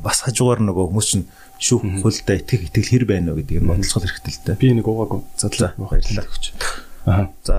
[0.05, 1.27] бас хажуугаар нөгөө хүмүүс чинь
[1.61, 4.61] шүүх хуульдаа итгэх итгэл хэр байна вэ гэдгийг нь бодлоход хэрэгтэй л дээ.
[4.61, 5.21] Би нэг уугаагүй.
[5.37, 5.73] Задлаа.
[5.77, 6.45] Баярлалаа өгч.
[7.05, 7.25] Аха.
[7.45, 7.57] За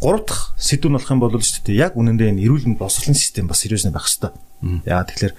[0.00, 1.80] гурав дахь сэдв нь болох юм бол шүү дээ.
[1.88, 4.32] Яг үнэндээ энэ эрүүл мэнд боловсролын систем бас сериусны байх хэрэгтэй.
[4.84, 5.34] Яа тэгэхээр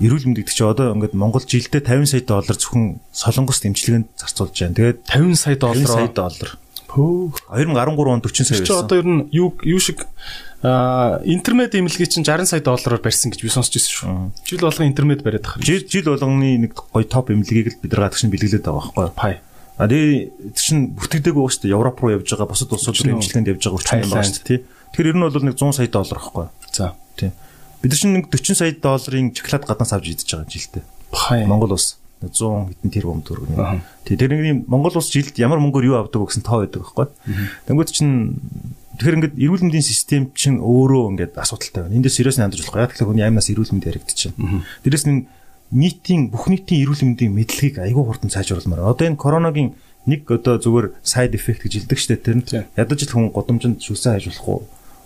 [0.00, 4.56] эрүүл мэнд гэдэг чинь одоо ингээд Монгол жилдээ 50 сая доллар зөвхөн солонгос дэмжлэгэнд зарцуулж
[4.56, 4.76] байна.
[4.78, 6.16] Тэгээд 50 сая 50 сая доллар.
[6.16, 6.50] доллар.
[6.88, 7.32] Пөө.
[7.52, 8.84] 2013 онд 40 сая Чи байсан.
[8.84, 10.08] одоо ер нь юу юу шиг
[10.62, 14.08] аа интернет имлэгийг чинь 60 сая доллараар барьсан гэж би сонсч байсан шүү.
[14.48, 15.64] Жил болгон интернет бариад байгаа.
[15.64, 19.04] Жил жил болгоны нэг гоё топ эмнэлгийг л бид нар гадагш нь бэлгэлээд байгаа байхгүй
[19.08, 19.16] юу?
[19.16, 19.40] Пай.
[19.80, 21.74] А тэгээ чинь бүртгэдэг байгаа шүү дээ.
[21.74, 24.60] Европ руу явж байгаа, бусад улсууд руу эмчилгээнд явж байгаа үрчин юм байна шүү дээ.
[24.92, 26.52] Тэгэхээр ер нь бол нэг 100 сая доллар байхгүй юу?
[26.70, 26.92] За.
[27.16, 27.30] Тий.
[27.82, 30.84] Бид чинь нэг 40 сая долларын шоколад гаднаас авч идэж байгаа жилдээ.
[31.50, 33.50] Монгол улс 100 хэдэн тэрбум төгрөг.
[34.06, 37.10] Тий, тэрний Монгол улс жилд ямар мөнгөөр юу авдаг вэ гэсэн тоо байдаг байхгүй.
[37.66, 38.38] Тэнгүүд чинь
[39.02, 41.98] тэгэхээр ингээд эрүүл мэндийн систем чинь өөрөө ингээд асуудалтай байна.
[41.98, 42.86] Эндээс сериус хандаж болохгүй.
[42.94, 44.38] Тэгэхээр хүний аймнаас эрүүл мэнд яригдчихэв.
[44.86, 45.26] Дээрэс нь
[45.74, 48.86] нийтийн бүх нийтийн эрүүл мэндийн мэдлэгийг айгүй хурдан сайжруулмаар.
[48.94, 49.74] Одоо энэ коронавигийн
[50.06, 52.46] нэг одоо зүгээр side effect гэж хэлдэг штэ тэр нь
[52.78, 54.62] ядаж л хүн годомжинд шүлсэн хайж болохгүй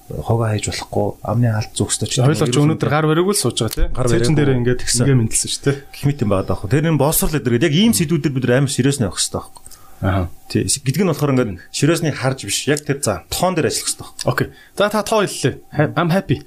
[0.09, 3.87] хогоо хайж болохгүй амны алт зүгстэй ч Ойлгож өнөөдөр гар бариаг л сууж байгаа тий.
[3.91, 4.37] Гар бариагүй.
[4.39, 5.77] дээр ингээд ингээ мэдлсэн шүү дээ.
[5.91, 6.71] химит юм байгаа даах.
[6.71, 9.63] Тэр энэ боловсрол гэдэг яг ийм сэдвүүдээр бид амар сериус нэх хэрэгтэй байхгүй.
[10.01, 10.29] Аха.
[10.53, 10.63] Тий.
[10.69, 12.69] Гэдг нь болохоор ингээд сериусны харж биш.
[12.69, 14.29] Яг тэр за тоон дээр ажиллах хэрэгтэй байхгүй.
[14.29, 14.49] Окей.
[14.77, 15.55] За та тоо хэллээ.
[15.97, 16.45] I'm happy.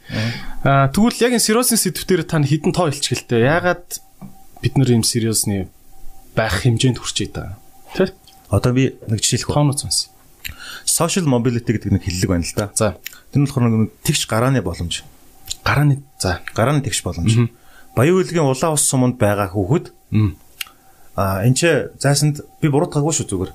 [0.61, 3.41] Аа тэгвэл яг энэ сериусны сэдвээр та хідэн тоо хэлчихэлтэй.
[3.49, 3.99] Яагаад
[4.61, 5.67] бид нар ийм сериусны
[6.37, 7.57] байх хэмжээнд хүрч байгаа.
[7.97, 8.13] Тэ?
[8.53, 9.49] Одоо би нэг жишээлх.
[9.49, 10.13] Тоонууд сонс.
[10.85, 12.69] Social mobility гэдэг нэг хиллэг байна л да.
[12.77, 13.01] За.
[13.33, 15.03] Тэр нь болохоор нэг тэгш гарааны боломж.
[15.63, 16.41] Гарааны за.
[16.55, 17.49] Гарааны тэгш боломж.
[17.95, 20.35] Баян хөлгийн улаан ус суманд байгаа хүүхэд Мм.
[21.15, 21.61] а энэ ч
[22.01, 23.51] заасанд би буруутгаагүй шүү зүгээр.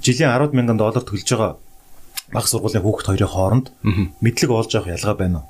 [0.00, 1.56] Жилийн 10 мянган доллар төлж байгаа
[2.32, 3.66] баг сургуулийн хүүхэд хоёрын хооронд
[4.24, 5.48] мэдлэг олж авах ялгаа байна уу?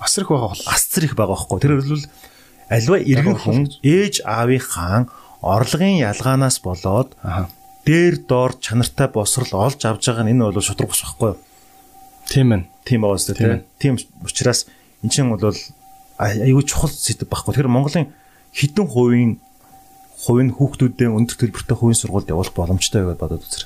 [0.00, 1.58] асар их байгаа бол асар их байгаа байхгүй.
[1.60, 2.04] Тэр бол
[2.68, 5.08] альва иргэн хүн ээж аавынхаа
[5.40, 7.16] орлогын ялгаанаас болоод
[7.84, 11.38] дээр доор чанартай босрал олж авж байгаа нь энэ бол шудраг бус байхгүй юу?
[12.30, 12.62] Тийм ээ.
[12.86, 13.66] Тийм байгаа үстэй тийм.
[13.82, 14.70] Тийм учраас
[15.02, 15.50] эн чинь бол
[16.16, 17.58] аюу чухал сэдв байхгүй.
[17.58, 18.14] Тэгэхээр Монголын
[18.54, 19.32] хэдэн хувийн
[20.20, 23.64] хувийн хүүхдүүдээ өндөр төлбөртэй хувийн сургуульд явуулах боломжтой гэж бодоод үзэр.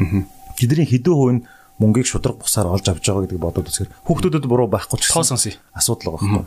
[0.00, 0.24] Аа.
[0.56, 1.40] Тэдний хэдэн хувийн
[1.82, 5.58] мөнгийг шудраг бусаар олж авч байгаа гэдгийг бодоод үзэхээр хүүхдүүдэд буруу байхгүй ч тоо сонсъё.
[5.74, 6.46] Асуудал байгаа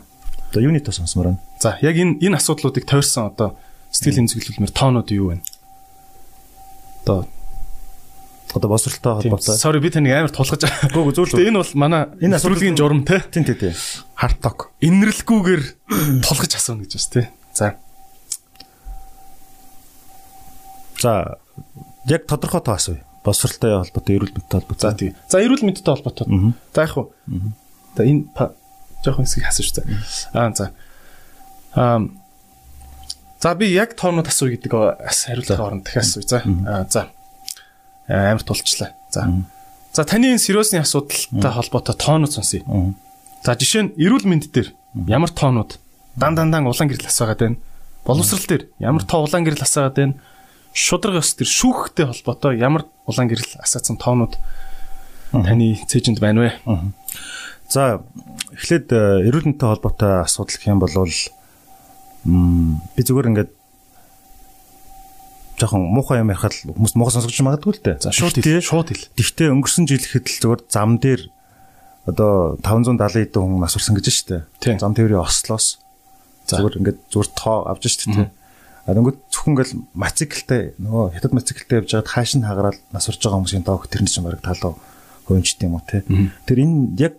[0.50, 1.42] Одоо юуны тоо сонсмоор байна.
[1.60, 3.54] За яг энэ энэ асуудлуудыг тойрсон одоо
[3.94, 5.44] сэтгэл хэмжүүлэлмэр тоонууд юу вэ?
[7.04, 7.28] Одоо
[8.54, 9.56] одоо босролтой холбоотой.
[9.56, 10.64] Sorry би таныг амар тулгаж.
[10.94, 11.40] Гүг зөв л.
[11.40, 13.20] Энэ бол манай энэ асуулгийн журам те.
[13.30, 13.74] Тийм тийм тийм.
[14.14, 14.70] Харток.
[14.80, 15.62] Инэрлэггүйгээр
[16.24, 17.22] тулгаж асууна гэж байна те.
[17.54, 17.66] За.
[21.00, 21.38] За
[22.06, 23.04] яг тодорхой тоо асууя.
[23.24, 24.90] Босролтой холбоотой, эрүүл мэндтэй холбоотой.
[24.90, 25.14] За тий.
[25.28, 26.54] За эрүүл мэндтэй холбоотой.
[26.74, 27.12] За яг уу.
[27.96, 28.24] За энэ
[29.04, 29.82] жоохон хэсгийг хасаж за.
[30.32, 30.72] Аа за.
[31.74, 32.08] Аа
[33.40, 36.28] За би яг тоонууд асууя гэдэг хариултын оронд дахиад асууя.
[36.28, 36.40] За.
[36.92, 37.08] За
[38.10, 38.94] амар тулчлаа.
[39.10, 39.30] За.
[39.92, 42.62] За таны энэ сериосны асуудалтай холбоотой тоонууд сонсъё.
[43.42, 44.74] За жишээ нь эрүүл мэнд дээр
[45.06, 45.78] ямар тоонууд
[46.18, 47.56] дан дандан улаан гэрэл асаагаад байна.
[48.04, 50.14] Боловсрал дээр ямар тоо улаан гэрэл асаагаад байна.
[50.74, 54.38] Шудраг ёс дээр шүүхтэй холбоотой ямар улаан гэрэл асаацсан тоонууд
[55.30, 56.50] таны цээжинд байна вэ?
[57.70, 58.02] За
[58.54, 63.50] эхлээд эрүүл мэндтэй холбоотой асуудал гэх юм бол би зүгээр ингээд
[65.60, 67.96] жоохон муухай юм ярихад хүмүүс муухай сонсогч магадгүй л дээ.
[68.00, 68.64] За шууд хэл.
[68.64, 69.06] Шууд хэл.
[69.12, 71.28] Гэхдээ өнгөрсөн жил ихэд л зөвөр зам дээр
[72.08, 74.48] одоо 570 хэдэн хүн нас урсан гэж штэ.
[74.80, 75.78] Зам тээврийн ослоос
[76.48, 78.28] зөвөр ингээд зүгээр тоо авч штэ тий.
[78.88, 83.20] А дөнгөд зөвхөн ингээл мотоциклтэй нөгөө хятад мотоциклтэй явж байгаад хааш нь хагараад нас урж
[83.20, 84.80] байгаа хүмүүсийн тоог тэр нь ч баг талуу
[85.28, 86.00] хувьчт юм уу тий.
[86.48, 87.14] Тэр энэ яг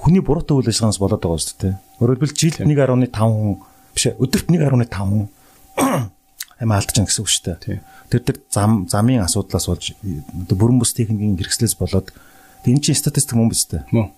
[0.00, 1.74] хүний буруутай үйл ажиллагаанаас болоод байгаа шүү дээ.
[2.00, 3.60] Хэлбэл жилд 1.5 хүн
[3.92, 5.28] биш өдөрт 1.5 хүн
[6.60, 7.80] амиа алдчихна гэсэн үг шүү дээ.
[8.12, 12.12] Тэр тэр зам замын асуудлаас болж бүрэн бүс техникийн хэрэгслээс болоод
[12.68, 13.88] энэ чинь статистик мөн биз дээ.
[13.90, 14.12] Мөн.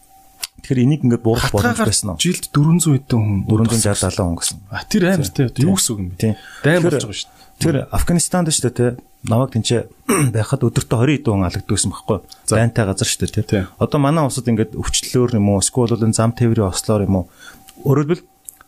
[0.63, 2.23] Тэгэхээр энийг ингээд бууруулах боломж байсан уу?
[2.23, 4.59] Жилд 400 хэдэн хүн 460 70 хүн гэсэн.
[4.71, 6.35] А тэр амар тий юу гэсэн үг юм бэ?
[6.63, 7.63] Дайм болж байгаа шүү дээ.
[7.63, 8.91] Тэр Афганистанд шүү дээ тий.
[9.27, 9.81] Намайг тэнцээ
[10.35, 12.19] байхад өдөртөө 20 хэдэн хүн алагдсан байхгүй.
[12.51, 13.63] Байнтай газар шүү дээ тий.
[13.79, 15.63] Одоо манай улсад ингээд өвчлөлөөр юм уу?
[15.63, 17.27] Эсвэл бол зам тээврийн ослоор юм уу?
[17.83, 18.23] Хэлбэл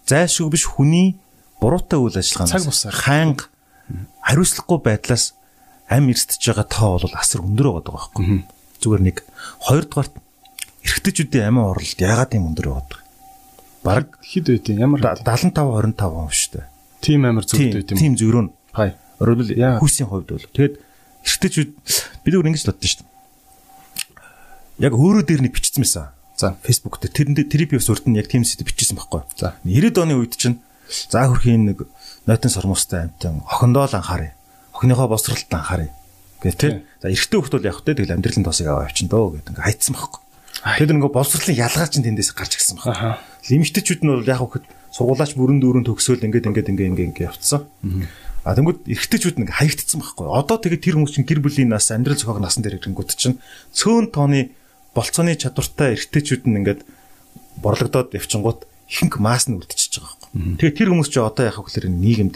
[0.07, 1.19] зайлшгүй биш хүний
[1.63, 3.45] буруутай үйл ажиллагаанаас цаг бусаар хаанга
[4.25, 5.35] хариуцлагагүй байдлаас
[5.89, 8.25] ам эрсдэж байгаа тоо бол асар өндөр байгаа байхгүй.
[8.81, 9.17] Зүгээр нэг
[9.65, 10.15] хоёрдугаарт
[10.85, 13.05] эрэгтэйчүүдийн амин орлолт яагаад юм өндөр байгаа вэ?
[13.85, 16.67] Бараг хэд байт юм ямар 75 25% шүү дээ.
[17.05, 17.99] Тим амир зөвд байт юм.
[18.01, 18.51] Тим зөрөө нь.
[18.73, 18.97] Хай.
[19.21, 20.75] Өөрөлд хүүсийн хувьд бол тэгээд
[21.25, 21.71] эрэгтэйчүүд
[22.25, 23.13] бид өөр ингэж боддоо шүү дээ.
[24.89, 26.17] Яг өөрөө дээр нэг бичсэн байсан.
[26.37, 29.23] За Facebook дээр тэрэнд трипи сурт нь яг тийм сэдв бичсэн байхгүй.
[29.39, 30.59] За 90-ад оны үед чинь
[30.89, 31.87] за хөрхийн нэг
[32.27, 34.33] нойтон сормостой амтан охиндоо л анхаарай.
[34.73, 35.91] Охиныхоо босролт анхаарай.
[36.41, 36.83] Гэх тээ.
[37.03, 39.93] За эрэгтэй хөлт бол явах те тэгэл амьдралын тосыг аваа явчин дөө гэдэг ингээ хайцсан
[39.93, 40.21] байхгүй.
[40.65, 43.21] Тэгэхээр ингээ боловсролын ялгаа чинь тэндээс гарч ирсэн байна.
[43.49, 47.69] Лимитэчүүд нь бол яг хөөхд сургуулаач бүрэн дүүрэн төгсөөл ингээд ингээд ингээ ингээ ингээ явцсан.
[48.45, 50.29] А тэнгууд эрэгтэйчүүд нэг хаягдсан байхгүй.
[50.29, 53.41] Одоо тэгээд тэр хүмүүс чинь гэр бүлийн нас амьдрал зохиог насан дээр ирэнгүүт чинь
[53.73, 54.53] цөөн тооны
[54.93, 56.81] болцооны чадвартай эрэгтэйчүүд нь ингээд
[57.65, 62.35] борлогдоод явчингууд ихэнх масс нь үлдчихэж байгаа Тэгээд тэр хүмүүс чинь одоо яхах гэхээр нийгэмд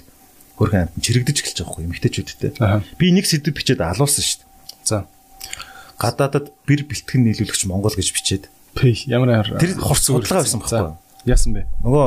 [0.59, 2.51] хөрхэн амт чирэгдэж эхэлж байгаа байхгүй эмэгтэйчүүдтэй.
[2.99, 4.49] Би нэг сэдв бичээд алуулсан шүү дээ.
[4.87, 4.99] За.
[5.99, 8.51] Гадаадад бэр бэлтгэн нийлүүлэгч Монгол гэж бичээд.
[9.11, 10.95] Ямар тэр хурц судалгаа байсан байхгүй.
[11.27, 11.67] Яасан бэ?
[11.83, 12.07] Нөгөө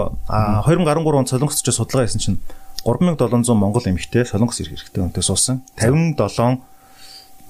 [0.72, 2.40] 2013 онд Солонгост ч судалгаа хийсэн чинь
[2.84, 5.62] 3700 монгол эмэгтэй солонгос ирэх хэрэгтэй хүнтэй суусан.
[5.78, 6.58] 57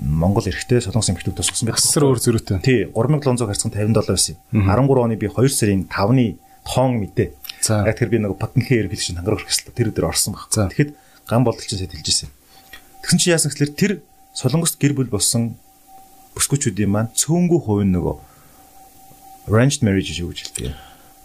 [0.01, 1.79] монгол эрэгтэй солонгос эмэгтэйгээс суусан байх.
[1.79, 2.59] Асар өөр зөрүүтэй.
[2.59, 4.35] Тий, 3700 харьцан 57 байсан.
[4.51, 6.35] 13 оны би 2 сарын 5-ны
[6.67, 7.27] тоон мэдээ.
[7.70, 10.49] Яг тэр би нөгөө потенхийн эрх хэлж хангарах хэрэгсэл тэр өдөр орсон баг.
[10.49, 10.91] Тэгэхэд
[11.30, 12.30] ган болтолч сайд хэлж ирсэн.
[13.05, 13.91] Тэгсэн чи яасан гэхэлэр тэр
[14.34, 15.57] солонгост гэр бүл болсон
[16.34, 18.16] бүсгүүчүүдийн маань цөөнгүү хувь нь нөгөө
[19.51, 20.74] arranged marriage гэж хэлдэг.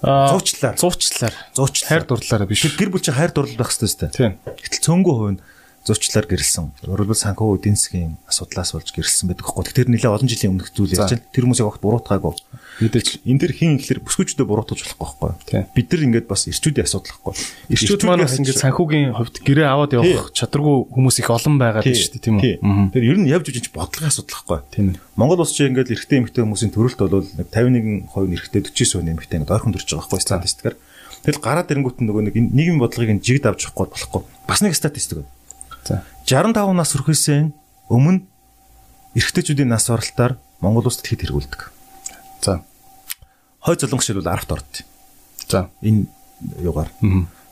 [0.02, 0.76] Зуучлаар.
[0.76, 1.34] Зуучлаар.
[1.56, 1.88] Зуучлаар.
[1.88, 2.68] Хайр дурлалаараа биш.
[2.76, 4.10] Гэр бүл чинь хайр дурлал байх хэрэгтэй.
[4.12, 4.36] Тийм.
[4.44, 5.40] Гэтэл цөөнгөө хувь нь
[5.86, 6.64] зуучлаар гэрэлсэн.
[6.90, 9.64] Өөрөлдөл санхүү эдийн засгийн асуудлаас болж гэрэлсэн байдаг хгүй.
[9.70, 11.30] Тэр нэлээ олон жилийн өмнөх зүйл яаж байна.
[11.32, 12.34] Тэр хүмүүсийг огт буруутгаагүй.
[12.76, 15.64] Мэдээж энэ дэр хин ихлэр бүсгүүчдээ буруутгаж болохгүй байхгүй.
[15.72, 17.34] Бид нар ингээд бас ирчүүдийн асуудал байхгүй.
[17.72, 21.96] Ирчүүд маань бас ингээд санхүүгийн хувьд гэрээ аваад явах чадваргүй хүмүүс их олон байгаа гэж
[21.96, 22.92] шүү дээ тийм үү.
[22.92, 24.60] Тэр ер нь явж үжиж бодлогын асуудал байхгүй.
[24.76, 24.86] Тийм.
[25.16, 29.54] Монгол улс чинь ингээд эрэгтэй эмэгтэй хүмүүсийн төрөлт бол нэг 51% эрэгтэй 49% эмэгтэй ингээд
[29.56, 30.76] ойрхон төрж байгаа байхгүй статистикаар.
[31.24, 34.22] Тэгэл гараад ирэнгүүт нөгөө нэг нийгмийн бодлогыг жигд авч явахгүй болохгүй.
[34.44, 35.32] Бас нэг статистик байна.
[35.82, 37.24] За 65 нас хүрэхээс
[37.88, 38.20] өмнө
[39.16, 41.75] эрэгтэйчүүдийн нас баралтаар Монгол улсад хэд хэрэгүүлдэг.
[42.42, 42.62] За.
[43.60, 44.72] Хой золонгос шил бол 10-т орд.
[45.48, 45.70] За.
[45.82, 46.06] Энэ
[46.60, 46.90] югаар.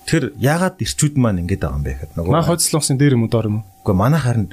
[0.04, 3.32] Тэгэхээр яагаад ирчүүд маань ингэж байгаа юм бэ гэхэд нөгөө Маа хоцлонсын дээр юм уу
[3.32, 3.66] доор юм уу?
[3.88, 4.52] Үгүй манай харин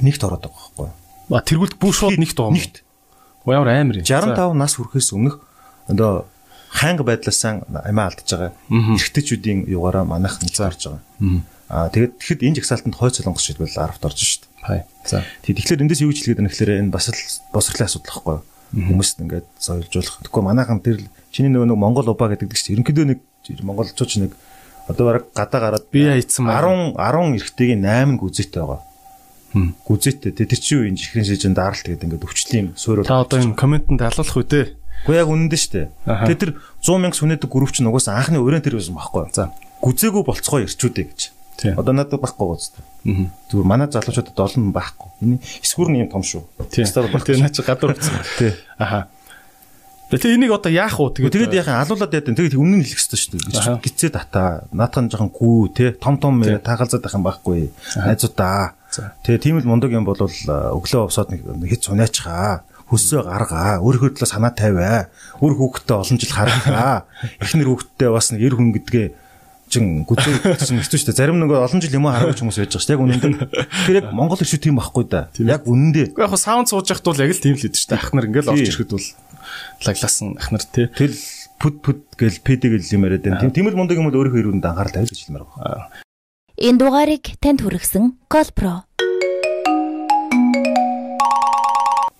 [0.00, 0.88] нэгт ороод байгаа байхгүй.
[1.28, 2.56] А тэргүүлд бүр шууд нэгт байгаа юм.
[2.56, 2.76] Нэгт.
[3.44, 4.04] Ямар амар юм.
[4.08, 5.36] 65 нас хүрэхээс өмнөх
[5.92, 6.24] одоо
[6.72, 8.52] хаанга байдлаасаа амиа алдаж байгаа.
[8.72, 11.44] Эрэгтэйчүүдийн югаараа манайх нэлзаарж байгаа.
[11.68, 14.48] Аа тэгээд тэгэхэд энэ жагсаалтанд хойц солонгос шийдвэл 10-т орж шít.
[14.64, 14.88] Хай.
[15.04, 15.20] За.
[15.44, 17.20] Тэгээд тэгэхээр эндээс юу хэлгээд байна гэхээр энэ бас л
[17.52, 18.44] босрлын асуудал байхгүй юу?
[18.74, 20.18] Хүмүүст ингээд соёлжуулах.
[20.26, 20.98] Тэгэхгүй манайхан тэр
[21.30, 23.20] чиний нөгөө нэг Монгол убаа гэдэг чинь ерөнхийдөө нэг
[23.62, 24.32] монголчууд нэг
[24.90, 28.82] одоо бараг гадаа гараад би хайцсан 10 10 эрэгтэйгийн 8 гүзээтэй байгаа.
[29.86, 30.32] Гүзээтэй.
[30.34, 33.06] Тэр чинь юу энэ чихрийн шижин даралт гэдэг ингээд өвчлөлийн суурь.
[33.06, 34.74] Та одоо энэ комментэнд алуулах үү те?
[35.06, 35.82] Гэхдээ яг үнэндээ штэ.
[36.04, 36.52] Тэгээ тэр
[36.82, 39.30] 100 мянга сүнэдэг групп чинь угаасаа анхны өрөөнд тэр байсан байхгүй.
[39.30, 39.54] За.
[39.84, 41.20] Гүзээгүү болцгоо ирчүүдээ гэж.
[41.62, 42.72] Одоо надад байхгүй гоц.
[43.04, 45.08] Зүгээр манай залуучуудад олон байхгүй.
[45.22, 46.42] Энэ эсвүр нь юм том шүү.
[46.72, 48.18] Тэгээ наа чи гадуур утсан.
[48.38, 48.52] Тий.
[48.78, 49.06] Аха.
[50.10, 51.22] Тэгээ энийг одоо яах вэ?
[51.22, 52.36] Тэгээд тэгээд яхаа алуулаад яа гэдэг.
[52.36, 53.82] Тэгээд өмнө нь хэлэх хэрэгтэй шүү дээ.
[53.86, 54.66] Гицээ тата.
[54.74, 55.94] Наатхан жоохон гүү те.
[55.94, 57.70] Том том таагалзаад байх юм байхгүй.
[58.02, 58.74] Найзуудаа.
[59.24, 64.28] Тэгээ тийм л мундаг юм бол өглөө овсоод нэг хэд сунаачихаа хөсөө гаргаа, өөрийнхөө төлөө
[64.28, 65.08] санаа тавиа,
[65.40, 67.08] өөр хүүхдтэй олон жил харгаа.
[67.42, 69.06] Эхнэр хүүхдтэй бас нэг эр хүн гэдгээ
[69.74, 71.18] чин гүзээ чинь хэцүү шүү дээ.
[71.18, 72.94] Зарим нэг олон жил юм хараагүй хүмүүс байж байгаа шүү дээ.
[72.94, 73.34] Яг үнэндээ.
[73.90, 75.26] Тэр яг Монгол иршүү тийм байхгүй да.
[75.42, 76.06] Яг үнэндээ.
[76.14, 77.98] Яг хаа саунд сууж яхад бол яг л тийм л хэд шүү дээ.
[77.98, 79.06] Ахнар ингээл орж ирэхэд бол
[79.82, 80.86] лаглаасан ахнар тий.
[80.94, 81.18] Тэл
[81.58, 83.50] пүд пүд гэл пэдэг гэл юм яриад байна.
[83.50, 85.90] Тийм л мундаг юм бол өөрийнхөө ирүүнд анхаарал гэж хэлмээр байна.
[86.54, 88.86] Энэ дугаарыг танд хүргэсэн Colpro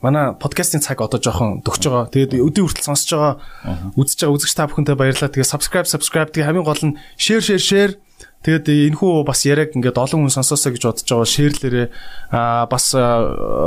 [0.05, 2.12] манай подкастын цаг одоо жоохон төгсөж байгаа.
[2.12, 3.34] Тэгээд өдөө хүртэл сонсож байгаа,
[3.96, 5.32] үзэж байгаа үзэгч та бүхэнтэй баярлалаа.
[5.32, 7.92] Тэгээд subscribe subscribe тэгээд хамгийн гол нь share share share
[8.44, 11.86] Тэгээд энэхүү бас яриаг ингээд олон хүн сонсоосоо гэж бодож байгаа шеэрлэрээ
[12.28, 12.92] аа бас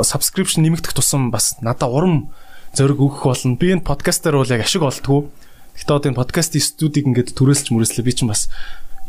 [0.06, 2.30] subscription нэмэгдэх тусам бас надад урам
[2.78, 3.58] зориг өгөх болно.
[3.58, 5.26] Би энэ подкастаар бол яг ашиг олдгоо.
[5.74, 8.46] Гэхдээ одоо энэ подкастын студийг ингээд түрээсэлж мөрөслөө би чинь бас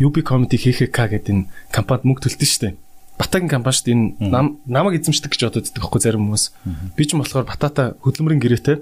[0.01, 2.73] UB Comedy HHK гэдэг энэ компанид мөнгө төлтөн штэ.
[3.19, 3.95] Батагийн компани шүү дээ
[4.31, 6.45] энэ намайг эзэмшдэг гэж бодод байдаг байхгүй зарим хүмүүс.
[6.95, 8.79] Би ч болохоор Батата хөдөлмөрийн гэрээтэй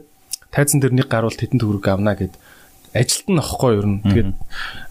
[0.53, 2.37] тайзан дээр нэг гарвал тетэн төгрөг авна гэд
[2.93, 3.99] ажилт нь ахгүй юу ер нь.
[4.05, 4.29] Тэгээд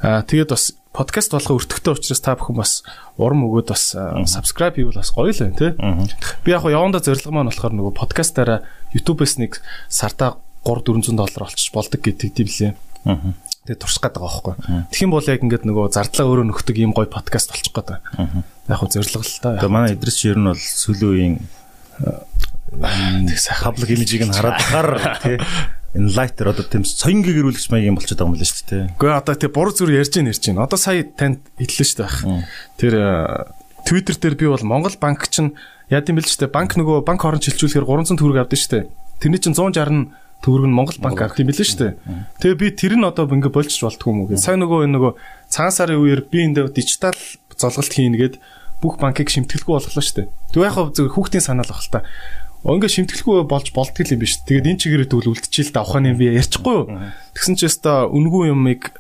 [0.02, 2.82] аа тэгээд бас подкаст болгоо өртөгтэй учраас та бүхэн бас
[3.16, 3.94] урам өгөөд бас
[4.26, 5.72] subscribe хийвэл бас гоё л байна тий.
[6.44, 8.64] Би яг яванда зорилго маань болохоор нөгөө подкастаараа
[8.96, 12.72] YouTube-с нэг сартаа 3 400 доллар олчих болдог гэдэг тийм лээ.
[13.66, 14.54] Тэгээ турших гээд байгаа байхгүй.
[14.94, 18.46] Тэгэх юм бол яг ингээд нөгөө зардлаа өөрөө нөхдөг ийм гоё подкаст болчих гээд байгаа.
[18.70, 19.58] Яг хөө зориг л та.
[19.58, 21.34] Тэгээ манай Идрис ер нь бол сүүлийн үеийн
[22.72, 25.38] хавлаг имижийг нь хараад хар тий
[25.96, 28.84] Enlighter одоо тийм соёнгийн гэрүүлэгч маягийн болчиход байгаа юм байна шүү дээ.
[29.00, 30.60] Гэхдээ одоо тий буруу зүр ярьж ийн ярьж ийн.
[30.60, 32.44] Одоо сая танд хэллээ шүү дээ.
[32.76, 32.94] Тэр
[33.88, 35.56] Twitter дээр би бол Монгол банк чинь
[35.88, 36.52] яа гэм бэл шүү дээ.
[36.52, 38.84] Банк нөгөө банк хооронд шилжүүлэхээр 300 төгрөг авдаг шүү дээ.
[39.24, 40.12] Тэрний чинь 160
[40.42, 41.94] төгрөг нь Монгол банк авт юм билээ шүү дээ.
[42.40, 44.40] Тэгээ би тэр нь одоо ингээ болчих болтгүй юм уу гэ.
[44.40, 45.12] Сайн нөгөө нөгөө
[45.50, 47.18] цагаан сарын үеэр би энэ дижитал
[47.56, 48.36] золголт хийнгээд
[48.82, 50.28] бүх банкыг шимтгэлгүй болголоо шүү дээ.
[50.52, 52.04] Тэг яг хав зөв хүүхдийн санаал баг л та.
[52.66, 54.42] Ингээ шимтгэлгүй болж болдго юм биш.
[54.44, 56.86] Тэгээд энэ чигээрээ тэгвэл үлдчихил та ухааны би ярьчихгүй юу.
[57.32, 58.92] Тэгсэн чинь өстой үнгүй юмыг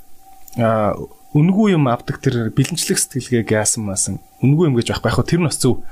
[1.36, 5.48] үнгүй юм авдаг тэр бэлэнчлэх сэтгэлгээ яасан маасан үнгүй юм гэж байхгүй яг тэр нь
[5.50, 5.84] бас зөв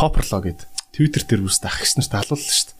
[0.00, 0.64] поперлоо гэд
[0.96, 2.79] Twitter дээр үст ах гис нарт халууллаа шүү дээ.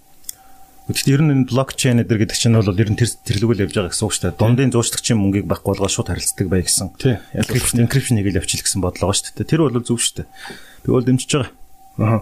[0.90, 3.92] Гэхдээ ер нь энэ блокчейн эдэр гэдэг чинь бол ер нь тэр тэрлэгүүл явж байгаа
[3.94, 4.40] гэсэн үг шүү дээ.
[4.42, 6.90] Дундын зуучлагчийн мөнгийг байхгүй болгоод шууд харилцдаг бай гэсэн.
[7.38, 9.46] Encryption encryption хийгээл явчихл гэсэн бодлого шүү дээ.
[9.46, 10.26] Тэр бол зөв шүү дээ.
[10.82, 11.50] Би бол дэмжиж байгаа.
[12.02, 12.20] Аа.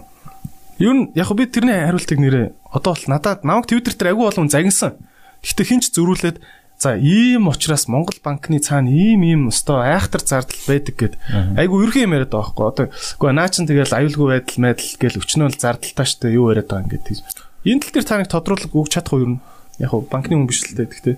[0.77, 4.53] Ер нь яг би тэрний хариултыг нэрээ одоо бол надад намайг Twitter дээр агүй болон
[4.53, 4.95] загинсан.
[5.41, 6.37] Гэхдээ хинч зөрүүлээд
[6.79, 11.13] За ийм учраас Монгол банкны цаана ийм ийм өстой айхтар зардал байдаг гэд
[11.59, 12.67] айгу ерхэн юм яриад байгаа байхгүй.
[12.71, 12.85] Одоо
[13.19, 16.91] үгүй наа чин тэгэл аюулгүй байдал мэдл гэл өчнөө зардалтай штэ юу яриад байгаа юм
[16.95, 17.48] гэдэг.
[17.67, 19.35] Энэ тал дээр та нэг тодруулах өгч чадах уу юу?
[19.79, 21.17] Яг нь банкны хүн биш л дээ гэхдээ.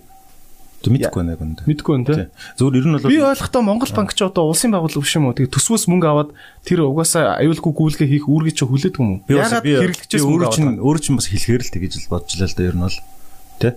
[0.82, 1.62] Мэдгүй байна гэнэ.
[1.70, 2.26] Мэдгүй байна те.
[2.58, 5.38] Зөвөр ер нь бол би ойлгохдоо Монгол банк ч одоо улсын байгууллага биш юм уу?
[5.38, 6.30] Тэгээ төсвөөс мөнгө аваад
[6.66, 9.30] тэр угаасаа аюулгүй гүйлгээ хийх үүргээ чи хүлээдэг юм уу?
[9.30, 12.74] Ягаад хэрэглэгчээс өөрөө чинь өөрөө чинь бас хэлэхээр л тэгэж л бодож л да ер
[12.74, 12.98] нь бол
[13.62, 13.70] те.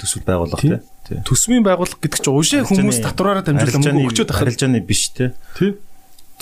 [0.00, 1.20] Төсвөл байгууллага те.
[1.28, 4.48] Төсвийн байгууллага гэдэг чинь уушаа хүмүүс татвараараа дамжуулан мөнгө өгчөөд ахаар.
[4.48, 5.36] Харилцааны биш те.
[5.60, 5.76] Тий.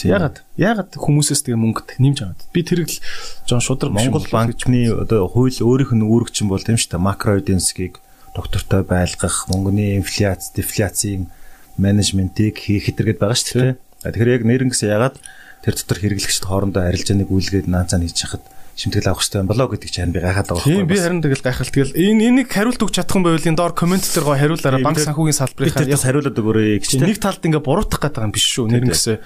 [0.03, 0.43] Ягаад?
[0.59, 2.41] Ягаад хүмүүсээс тэгээ мөнгө нэмж аваад.
[2.51, 2.99] Би тэрийг л
[3.47, 7.07] жон шудраг Монгол банкны одоо хууль өөрийнх нь үүрэгчин бол тийм шүү дээ.
[7.07, 8.03] Макро эденсгийг
[8.35, 11.31] доктортой байлгах, мөнгөний инфляц, дефляцийн
[11.79, 13.75] менежментийг хийх гэтэргээд байгаа шүү дээ.
[14.03, 15.17] Тэгэхээр яг нэрнгээс ягаад
[15.63, 18.45] тэр дотор хэрэглэгчд хоорондоо арилжааныг үйлгээд наацаа хийж хахад
[18.75, 20.83] шимтгэл авах хэрэгтэй болоо гэдэг чинь би гайхаад байгаа байхгүй.
[20.83, 23.75] Тийм би харин тэгэл гайхал тэгэл энэ энийг хариулт өгч чадах юм байвал энэ доор
[23.75, 26.91] комент дээр гоо хариулаараа банк санхүүгийн салбарынхаа яг хариулаад өгөөрэй гэж.
[26.99, 28.67] Нэг талд ингээ буруутгах гэдэг юм биш шүү.
[28.75, 29.17] Нэрнгэсээ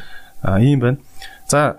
[0.42, 0.98] А ийм байна.
[1.48, 1.76] За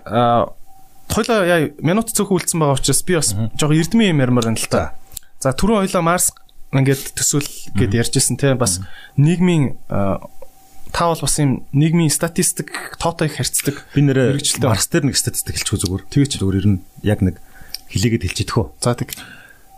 [1.10, 4.70] хоёлоо яа минут цөөхөн үлдсэн байгаа учраас би бас жоо эрдмийн юм ярмаар байна л
[4.70, 4.94] та.
[5.40, 6.30] За түрүүн хоёлоо Марс
[6.70, 8.78] ингээд төсөөл гэд ярьжсэн те бас
[9.18, 13.86] нийгмийн та бол бас юм нийгмийн статистик тоотойг харьцдаг.
[13.94, 16.06] Би нэрээ Марс дээр нэг статистик хэлчихв зүгээр.
[16.10, 17.42] Тэгэж зүгээр ер нь яг нэг
[17.90, 18.66] хилээгээд хэлчихэх үү.
[18.78, 19.18] За тэг.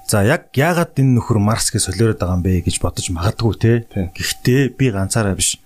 [0.05, 3.73] За яг яагаад энэ нөхөр Марс гэж солиороод байгаа юм бэ гэж бодож магадгүй те.
[3.89, 5.57] Гэхдээ би ганцаараа биш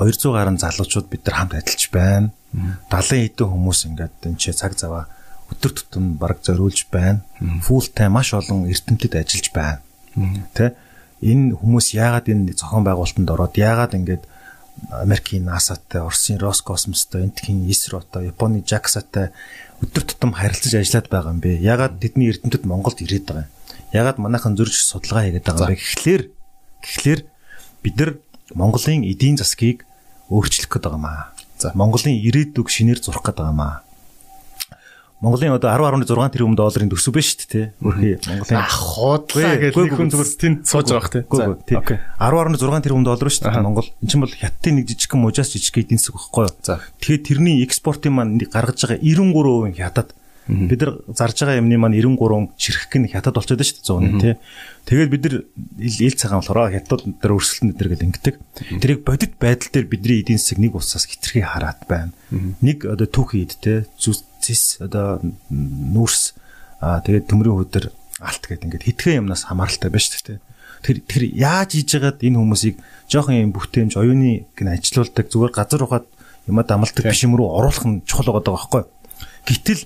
[0.00, 2.32] 200 гаруй залуучууд бид нар хамт ажиллаж байна.
[2.88, 5.06] 70 хэдэн хүмүүс ингээд энэ ч цаг заваа
[5.52, 7.20] өдөр тутам баг зориулж байна.
[7.38, 9.80] Full time маш олон эрдэмтэд ажиллаж байна.
[10.56, 10.74] Тэ
[11.20, 14.24] энэ хүмүүс яагаад энэ зохион байгуулалтанд ороод яагаад ингээд
[14.88, 19.28] Америкийн NASA-тай, Оросын Роскосмостой, Энтхийн ISRO-той, Японы JAXA-тай
[19.84, 21.60] өдөр тутам харилцаж ажиллаад байгаа юм бэ?
[21.60, 23.52] Ягаад тэдний эрдэмтэд Монголд ирээд байгаа юм?
[23.92, 25.84] Ягаад манайхан зөрж судалгаа хийгээд байгаа юм бэ?
[25.84, 26.20] Гэхдээ
[26.80, 27.20] тэгэхээр
[27.84, 28.10] бид нар
[28.56, 29.84] Монголын эдийн засгийг
[30.30, 31.34] өөрчлөх байгаа юм аа.
[31.58, 33.82] За Монголын ирээдүг шинээр зурх байгаа юм аа.
[35.20, 37.66] Монголын одоо 10.6 тэрбум долларын төсөв байна шүү дээ.
[37.84, 41.76] Өөрхий Монголын хуудлаа гэж нэг хүн зүгээр тэнд сууж байгаа бах тий.
[42.16, 43.88] 10.6 тэрбум доллар шүү дээ Монгол.
[44.00, 46.56] Энд чинь бол хятадын нэг жижигхэн мужаас жижиг эдийн засаг байхгүй юу?
[46.64, 46.80] За.
[47.04, 50.16] Тэгэхээр тэрний экспортын маань гаргаж байгаа 93% хятад.
[50.50, 54.34] Бид нар зарж байгаа юмны маань 93 ширхэг нь хятад болчиход шүү дээ 100 тий.
[54.90, 55.36] Тэгээд бид нар
[55.78, 58.34] ил цагаан болохоор хятад дээр өрсөлдөн дээр гэл ингэдэг.
[58.82, 62.10] Тэрийг бодит байдал дээр бидний эдийн засаг нэг усаас хитрхи хараад байна.
[62.60, 63.86] Нэг одоо түүхий ид тий.
[63.94, 64.26] Зүс
[64.82, 65.22] одоо
[65.54, 66.34] нүүрс
[66.82, 70.40] аа тэгээд төмрийн хөдөр алт гэдэг ингээд хитгэн юмнаас хамааралтай байна шүү дээ.
[70.80, 75.84] Тэр тэр яаж хийж яагаад энэ хүмүүсийг жоохон юм бүтээмж оюуны гэн ажилуулдаг зүгээр газар
[75.84, 76.06] ухаад
[76.48, 78.82] юмаа дамалдаг биш юм руу оруулах нь чухал байгаа байхгүй.
[79.44, 79.84] Гэтэл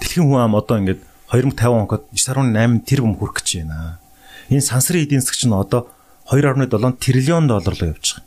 [0.00, 1.00] дэлхийн хүн ам одоо ингээд
[1.30, 1.94] 2050
[2.40, 4.00] онд 9.8 тэрбум хүрэх гэж байна.
[4.50, 5.86] Энэ сансрын эдийн засаг чинь одоо
[6.32, 6.66] 2.7
[6.98, 8.26] триллион доллар руу явж байгаа.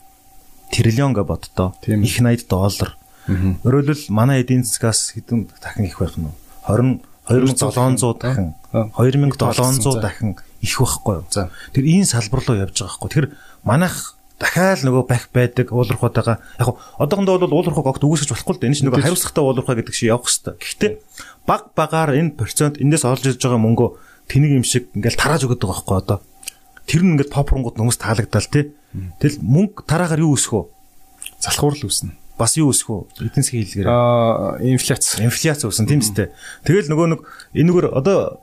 [0.71, 1.75] Триллион гэж боддоо.
[1.83, 2.95] Их 80 доллар
[3.27, 6.27] Өөрөөр хэлбэл манай эдийн засгаас хэдэн дахин их байх нь
[6.67, 6.99] 20
[7.31, 8.51] 2700 дахин
[8.99, 11.47] 2700 дахин их байхгүй юу.
[11.71, 13.09] Тэр энэ салбар руу явж байгаа байхгүй.
[13.15, 13.25] Тэр
[13.63, 18.67] манайх дахиад нөгөө бах байдаг уулуурхаатайгаа яг одоохондоо бол уулуурхаг огт үгүйсгэж болохгүй л дээ.
[18.67, 20.53] Энэ чинь нөгөө хариуцлагатай уулуурхаа гэдэг шиг явах хэрэгтэй.
[20.59, 20.91] Гэхдээ
[21.47, 23.89] баг багаар энэ процент эндээс олж иж байгаа мөнгөө
[24.27, 26.19] тэнийг юм шиг ингээл тарааж өгöd байгаа байхгүй одоо.
[26.83, 28.75] Тэр нь ингээд попронгууд хүмүүс таалагдал тий.
[29.23, 30.67] Тэгэл мөнгө тараагаар юу өсөх вэ?
[31.39, 33.29] Залхуур л үүснэ бас юу өсөх вэ?
[33.29, 33.87] Эдийн засгийн хэллэгээр.
[33.87, 35.21] Аа, инфляц.
[35.21, 36.33] Инфляц өсөн тийм үстэй.
[36.65, 37.21] Тэгэл нөгөө нэг
[37.53, 38.41] энэгээр одоо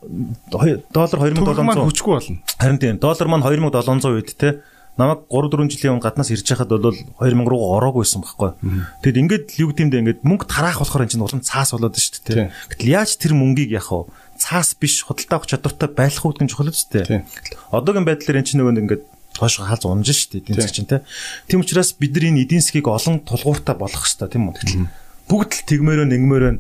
[0.48, 2.39] доллар 2700 хүчгүй болно.
[2.56, 4.62] Харин тийм доллар маань 2700 үед те
[4.99, 8.51] намайг 3 4 жилийн өмнө гаднаас ирж байхад бол 2000 руу ороогүйсэн байхгүй.
[9.05, 12.51] Тэгэд ингээд юу гэмдэ ингээд мөнгө тараах болохоор энэ чинь улам цаас болоод шүү дээ.
[12.75, 14.11] Гэтэл яаж тэр мөнгийг яах вэ?
[14.41, 17.25] Цаас биш худалдаа авах чадвартай байх гэдэг нь чухал шүү дээ.
[17.71, 19.03] Одоогийн байдлаар энэ чинь нөгөө ингээд
[19.37, 20.91] хойш хаалж унж штэ эдийн засаг чинь
[21.49, 24.55] тийм учраас бид нар энэ эдийн засгийг олон тулгууртай болгох хэрэгтэй тийм үү?
[24.59, 24.89] Тэгэхээр
[25.31, 26.53] бүгд л тэгмээрөө нэгмээрөө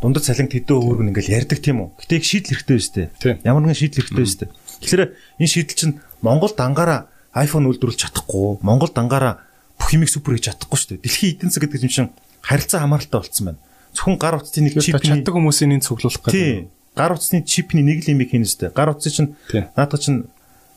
[0.00, 1.88] дундад цалин тэдэн өөрөг ингээл ярьдаг тийм үү?
[1.98, 3.42] Гэтээ их шийдэл хэрэгтэй шүү дээ.
[3.44, 4.50] Ямар нэгэн шийдэл хэрэгтэй шүү дээ.
[4.82, 5.02] Тэгэхээр
[5.42, 9.44] энэ шийдэл чинь Монгол дангаараа iPhone үйлдвэрлэж чадахгүй Монгол дангаараа
[9.80, 12.08] бүх юмыг супер хийж чадахгүй шүү дээ дэлхийн эдийн засаг гэдэг юм шин
[12.44, 13.60] харилцаа хамааралтай болцсон байна
[13.96, 18.12] зөвхөн гар утасны нэг чип чаддаг хүмүүсийн энэ цуглуулах гэдэг гар утасны чипний нэг л
[18.12, 19.32] юм хийнэ шүү дээ гар утас чинь
[19.76, 20.28] наадах чинь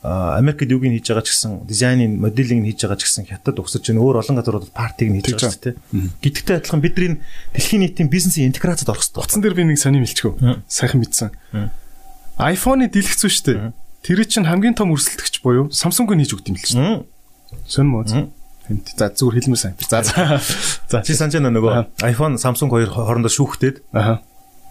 [0.06, 3.58] Америкт юуг нь хийж байгаа ч гэсэн дизайнын моделинг нь хийж байгаа ч гэсэн хятад
[3.58, 4.06] угсаж байна.
[4.06, 5.76] Өөр олон газруудад партиг нь хийж байгаа шүү дээ.
[6.22, 7.18] Гэдэгтэй адилхан бидний
[7.50, 9.18] дэлхийн нийтийн бизнесийн интеграцид орох хэрэгтэй.
[9.18, 10.62] Утсан дээр би нэг сони мэлчгөө.
[10.70, 11.34] Сайхан мэдсэн.
[12.38, 13.58] iPhone-ы зүй шүү дээ.
[14.06, 17.02] Тэр чинь хамгийн том өрсөлдөгч буюу Samsung-ыг хийж өгд юм л чинь.
[17.66, 18.30] Сөн мөн.
[18.70, 18.94] Тэмт.
[18.94, 19.74] За зүгээр хэлмээр сайн.
[19.82, 20.38] За за.
[20.86, 23.82] За чи санаж байна нөгөө iPhone Samsung хоёр хоорондоо шүүхтээд.
[23.90, 24.22] Аа.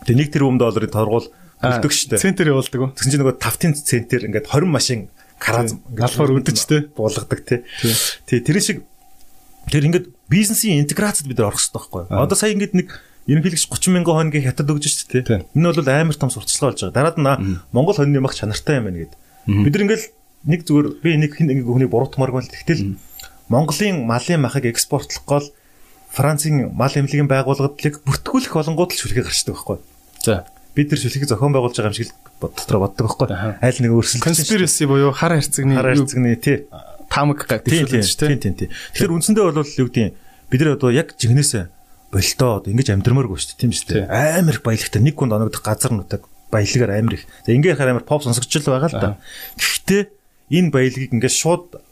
[0.08, 1.28] Тэгээ 1 тэрбум долларын торгуул
[1.60, 2.20] өгдөг дээ.
[2.20, 2.92] Центр явуулдаг уу?
[2.96, 5.00] Тэгсэн чинь нөгөө тавтын центр ингээд 20 машин
[5.40, 7.64] караз галфаар өдөж те буулгадаг те.
[8.28, 8.88] Тий тэр шиг
[9.68, 12.20] тэр ингээд бизнесийн интеграцид бид нар орох хэрэгтэй байхгүй юу?
[12.24, 12.88] Одоо сая ингээд нэг
[13.26, 15.48] ерөнхийдөө 30 мянган хоногийн хятад өгж шүү дээ.
[15.58, 16.96] Энэ бол амар том сурталчилгаа болж байгаа.
[16.96, 19.14] Дараад нь Монгол хоньны мах чанартай юм байна гэд.
[19.46, 20.04] Бид нар ингээд
[20.46, 22.98] нэг зүгээр би нэг хин нэг хүний буруутмааргүй л тэгтэл
[23.50, 25.46] Монголын малын махыг экспортлох гол
[26.10, 29.78] Францын мал эмнэлгийн байгууллагыг бүртгүүлэх болонгууд л шүлхээ гарчдаг байхгүй.
[30.24, 32.10] За бид нар шүлхийг зохион байгуулж байгаа юм шиг
[32.42, 33.28] дотроо боддог байхгүй.
[33.62, 34.26] Айл нэг өөрсөлдөх.
[34.26, 36.66] Conspiracy буюу хар хайрцагны хар хайрцагны тий
[37.12, 38.40] тамаг гэдэг шүү дээ.
[38.42, 38.56] Тийм.
[38.58, 40.16] Тэгэхээр үндсэндээ бол юу гэдэг
[40.50, 41.68] бид нар одоо яг жигнэсээ
[42.12, 43.62] болтоо одоо ингэж амьдрмааргүй шүү дээ.
[43.62, 44.40] Тийм шүү дээ.
[44.40, 47.28] Амар их баялагтай нэг хүнд оногдох газар нутаг баялагаар амар их.
[47.44, 49.20] За ингээ хараа амар pop сонсогч л байгаа л да.
[49.60, 50.02] Гэхдээ
[50.56, 51.84] энэ баялагийг ингээд шууд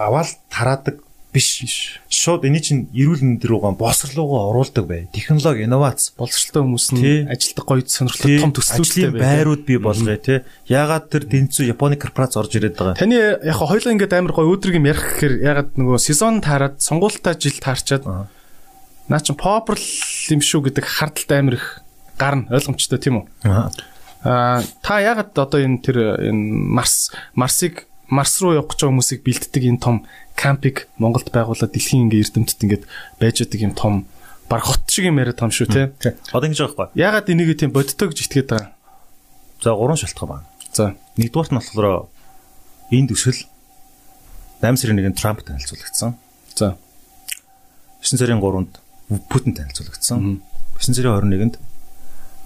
[0.00, 1.04] аваад тараадаг
[1.36, 2.00] биш.
[2.08, 5.02] Шууд энэ чинь эрүүл мэнд рүүгээ боловсрлуугаа оруулдаг бай.
[5.12, 9.20] Технологи, инновац, боловсролтой хүмүүс нь ажилтдаг гоё сонирхолтой том төслүүдтэй бай.
[9.20, 10.48] Байрууд бий болгоё те.
[10.64, 12.96] Ягаад тэр тэнцүү Японы корпорац орж ирээд байгаа.
[12.96, 17.36] Таны яг хоёлаа ингээд амар гоё өдрийг юм ярих гэхээр ягаад нөгөө сезон таарад сонгуультай
[17.36, 19.80] жил таарчаад наа чин популяр
[20.32, 21.66] юм шүү гэдэг хардталтай амар их
[22.16, 23.24] гарна ойлгомжтой тийм үү?
[23.44, 23.68] Аа
[24.26, 26.42] та ягаад одоо энэ тэр энэ
[26.74, 29.96] Марс Марсыг Марс руу явах гэж хүмүүсийг бэлддэг энэ том
[30.34, 32.84] кампиг Монголд байгуулаад дэлхийн ингээ эрдэмтэд ингээд
[33.22, 33.94] байж байгаа юм том
[34.50, 36.14] баг хот шиг юм яриад байгаа юм шүү те.
[36.34, 36.98] Одоо ингэж байгаа байхгүй.
[36.98, 38.70] Ягаад энийг тийм бодтоо гэж итгээд байгаа.
[39.62, 40.46] За гурван шалтгаан байна.
[40.74, 40.84] За
[41.18, 42.10] нэгдүгээрт нь болохоор
[42.90, 43.38] энэ төсөл
[44.62, 46.18] 8 сарын 1-нд Трамп танилцуулагдсан.
[46.54, 46.74] За
[48.02, 48.74] 9 сарын 3-нд
[49.30, 50.42] Путин танилцуулагдсан.
[50.78, 51.54] 9 сарын 21-нд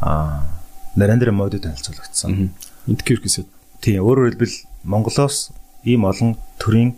[0.00, 0.59] аа
[0.96, 2.50] Нарендра Моди танилцуулагдсан.
[2.88, 3.46] Энд гэрхээсэд.
[3.80, 5.50] Тийм өөрөөр хэлбэл Монголоос
[5.84, 6.96] ийм олон төрийн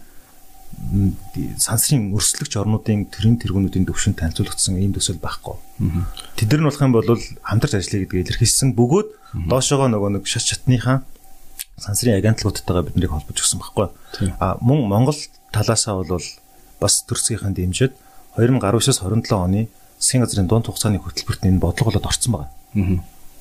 [1.61, 5.57] сансрын өрсөлдөгч орнуудын төрийн тэргүүнүүдийн төвшөнд танилцуулагдсан ийм төсөл байхгүй.
[6.37, 7.09] Тэд нар нь болох юм бол
[7.45, 9.09] хамтарч ажиллая гэдгийг илэрхийлсэн бөгөөд
[9.53, 11.05] доошоогоо нөгөө нэг шат чатныхаа
[11.79, 13.87] сансрын агентлагуудтайгаа биднийг холбож өгсөн байхгүй.
[14.41, 15.19] А мөн Монгол
[15.53, 16.25] талаасаа бол
[16.81, 17.93] бас төрсгийнхаа дэмжиж
[18.37, 19.69] 2019-с 27 оны
[20.01, 22.51] засгийн газрын дунд хугацааны хөтөлбөрт энэ бодлого болоод орсон байгаа.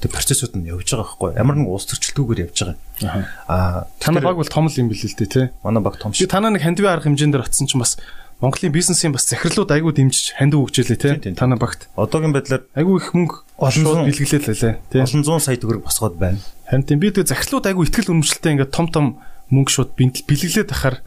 [0.01, 3.25] Тэгээ процессууд нь явж байгаа байхгүй ямар нэг уус төрчлөлтүүгээр явж байгаа.
[3.45, 5.45] Аа танай баг бол том л юм бэл л дээ тий.
[5.61, 6.25] Манай баг том шиг.
[6.25, 8.01] Танай нэг хандивын арга хэмжээндээр очсон чинь бас
[8.41, 11.37] Монголын бизнесийн бас захирлууд айгүй дэмжиж хандив өгчээлээ тий.
[11.37, 11.85] Танай багт.
[11.93, 15.01] Одоогийн байдлаар айгүй их мөнгө олон бэлгэлээ лээ тий.
[15.05, 16.41] Олон зуун сая төгрөг босгоод байна.
[16.65, 19.05] Харин тийм би тэгээ захирлууд айгүй ихтгэл үнэмшилтэй ингээд том том
[19.53, 21.05] мөнгө шууд бэлгэлээд тахаар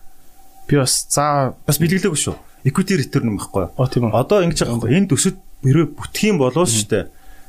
[0.70, 2.38] би бас за бас бэлгэлээгүй шүү.
[2.70, 3.74] Equity return юм үү.
[4.14, 4.94] Одоо ингэж байгаа байхгүй.
[4.94, 7.04] Энэ төсөд хэрвээ бүтэх юм болов шүү дээ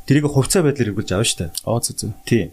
[0.05, 1.51] Тэрийг хувьцаа байдлаар эргүүлж авна шүү дээ.
[1.65, 2.11] Аа зөө зөө.
[2.29, 2.43] Тий.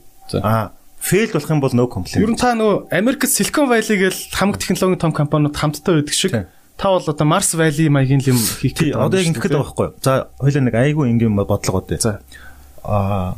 [0.41, 0.73] Аа
[1.03, 2.25] фейл болох юм бол no complaint.
[2.25, 6.33] Ер нь та нөгөө Америкт Silicon Valley гээл хамаг технологийн том компаниуд хамтдаа байдаг шиг
[6.33, 8.97] та бол одоо Mars Valley маягийн юм хийх гэдэг.
[8.97, 9.95] Одоо яг ингэхэд байгаа байхгүй юу?
[10.01, 12.01] За хоёлаа нэг айгүй ингийн бодлого үү.
[12.01, 12.23] За.
[12.87, 13.37] Аа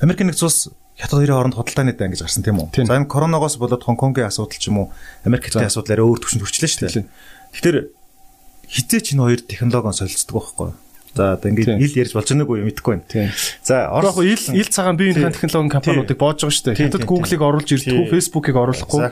[0.00, 0.60] Америк нэгдсэн улс
[0.98, 2.82] хятад хоёрын хооронд худалдааны дан гэж гарсан тийм үү?
[2.82, 4.92] За энэ коронавигоос болоод Хонконгийн асуудал ч юм уу
[5.22, 7.06] Америктэй асуудал арай өөр төвшөнд хүрчлээ шүү дээ.
[7.54, 7.78] Тэгэхээр
[8.66, 10.76] хизээч энэ хоёр технологион солилцдог байхгүй юу?
[11.18, 13.34] За одоо ингээд ил ярьж болж байгааг юу мэдэхгүй байна.
[13.66, 16.78] За орох ил ил цагаан биеийн технологийн компаниудыг боож байгаа шүү дээ.
[16.78, 19.02] Хятад Google-ыг оруулж ирдэггүй, Facebook-ыг оруулахгүй.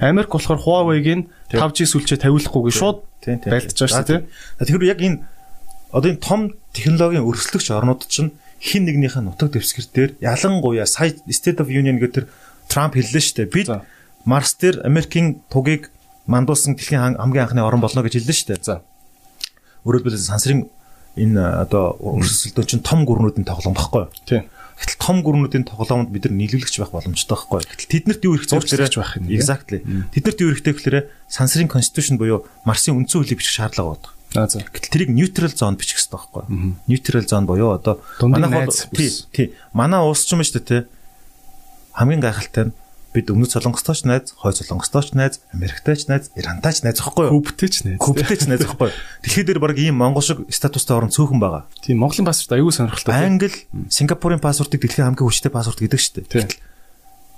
[0.00, 4.20] Америк болохоор Huawei-г 5G сүлжээ тавиулахгүйг шууд байлдаж байгаа шүү дээ.
[4.64, 5.20] Тэгэхээр яг энэ
[5.92, 6.40] одоо энэ том
[6.72, 8.32] технологийн өрсөлдөгч орнууд чинь
[8.64, 12.24] хин нэгнийхээ нутаг дэвсгэр дээр ялангуяа сая State of Union гэдэг
[12.72, 13.52] Трамп хэллээ шүү дээ.
[13.52, 13.68] Бид
[14.24, 15.92] Марс дээр Америкийн тугийг
[16.24, 18.64] мандуулсан дэлхийн хамгийн анхны орн болно гэж хэллээ шүү дээ.
[18.64, 18.80] За.
[19.84, 20.72] Өөрөлдвөл сансрын
[21.14, 24.12] энэ одоо өрсөлдөөн чинь том гүрнүүдийн тоглоом багхгүй юу?
[24.26, 24.50] Тийм.
[24.74, 27.62] Гэтэл том гүрнүүдийн тоглоомд бид нар нийлүүлэгч байх боломжтой байхгүй?
[27.62, 29.30] Гэтэл тэднэрт юу хэрэгтэй зурчлаж байх юм.
[29.30, 29.78] Exactly.
[30.10, 30.98] Тэднэрт юу хэрэгтэй гэхээр
[31.30, 34.10] сансрын constitution буюу Марсын үндсэн хуулийг бичих шаардлага байдаг.
[34.34, 34.66] Аа за.
[34.66, 36.42] Гэтэл тэрийг neutral zone бичих хэрэгтэй байхгүй?
[36.90, 39.46] Neutral zone буюу одоо манай тий, тий.
[39.70, 40.82] Манай уус ч юм шүү дээ тий.
[41.94, 42.74] Хамгийн гайхалтай нь
[43.14, 47.38] бид өмнөд солонгостойч найз, хойд солонгостойч найз, Америктайч найз, Ирантайч найз гэхгүй юу?
[47.46, 47.98] Кубтэйч найз.
[48.02, 48.98] Кубтэйч найз гэхгүй юу?
[49.22, 51.70] Дэлхийд дээр баг ийм монгол шиг статустай орн цөөхөн байгаа.
[51.78, 53.14] Тийм, Монголын паспорт аюул сонирхолтой.
[53.14, 53.54] Англи,
[53.86, 56.58] Сингапурын паспортыг дэлхийн хамгийн хүчтэй паспорт гэдэг шүү дээ.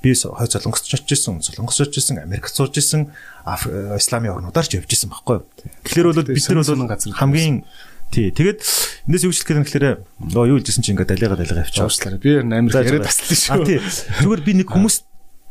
[0.01, 3.12] Би хойд солонгост очиж исэн, солонгост очиж исэн, Америкт сууж исэн,
[3.44, 5.47] исламын орнуудаар ч явж исэн байхгүй юу?
[5.85, 7.65] Тэгэхээр бол бид нар бол хамгийн
[8.11, 8.31] Тий.
[8.31, 8.62] Тэгээд
[9.11, 9.94] эндээс юу хэлэх гээд нэхлээрээ
[10.31, 11.90] нөө юу хэлжсэн чи ингээд далигаа далигаа авчаа.
[11.90, 12.20] Уучлаарай.
[12.23, 13.51] Би амар яриад таслаа шүү.
[13.51, 13.78] А тий.
[14.23, 14.97] Зүгээр би нэг хүмүүс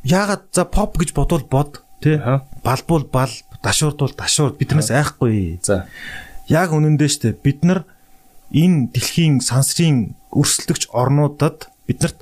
[0.06, 2.22] яагаад за pop гэж бодвол бод тий
[2.64, 3.32] балбуул бал
[3.66, 5.60] дашуурдвал дашуур биднээс айхгүй.
[5.66, 5.90] За
[6.48, 7.84] яг үнэндээ штэ бид нар
[8.54, 12.22] энэ дэлхийн сансрын өрсөлдөгч орнуудад биднэрт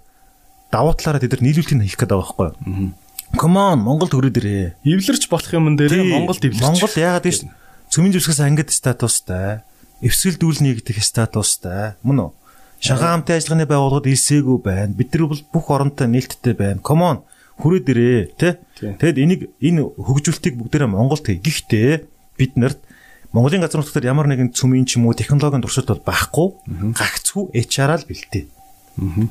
[0.72, 2.96] давуу талаараа тэд нар нийлүүлэлтийг хийх гэдэг байгаа байхгүй.
[3.36, 4.68] Come on Монголд өрөөд ирээ.
[4.88, 6.64] Эвлэрч болох юм дээр Монголд эвлэрч.
[6.64, 7.50] Монгол яагаад гэж
[7.92, 9.66] цөмийн зүсгээс ангид статустай,
[10.00, 11.98] эвсгэл дүүлний гэдэг статустай.
[12.06, 12.32] Мөн үү?
[12.80, 14.94] Шагаан хамтын ажиллагааны байгууллагад ирсээгүй байна.
[14.94, 16.84] Бид нар бол бүх оронтой нээлттэй байна.
[16.84, 17.18] Come on
[17.64, 18.54] хүрээд ирээ тий.
[19.00, 21.40] Тэгэд энийг энэ хөгжүүлэлтийг бүгдээрээ Монголд хий.
[21.40, 22.04] Гэхдээ
[22.36, 22.84] бид нарт
[23.32, 26.48] Монголын газар нутгаар ямар нэгэн цөмийн ч юм уу технологийн туршилт бол байхгүй.
[26.94, 28.46] Гагцгүй HR-аа л бэлтээ.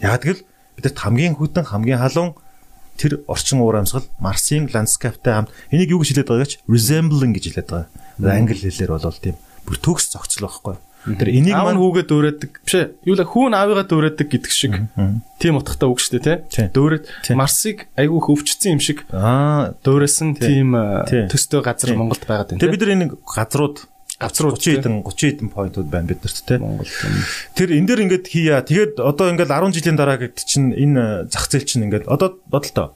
[0.02, 0.42] Яг тэгэл
[0.74, 2.34] бидэрт хамгийн хөдөн хамгийн халуун
[2.98, 7.44] тэр орчин уур амьсгал Марсын ландскаптай хамт энийг юу гэж хэлээд байгаа гэж resembling гэж
[7.52, 7.86] хэлээд байгаа.
[8.26, 9.36] Англи хэлээр бол тийм
[9.66, 10.76] бүр төгс зохицол байхгүй.
[11.02, 12.86] Тэр энийг маань хүүгээ дөөрэдэг биш ээ.
[13.10, 14.86] Юу л хүүн аавыгаа дөөрэдэг гэдэг шиг.
[15.42, 16.70] Тийм утгатай үг шүү дээ, тий.
[16.70, 17.04] Дөөрэд
[17.34, 19.02] Марсыг айгүй хөвчсөн юм шиг.
[19.10, 20.78] Аа, дөөрэсэн тийм
[21.26, 22.60] төстэй газар Монголд байгаад байна.
[22.62, 23.76] Тэгээ бид нар энэ газрууд
[24.22, 26.58] газрууд 30 хэдэн 30 хэдэн поинтууд байна биднэрт тий.
[26.62, 26.86] Монгол.
[27.58, 28.62] Тэр энэ дэр ингээд хийя.
[28.62, 32.94] Тэгээд одоо ингээд 10 жилийн дараа гэд чинь энэ зах зээл чинь ингээд одоо бодлоо.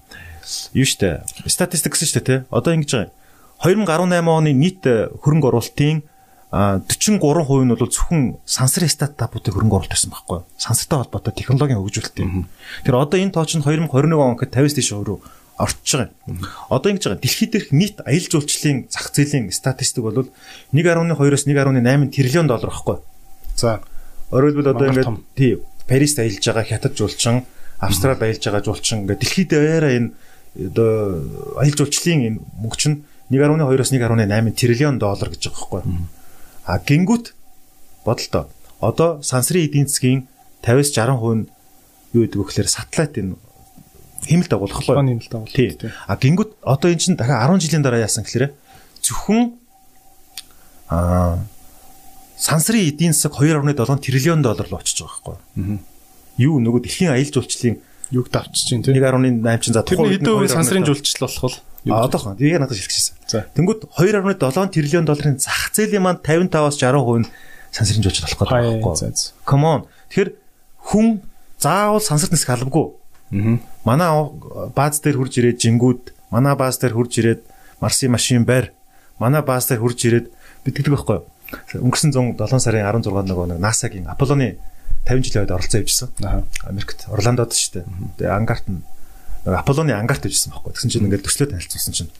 [0.70, 1.26] Юу штэ.
[1.50, 2.38] Статистик гэсэн штэ тий.
[2.54, 3.10] Одоо ингэж байгаа.
[3.66, 6.06] 2018 оны нийт хөрөнгө оруулалтын
[6.56, 10.46] 43% нь бол зөвхөн сансар стартапуудыг хөрөнгө оруулалт байсан байхгүй юу?
[10.56, 12.48] Сансартай холбоотой технологийн хөгжүүлэлт юм.
[12.84, 15.18] Тэр одоо энэ тооч нь 2021 он гэхэд 50-с дээш өөрөө
[15.60, 16.38] орчиж байгаа юм.
[16.72, 17.20] Одоо ингэж байгаа.
[17.20, 20.28] Дэлхийд дээрх нийт аялал жуулчлалын зах зээлийн статистик бол
[20.72, 23.04] 1.2-оос 1.8 тэрлион доллар байхгүй юу?
[23.56, 23.80] За.
[24.32, 27.44] Өөрөлдвөл одоо ингээд тий Парист аялж байгаа хятад жуулчин,
[27.80, 30.10] Австрал аялж байгаа жуулчин ингээд дэлхийд дээрээ энэ
[30.72, 31.24] одоо
[31.60, 36.15] аялал жуулчлалын энэ мөнгө чинь 1.2-оос 1.8 триллион доллар гэж байгаа байхгүй.
[36.66, 37.32] А гингүүт
[38.04, 38.50] бодолтой.
[38.82, 40.26] Одоо сансрын эдийн засгийн
[40.66, 41.46] 50-с 60% нь
[42.12, 43.34] юу гэдэг вэ гэхээр сателлит энэ
[44.26, 44.98] хэмэл дагуулах лоо.
[44.98, 45.54] Хэмэл дагуулах.
[45.54, 45.94] Тийм.
[46.10, 48.50] А гингүүт одоо эн чинь дахиад 10 жилийн дараа яасан гэхээр
[48.98, 49.54] зөвхөн
[50.90, 51.38] а
[52.36, 55.78] сансрын эдийн засаг 2.7 триллион доллар руу очиж байгаа байхгүй.
[56.36, 57.78] Юу нөгөө дэлхийн аялал жуулчлалын
[58.10, 61.56] юг давчиж чинь тийм 1.8 чин за тухайн үед хэдэн сансрын жуулчлал болох бол
[61.86, 63.46] одоо хаа яг надад шилжчихсэн.
[63.54, 67.28] Тэнгүүд 2.7 триллион долларын зах зээлийн маань 55-аас 60% нь
[67.70, 69.12] сансрын жуулчлал болох гэдэг байхгүй.
[69.46, 69.80] Come on.
[70.10, 70.30] Тэгэхээр
[70.90, 71.06] хүн
[71.58, 72.96] заавал сансарт нисэх албагүй.
[73.34, 73.58] Аа.
[73.84, 74.10] Манай
[74.74, 77.42] бааз дээр хурж ирээд жингүүд, манай бааз дээр хурж ирээд
[77.80, 78.72] Марсын машин байр,
[79.18, 80.26] манай бааз дээр хурж ирээд
[80.64, 81.20] битгдэг байхгүй.
[81.78, 84.58] Өнгөрсөн 107 сарын 16-нд нөгөө NASA-гийн Аполлоны
[85.06, 86.10] 50 жилийн үед оролцоо явьжсэн.
[86.66, 87.84] Америкт Орландод шүү дээ.
[88.18, 88.82] Тэгээ ангарт нь
[89.46, 90.74] Аполлоны ангарт явьжсэн байхгүй.
[90.74, 92.10] Тэгсэн чинь ингээд төслөө танилцуулсан чинь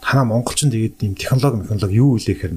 [0.00, 2.54] танаа монголчин тэгээд ийм технологи технологи юу үлээ гэхээр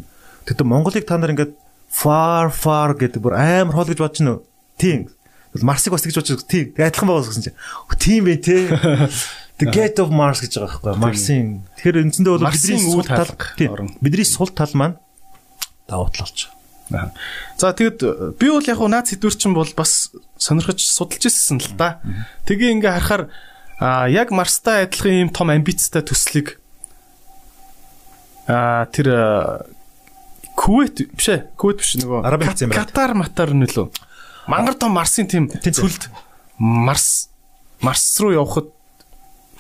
[0.48, 1.54] тэгтээ Монголыг та нар ингээд
[1.92, 4.46] far far гэдэг бүр амар хоол гэж бодож байна уу?
[4.80, 5.12] Тийм.
[5.60, 6.76] Марсыг бас тэгж бодож тийм.
[6.76, 7.58] Адилхан байгаас гэсэн чинь.
[8.00, 8.58] Тийм бэ те.
[9.58, 11.02] The Gate of Mars гэж байгаа байхгүй.
[11.02, 11.46] Марсын.
[11.82, 13.32] Тэгэхээр үндсэндээ бол бидний сул тал
[14.04, 15.02] бидний сул тал маань
[15.90, 16.52] давуу тал болж
[16.92, 17.12] байгаа.
[17.58, 22.00] За тэгэд би бол яг наад сэдвэр чинь бол бас сонирхож судалж ирсэн л да.
[22.46, 23.34] Тэгээ ингээ харахаар
[23.80, 26.60] а яг Марстай адилхан ийм том амбицтай төслийг
[28.48, 29.68] а тэр
[30.58, 31.54] Кувейт биш ээ.
[31.54, 32.82] Кувейт биш нөгөө Арабын хэсэг юм байна.
[32.82, 33.88] Катар матар нөлөө.
[34.50, 36.10] Мангар том Марсын тийм цүлд
[36.58, 37.30] Марс
[37.86, 38.74] Марс руу явхад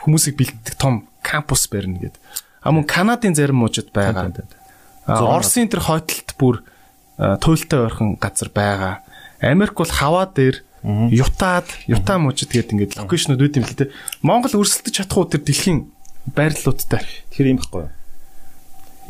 [0.02, 2.18] хүмүүсийг бэлддэг том кампус барина гэдэг.
[2.66, 4.34] А мөн Канадын зарим мужид байгаа.
[5.06, 6.66] Оросын тэр хойдолд бүр
[7.16, 9.06] туйлтай ойрхон газар байгаа.
[9.38, 13.92] Америк бол хаваа дээр Ютад, Юта мужид гэдэг ингээд локейшнуд үүд юм л те.
[14.24, 15.92] Монгол өрсөлдөж чадах уу тэр дэлхийн
[16.32, 17.04] байрлалуудтай.
[17.36, 17.92] Тэгэхээр юм байхгүй юу?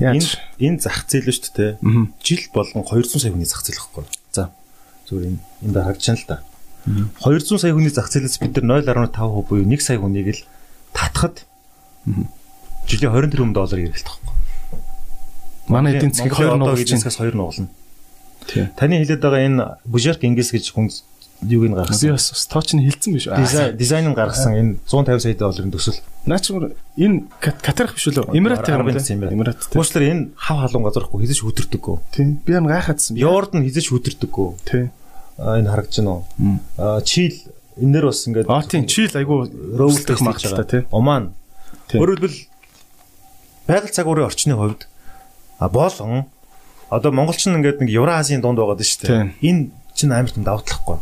[0.01, 1.71] Яаж энэ зах зээл шүү дээ.
[2.25, 4.09] Жил болгон 200 сая хүний зах зээл юу?
[4.33, 4.49] За.
[5.05, 6.37] Зүгээр энэ энэ харагдчихна л да.
[7.21, 10.41] 200 сая хүний зах зээлээс бид нар 0.5% буюу 1 сая хүнийг л
[10.97, 11.45] татхад
[12.89, 14.35] жилийн 20 тэрбум доллар ирэлт байхгүй.
[15.69, 17.69] Манай эдийн засгийг 2 нуулж чинь 2 нуулна.
[18.79, 20.87] Таны хэлээд байгаа энэ Бужерк Ингээс гэж хүн
[21.41, 22.09] юуг нь гаргасан.
[22.09, 23.77] Би бас тооч нь хилцсэн биш үү?
[23.77, 25.99] Дизайн нь гаргасан энэ 150 сая долларын төсөл.
[26.25, 28.33] Наа чи энэ Катар биш үү?
[28.33, 29.33] Эмират юм байна.
[29.33, 29.61] Эмират.
[29.75, 31.97] Уучлаарай энэ хав халуун газар ихгүй хизэж хөдөрдөггүй.
[32.11, 32.41] Тийм.
[32.41, 33.17] Би энэ гайхаадсан.
[33.17, 34.49] Йорд нь хизэж хөдөрдөггүй.
[34.65, 34.89] Тийм.
[35.37, 37.01] Энэ харагдаж байна уу?
[37.05, 37.35] Чил
[37.77, 40.83] энээр бас ингээд Аа тийм Чил айгу рөөлдөх магадaltaй тийм.
[40.89, 41.37] Оман.
[41.93, 42.37] Өөрөөр хэлбэл
[43.69, 44.89] байгаль цагуурын орчны хувьд
[45.59, 46.25] а болон
[46.89, 49.37] одоо монголч нь ингээд нэг Евразийн дунд байгаад шүү дээ.
[49.45, 50.97] Энэ чинь амар том давуу талахгүй.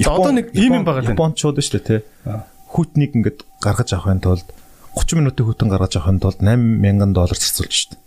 [0.00, 2.00] За одоо нэг ийм юм байгаа л Япончууд шүү дээ тий.
[2.72, 4.48] Хүүтнийг ингээд гаргаж авахын тулд
[4.96, 8.00] 30 минутын хүүтэн гаргаж авахын тулд 8000 доллар зарцуулж шүү дээ.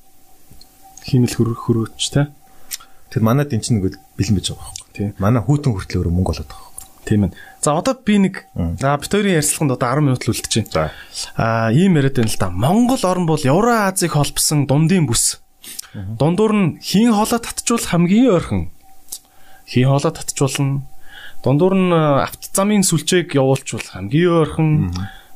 [1.38, 2.26] Хөрөх хөрөөч тий.
[3.14, 4.90] Тэр манад эн чинь нэг бэлэн байж байгаа байхгүй.
[4.98, 5.08] Тий.
[5.22, 6.74] Манай хүүтэн хүртэл өөрөө мөнгө болоод байгаа.
[7.06, 7.32] Тийм ээ.
[7.62, 10.72] За одоо би нэг аа бит хоёрын ярилцлаганд одоо 10 минут л үлдчихэв.
[10.72, 10.90] За.
[11.36, 12.50] Аа ийм яриад байна л да.
[12.50, 15.43] Монгол орн бол Евразийг холбосон дундын бүс.
[15.94, 18.62] Дундуур нь хийн хоолой татжуулах хамгийн ойрхон.
[19.70, 20.82] Хийн хоолой татжуулна.
[21.46, 24.70] Дундуур нь автозамын сүлжээг явуулчвал хамгийн ойрхон.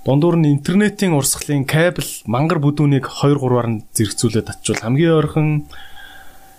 [0.02, 5.50] Дундуур нь интернетийн урсгалын кабель мангар бүдүүнийг 2 3-аар нь зэрэгцүүлээд татжуул хамгийн ойрхон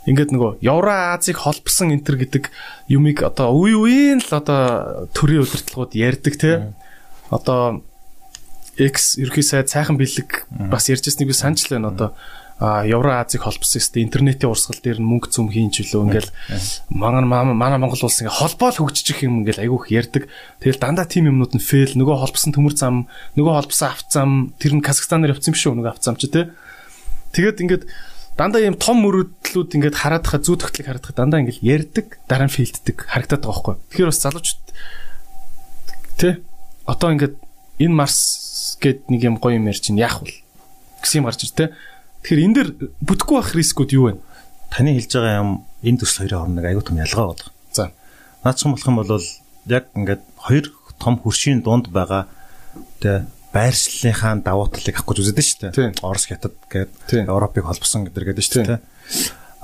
[0.07, 2.55] ингээд нөгөө Евро Азийг холбосон энтер гэдэг
[2.87, 6.73] юмыг одоо үе үеийн л одоо төрийн удирдлагууд ярьдаг те.
[7.35, 7.83] Одоо
[8.79, 12.15] X ерхий сайд сайхан бэлэг бас ярьжсэнийг би санаж байна одоо
[12.59, 16.31] а Евро Азийг холбосон өстэй интернетийн урсгал дээр мөнгө зүм хийн ч үлээ ингээл
[16.91, 17.23] манай
[17.55, 20.27] манай Монгол улс ингээ холбоол хөгжиж юм ингээл айгүйх ярьдаг.
[20.59, 23.07] Тэгэл дандаа тим юмнууд нь фейл нөгөө холбосон төмөр зам
[23.39, 26.51] нөгөө холбосон авцам тэр нь Казахстанаар явцсан биш үү нөгөө авцам чи те.
[27.31, 27.85] Тэгээд ингээд
[28.35, 32.51] дандаа ийм том мөрөдлүүд ингээд хараад хаа зүү тогтлыг хараад хаа дандаа ингээд ярддаг дараа
[32.51, 33.75] нь фейлддэг харагдаад байгаа байхгүй.
[33.95, 34.67] Тэгэхээр бас залуучууд
[36.19, 36.29] тэ
[36.91, 37.35] одоо ингээд
[37.83, 38.19] энэ Марс
[38.83, 40.43] гэд нэг юм гоё юм ярьж чинь яах вэ
[41.03, 41.75] гэсэн юм гарч ир тэ.
[42.29, 42.69] Тэгэхээр энэ дэр
[43.09, 44.21] бүтэхгүй байх рискүүд юу вэ?
[44.69, 47.49] Таны хэлж байгаа юм энэ төсөл хоёрын хооронд аягүй том ялгаа байна.
[47.73, 47.85] За.
[48.45, 49.25] Наадсан болох юм бол
[49.65, 50.65] яг ингээд хоёр
[51.01, 52.29] том хөршийн дунд байгаа
[53.01, 53.25] тэ
[53.57, 56.05] байршлалынхаа давуу талыг авах гэж үздэг шүү дээ.
[56.05, 56.93] Орос хятад гээд
[57.33, 58.81] Европыг холбосон гэдэг гэдэг шүү дээ.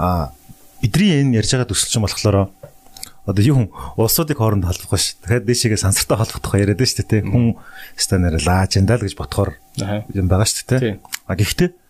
[0.00, 0.32] Аа
[0.80, 2.48] бидний энэ ярьж байгаа төсөл чинь болохоор
[3.28, 3.68] одоо юу
[4.00, 5.20] улсуудыг хооронд холбох ш.
[5.20, 7.28] Тэгэхээр дэшигээ сансартай холбох тухай яриад шүү дээ.
[7.28, 7.60] Хүн
[7.92, 9.60] станаар лаажиндаа л гэж ботхоор
[10.16, 10.96] юм байгаа шүү дээ.
[11.28, 11.83] А гэхдээ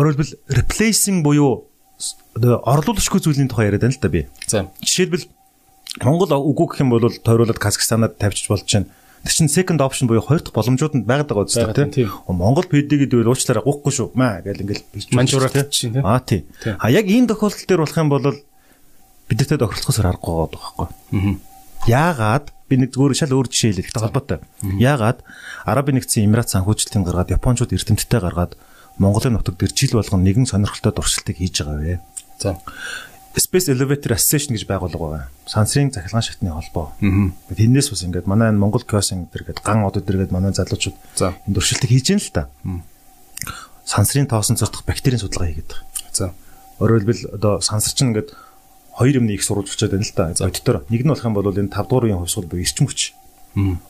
[0.00, 1.68] өөрөлдвөл replacing буюу
[2.32, 4.24] одоо орлуулагчгүй зүйлийн тухай яриад байна л да би.
[4.48, 4.66] За.
[4.80, 5.28] Жишээлбэл
[6.00, 8.88] Монгол үгүй гэх юм бол тойруулаад Казахстанад тавьчих болж байна
[9.20, 12.08] Тэр чинь second option буюу хоёр дахь боломжууд нь байгаад байгаа үстэй тийм.
[12.24, 14.16] Монгол PD гэдэг үйл уучлаарай гоохгүй шүү.
[14.16, 16.08] Маа гэл ингээл манжуураад чинь тийм.
[16.08, 16.48] Аа тийм.
[16.80, 18.24] А яг энэ тохиолдол дээр болох юм бол
[19.28, 20.88] бидэртээ тохирлохоос аргагүй байгаа байхгүй.
[20.88, 21.36] Аа.
[21.84, 23.84] Яагаад би нэг зүгээр шал өөр жишээ хэлээ.
[23.92, 24.38] Гэхдээ холбоотой.
[24.80, 25.18] Яагаад
[25.68, 28.56] Арабын нэгдсэн Эмират санхүүжилтийн гаргаад Япончууд эрдэмтдтэй гаргаад
[29.00, 32.00] Монголын нутаг дээр жил болгон нэгэн сонирхолтой дуршилтыг хийж байгаа вэ.
[32.36, 32.60] За.
[33.32, 35.26] Space Elevator Association гэж байгууллага байгаа.
[35.48, 36.92] Сансрын цахилгаан шатны холбоо.
[37.48, 42.12] Тэрнээс бас ингээд манай Монгол Crossing гэдэг ган одод дэргээд манай залуучууд энэ туршилтыг хийж
[42.12, 42.52] гин л та.
[43.88, 45.86] Сансрын тоосон цортох бактерийн судалгаа хийгээд байгаа.
[46.12, 46.34] За.
[46.82, 48.36] Өөрөөр хэлбэл одоо сансар чинь ингээд
[49.00, 50.44] хоёр юмны их сурвалж очиад байна л та.
[50.44, 53.14] Одитор нэг нь болох юм бол энэ 5 дугаар үеийн хувьсгал буюу эрчим хүч.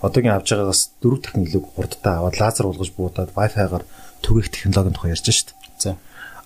[0.05, 3.85] Одоогийн авж байгаагаас дөрөв дахин илүү хурдтай аваад лазер болгож буудаад Wi-Fi-гаар
[4.23, 5.55] түгээх технологийн тухай ярьж шít.
[5.79, 5.97] За.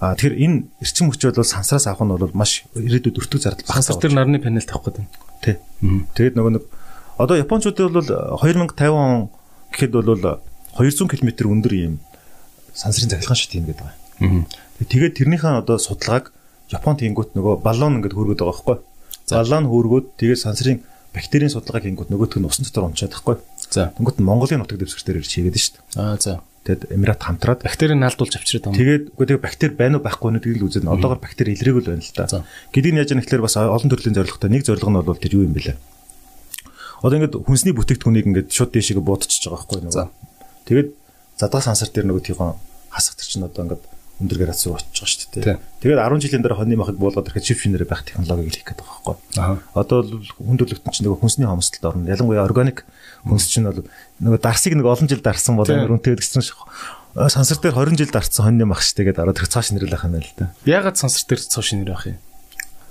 [0.00, 3.94] А тэгэхээр энэ эрчим хүч бол сансраас авах нь бол маш ирээдүйд өртөг зардал багасаа.
[3.94, 5.06] Сансар дээр нарны панел тавих гэдэг.
[5.42, 5.56] Тий.
[6.14, 6.64] Тэгээд нөгөө нэг
[7.18, 8.08] одоо Япончуудад бол
[8.42, 9.30] 2050 он
[9.70, 10.42] гэхэд бол
[10.74, 11.94] 200 км өндөр ийм
[12.74, 14.46] сансрын цахилгаан шит юм гэдэг байгаа.
[14.82, 16.34] Тэгээд тэрнийхээ одоо судалгааг
[16.74, 18.78] Японд хийнгүүт нөгөө баллон ингээд хөргөд байгаа байхгүй.
[19.30, 20.82] Баллон хөргөөд тэгээд сансрын
[21.14, 23.36] бактерийн судалгааг хийнгүүт нөгөөх нь усан дотор унчаад байхгүй.
[23.70, 23.94] За.
[23.94, 26.02] Тэнгүүт Монголын нутаг дэвсгэр дээр ирж хийгээд шүү дээ.
[26.02, 26.42] Аа за.
[26.64, 28.80] Тэгэд Эмират хамтраад бактерийг наалдуулж авчираад байгаа.
[28.80, 30.88] Тэгээд үгүй тэгээд бактери байна уу байхгүй нүдгийг л үзэн.
[30.88, 32.44] Одоогоор бактери илрээгүй л байна л та.
[32.72, 35.52] Гэдгийг яаж яах гэхээр бас олон төрлийн зорилготой нэг зорилго нь бол тэр юу юм
[35.52, 35.76] бэлээ.
[37.04, 40.08] Одоо ингээд хүнсний бүтээгдэхүүнийг ингээд шууд дэшегээ буудчихж байгаа байхгүй нөгөө.
[40.64, 40.88] Тэгээд
[41.36, 42.56] задгаа сансар дээр нөгөө тийхон
[42.88, 43.84] хасагт чинь одоо ингээд
[44.22, 45.58] өндөр градус руу байгаа шүү дээ.
[45.82, 49.18] Тэгээд 10 жилийн дараа хоньны махыг буулгаад ирэхэд чип шинээр байх технологиг хийх гэдэг байгаа
[49.34, 49.58] байхгүй.
[49.74, 52.06] Одоо бол хүндрэлтэн чинь нөгөө хүнсний хомсдолд орно.
[52.06, 52.86] Ялангуяа органик
[53.26, 53.82] хүнс чинь бол
[54.22, 56.62] нөгөө дарсыг нэг олон жил дарсан бол амар үнэтэй гэсэн шүү.
[57.26, 60.26] Сансар дээр 20 жил дарцсан хоньны мах штэ гэдэг ороод цааш нэрэл ах юм байна
[60.26, 60.54] л да.
[60.62, 62.18] Ягаад сансар дээр цааш нэр ах юм?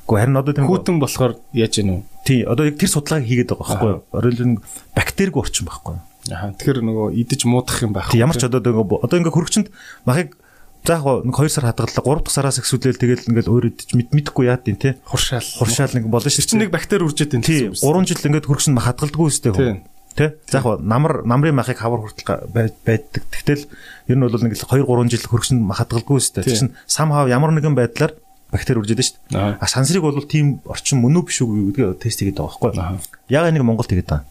[0.03, 2.03] Гэхдээ харин одоо тийм хүүтэн болохоор яаж үү?
[2.27, 4.03] Тий, одоо яг тэр судалгааг хийгээд байгаа байхгүй юу?
[4.11, 4.59] Оройн
[4.95, 6.03] бактериг орчин байхгүй юу?
[6.31, 8.11] Аа, тэгэхээр нөгөө идэж муудах юм байх.
[8.15, 9.67] Ямар ч одоо одоо ингээ хөрөгчөнд
[10.07, 10.39] махыг
[10.84, 14.10] За яг нэг 2 сар хадгаллаа 3 дахь сараас ихсүүлээл тэгэл ингээл өөр идэж мэд
[14.11, 16.43] мэдэхгүй яад тийм те хуршаал хуршаал нэг болно шүү.
[16.43, 17.72] Чи нэг бактери үржээд байна тийм.
[17.72, 19.80] 3 жил ингээд хөргсөн хадгалдаггүй үстэй хөө.
[20.19, 20.35] Тэ?
[20.51, 23.23] За яг намар намрын махыг хавар хүртэл байдаг.
[23.31, 23.64] Тэгтэл
[24.11, 26.43] ер нь бол нэг 2 3 жил хөргсөн хадгалдаггүй үстэй.
[26.43, 28.19] Тэгсэн сам хав ямар нэгэн байдлаар
[28.51, 29.23] бактери үржээд шүү.
[29.34, 33.31] А сансрыг бол тийм орчин мөн үү биш үү гэдгийг тест хийгээд байгаа байхгүй.
[33.31, 34.27] Яг нэг Монголд хийгээд байгаа.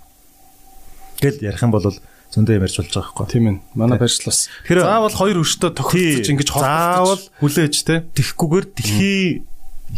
[1.19, 1.89] Тэгэл ярих юм бол
[2.33, 3.27] зөндөө юм ярьж болж байгаа байхгүй.
[3.29, 3.57] Тийм ээ.
[3.77, 4.49] Манай барьцл бас.
[4.65, 7.95] Заавал хоёр өрштөө тохиролцож ингэж хоолтолж хүлээж те.
[8.17, 9.45] Тэхгүйгээр дэлхий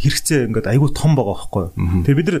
[0.03, 1.65] хэрэгцээ ингээд айгүй том байгаа байхгүй.
[2.03, 2.39] Тэгээ бид нар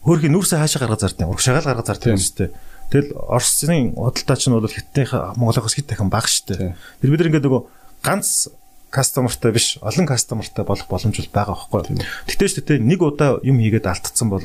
[0.00, 2.48] хөөхий нүрсээ хаашаа гаргаж зардیں۔ Урагшаагаал гаргаж зардیں۔ Үстэй.
[2.88, 6.78] Тэгэл Оросын худалдаач нь бол хиттийн Монголоос хит дахин бага штэ.
[7.02, 7.62] Тэр бид нар ингээд нөгөө
[8.00, 8.48] ганц
[8.94, 11.98] кастомертай биш олон кастомертай болох боломж бол байгаа байхгүй.
[12.30, 14.40] Тэгтээ шүү дээ нэг удаа юм хийгээд алдцсан бол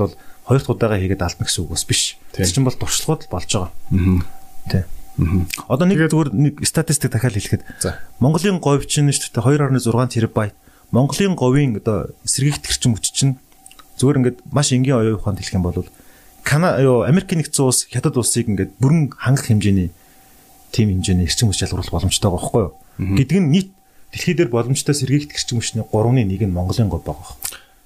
[0.49, 2.17] хоёр дахь удаага хийгээд алдна гэсэн үг бас биш.
[2.33, 3.69] Тэр чинь бол туршлагууд болж байгаа.
[4.69, 4.83] Тий.
[5.67, 7.63] Одоо нэг зүгээр нэг статистик дахиад хэлэхэд
[8.19, 10.55] Монголын говь чинь шүү дээ 2.6 терабайт.
[10.91, 13.37] Монголын говийн одоо сэргийгт гэрчим хүч чинь
[14.01, 15.87] зүгээр ингээд маш энгийн оюун ухаанд хэлэх юм бол
[16.43, 19.93] Кана юу Америкийн нэгдсэн улс хятад улсыг ингээд бүрэн хангах хэмжээний
[20.73, 22.73] тим хэмжээний эрчим хүч ялгаруулах боломжтой байгаа байхгүй юу?
[22.97, 23.69] Гэдэг нь нийт
[24.09, 27.37] дэлхий дээр боломжтой сэргийгт гэрчим хүчний 3-ны 1 нь Монголын говь байгаа?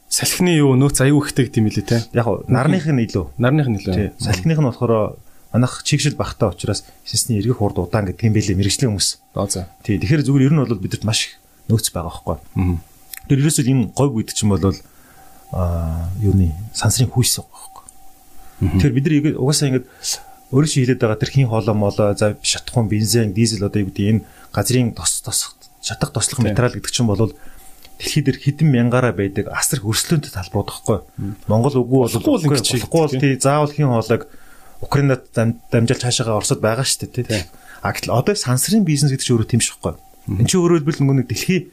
[0.07, 1.97] Салхины юу нөөц аюу ихтэй гэдэм билээ те.
[2.15, 3.35] Яг нарных нь илүү.
[3.35, 4.15] Нарных нь илүү.
[4.15, 5.19] Салхиных нь болохоор
[5.55, 9.09] манайх чигшил багтаа учраас системний эргэх урд удаан гэдэг юм байлээ мэрэгжлийн хүмүүс.
[9.39, 9.71] Аа за.
[9.87, 11.39] Тий, тэгэхээр зүгээр ер нь бол бидэрт маш
[11.71, 12.35] нөөц байгаа байхгүй.
[12.59, 12.77] Аа.
[13.31, 14.75] Тэр ерөөсөө энэ говь гэдэг чинь бол
[15.55, 17.83] аа юуны сансрын хүйс байхгүй.
[18.83, 19.85] Тэр бид нар угаасаа ингэж
[20.51, 24.05] өөрөө чи хилээд байгаа тэр хин хоолоо молоо за шатхуун бензин дизель одоо юу гэдэг
[24.11, 27.31] энэ газрын тос тос шатах тослох материал гэдэг чинь бол
[27.97, 30.99] дэлхий дээр хэдэн мянгаараа байдаг асар хөрслөөнтэй талбарууд байхгүй.
[31.47, 34.27] Монгол үгүй бол болохгүй бол тий заавал хин хоолойг
[34.81, 37.43] Украинад дамжуулж хаашаага Оросод байгаа шүү дээ тий.
[37.81, 39.93] А гэтэл одоо сансрын бизнес гэдэг чинь өөрөө тийм шихгүй.
[40.27, 41.71] Энд чинь өөрөө бил нөгөө нэг дэлхий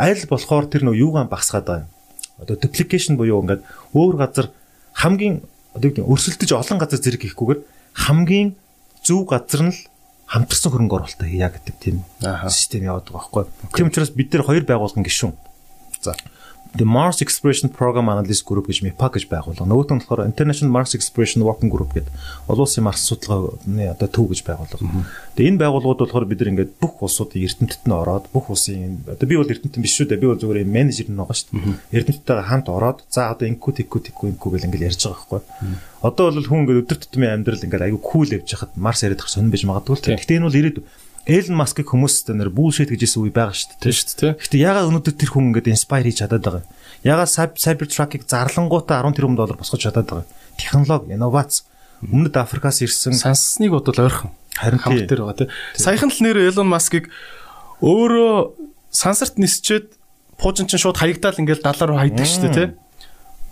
[0.00, 1.90] аль болохоор тэр нөгөө юугаан багсгаад байгаа юм.
[2.40, 3.62] Одоо duplication буюу ингээд
[3.92, 4.46] өөр газар
[4.96, 5.44] хамгийн
[5.76, 7.60] одоо өрсөлдөж олон газар зэрэг хийхгүйгээр
[8.08, 8.56] хамгийн
[9.04, 9.80] зөв газар нь л
[10.30, 11.96] хамтарсан хөрөнгө оруулалтаа хийя гэдэг тийм
[12.48, 13.44] систем яваад байгаа байхгүй.
[13.74, 15.34] Тийм учраас бид нэр хоёр байгуулгын гишүүн.
[16.00, 16.16] За
[16.76, 19.66] The Mars Exploration Program Analyst Group гэж MIPA гэж байгуулга.
[19.66, 22.14] Нөгөөт нь болохоор International Mars Exploration Working Group гэдэг
[22.46, 24.78] олон улсын Марс судалгааны одоо төв гэж байгуулга.
[25.34, 29.26] Тэгээ энэ байгууллагууд болохоор бид нар ингээд бүх улсуудын эрдэмтэд нь ороод бүх улсын одоо
[29.26, 30.22] би бол эрдэмтэн биш шүү дээ.
[30.22, 31.74] Би бол зүгээр менежер нь байгаа шүү дээ.
[31.90, 35.74] Эрдэмтдтэйгээ хамт ороод за одоо инкүү тикүү тикүү инкүү гэл ингээд ярьж байгаа байхгүй.
[36.06, 39.50] Одоо бол хүн ингээд өдөр тутмын амьдрал ингээд аюу кул явж хахад Марс яриад сонирн
[39.50, 40.06] байж магадгүй л.
[40.14, 40.86] Гэхдээ энэ бол ирээдүйн
[41.28, 43.80] Эллен Маскыг хүмүүс нэр bullshit гэж хэлсэн үе байгаа шүү дээ.
[43.80, 44.32] Тийм шүү дээ.
[44.40, 46.70] Гэхдээ ягаад өнөөдөр тэр хүн ингээд inspire хийж чадаад байгаа юм?
[47.04, 47.30] Ягаад
[47.60, 50.32] Cybertruck-ыг зарлангуудаа 10 тэрбум доллар босгож чадаад байгаа юм?
[50.56, 51.68] Технологи, инновац
[52.00, 55.48] Өмнөд Африкаас ирсэн сансныг бодвол ойрхон харин хамт дээр байгаа тий.
[55.76, 57.12] Саяхан л нэр Elon Musk-ыг
[57.84, 58.56] өөрөө
[58.88, 59.92] сансарт нисчээд
[60.40, 62.68] пуужин чинь шууд хаягдаал ингээл далаар хайдаг шүү дээ тий.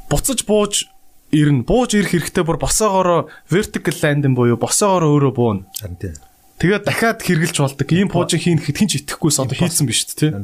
[0.08, 0.88] Буцаж бууж
[1.28, 1.68] ирнэ.
[1.68, 5.68] Бууж ирэх хэрэгтэй бүр босоогоороо vertical landing буюу босоогоороо өөрөө бууна.
[5.76, 6.16] харин тий.
[6.58, 7.86] Тэгээд дахиад хэрглэж болдог.
[7.94, 10.34] Ийм пуужин хийн гэхэд хинч итгэхгүйс одоо хийцэн биш тий.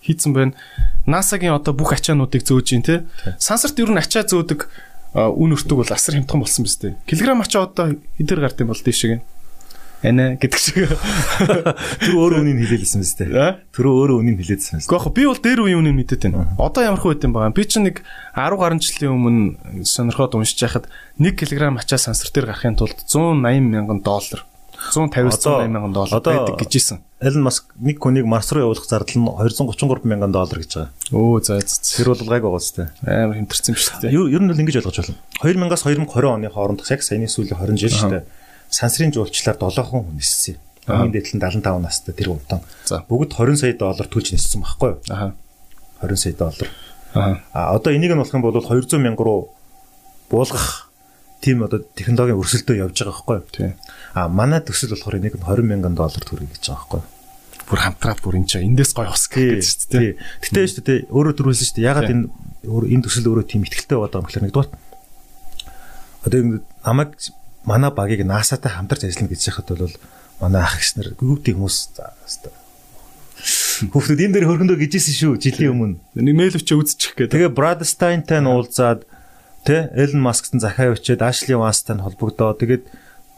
[0.00, 0.56] Хийцэн байна.
[1.04, 3.04] NASA-гийн одоо бүх ачаануудыг зөөж ийн тий.
[3.36, 4.64] Сансарт ер нь ачаа зөөдөг
[5.12, 6.96] үн өртөг бол асар хямдхан болсон биз дээ.
[7.04, 9.20] Килограмм ачаа одоо хэдэр гард юм бол тийшээ.
[10.08, 10.88] Анаа гэдэг шиг.
[12.00, 13.28] Тэр өөрөө үнийг мэт тий.
[13.34, 13.60] Аа?
[13.68, 14.88] Тэр өөрөө үнийг хэлээдсэн мэт.
[14.88, 16.54] Гэхдээ би бол дээр үеийн үнэ мэдээд байна.
[16.56, 17.52] Одоо ямар хөө юм байгаа.
[17.52, 18.06] Би чинь нэг
[18.38, 20.86] 10 гаруй жилийн өмнө сонирхоод уншиж байхад
[21.18, 23.42] 1 кг ачаа сансар дээр гарахын тулд 180
[23.74, 24.46] мянган доллар
[24.78, 27.00] 150-аас 180 мянган доллар байдаг гэж ийсэн.
[27.18, 30.92] Elon Musk нэг хүнийг Марс руу явуулах зардал нь 233 мянган доллар гэж байгаа.
[31.10, 31.82] Өө за за.
[31.82, 32.86] Тэр бол гайг байгаа зү.
[33.02, 34.14] амар хэмтэрсэн юм шүү дээ.
[34.14, 35.18] Ер нь бол ингэж ойлгож байна.
[35.42, 38.24] 2000-аас 2020 оны хооронд яг саяны сүүлийн 20 жил шүү дээ.
[38.70, 40.56] Сансрын жуулчлаар 7 хүн ниссэн.
[40.86, 42.38] Хамгийн дээд нь 75 настай тэр.
[42.86, 43.02] За.
[43.10, 44.98] Бүгд 20 сая доллар төлж ниссэн байхгүй юу?
[45.10, 45.34] Аха.
[46.06, 46.68] 20 сая доллар.
[47.12, 47.42] Аха.
[47.52, 49.52] А одоо энийг нь болох юм бол 200 мянга руу
[50.30, 50.87] буулгах
[51.40, 53.46] тийм одоо технологийн өрсөлдөө явж байгаа байхгүй юу?
[53.54, 53.70] Тий.
[54.14, 57.06] А манай төсөл болохоор энийг нь 20 мянган доллар төрөй гэж байгаа байхгүй юу?
[57.68, 59.60] Бүр хамтраад бүр энэ чинь эндээс гой Тий.
[59.60, 60.12] гэж шүү дээ.
[60.42, 61.88] Гэтэ шүү дээ өөрөө төрүүлсэн шүү дээ.
[61.88, 62.24] Ягаад энэ
[62.66, 64.70] энэ төсөл өөрөө тийм ихтгэлтэй байгаа юм гэхээр нэгдүгээр
[66.26, 66.40] одоо
[66.82, 67.10] намайг
[67.68, 69.94] манай багийг NASA-тай хамтарч ажиллана гэж яхад бол
[70.40, 71.78] манай ах гис нар гүвдий хүмүүс
[73.38, 75.98] Хүүхдүүд энэ дээр хөргөндөө гэжсэн шүү жилийн өмнө.
[76.18, 77.30] Нэг мэйл өчөө үзчих гэдэг.
[77.30, 79.06] Тэгээ Brad Steinтай нь уулзаад
[79.64, 82.54] тэ Elon Musk-тай захаа өчөөд Ashley Vance-тай нь холбогдоо.
[82.54, 82.84] Тэгээд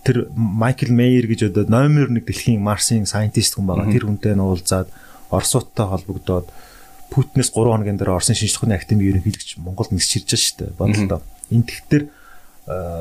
[0.04, 3.92] тэр Michael Mayer гэж одоо номер 1 дэлхийн Марсын scientist хүн байгаа.
[3.92, 4.88] Тэр хүнтэй нь уулзаад
[5.30, 6.48] Оросуудтай холбогдоод
[7.10, 10.78] Путинээс 3 хоногийн дараа Оросын шинжлэх ухааны академийн ерөнхийлөгч Монголд нисч ирж байгаа шүү дээ.
[10.78, 11.20] Бодлоо.
[11.50, 12.02] Энэ тэгтэр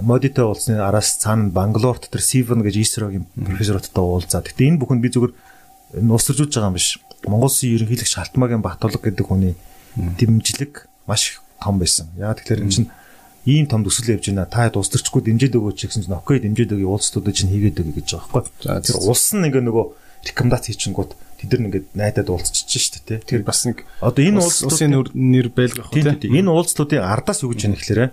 [0.01, 4.49] модитой уулзсны араас цаана Бангалорт тэр Сивен гэж Исрогийн профессорудтай уулзаад.
[4.49, 5.33] Гэтэ энэ бүхэнд би зүгээр
[6.01, 6.97] нуусаржуулж байгаа юм биш.
[7.29, 9.53] Монгол Улсын ерөнхийлөгч Халтмаагийн Батулга гэдэг хүний
[9.93, 12.09] дэмжлэг маш их том байсан.
[12.17, 12.89] Яа тэгэхээр энэ чинь
[13.45, 14.49] ийм том төсөл явж байна.
[14.49, 18.43] Та дуустарчгүй дэмжиж өгөөч гэсэн чинь окей дэмжиж өгье уулзтуудад чинь хийгээд өгье гэж байгаа
[18.43, 18.83] байхгүй.
[18.83, 19.85] Тэр улс нь ингээ нөгөө
[20.27, 23.23] рекомендац хийчихэнгүүт тэд нар ингээд найдаад уулзчихж шүү дээ.
[23.23, 27.55] Тэр бас нэг одоо энэ улс улсын нэр байлгах үү тийм энэ уулзлуудын ардаас юу
[27.55, 28.11] гэж яах гэхээр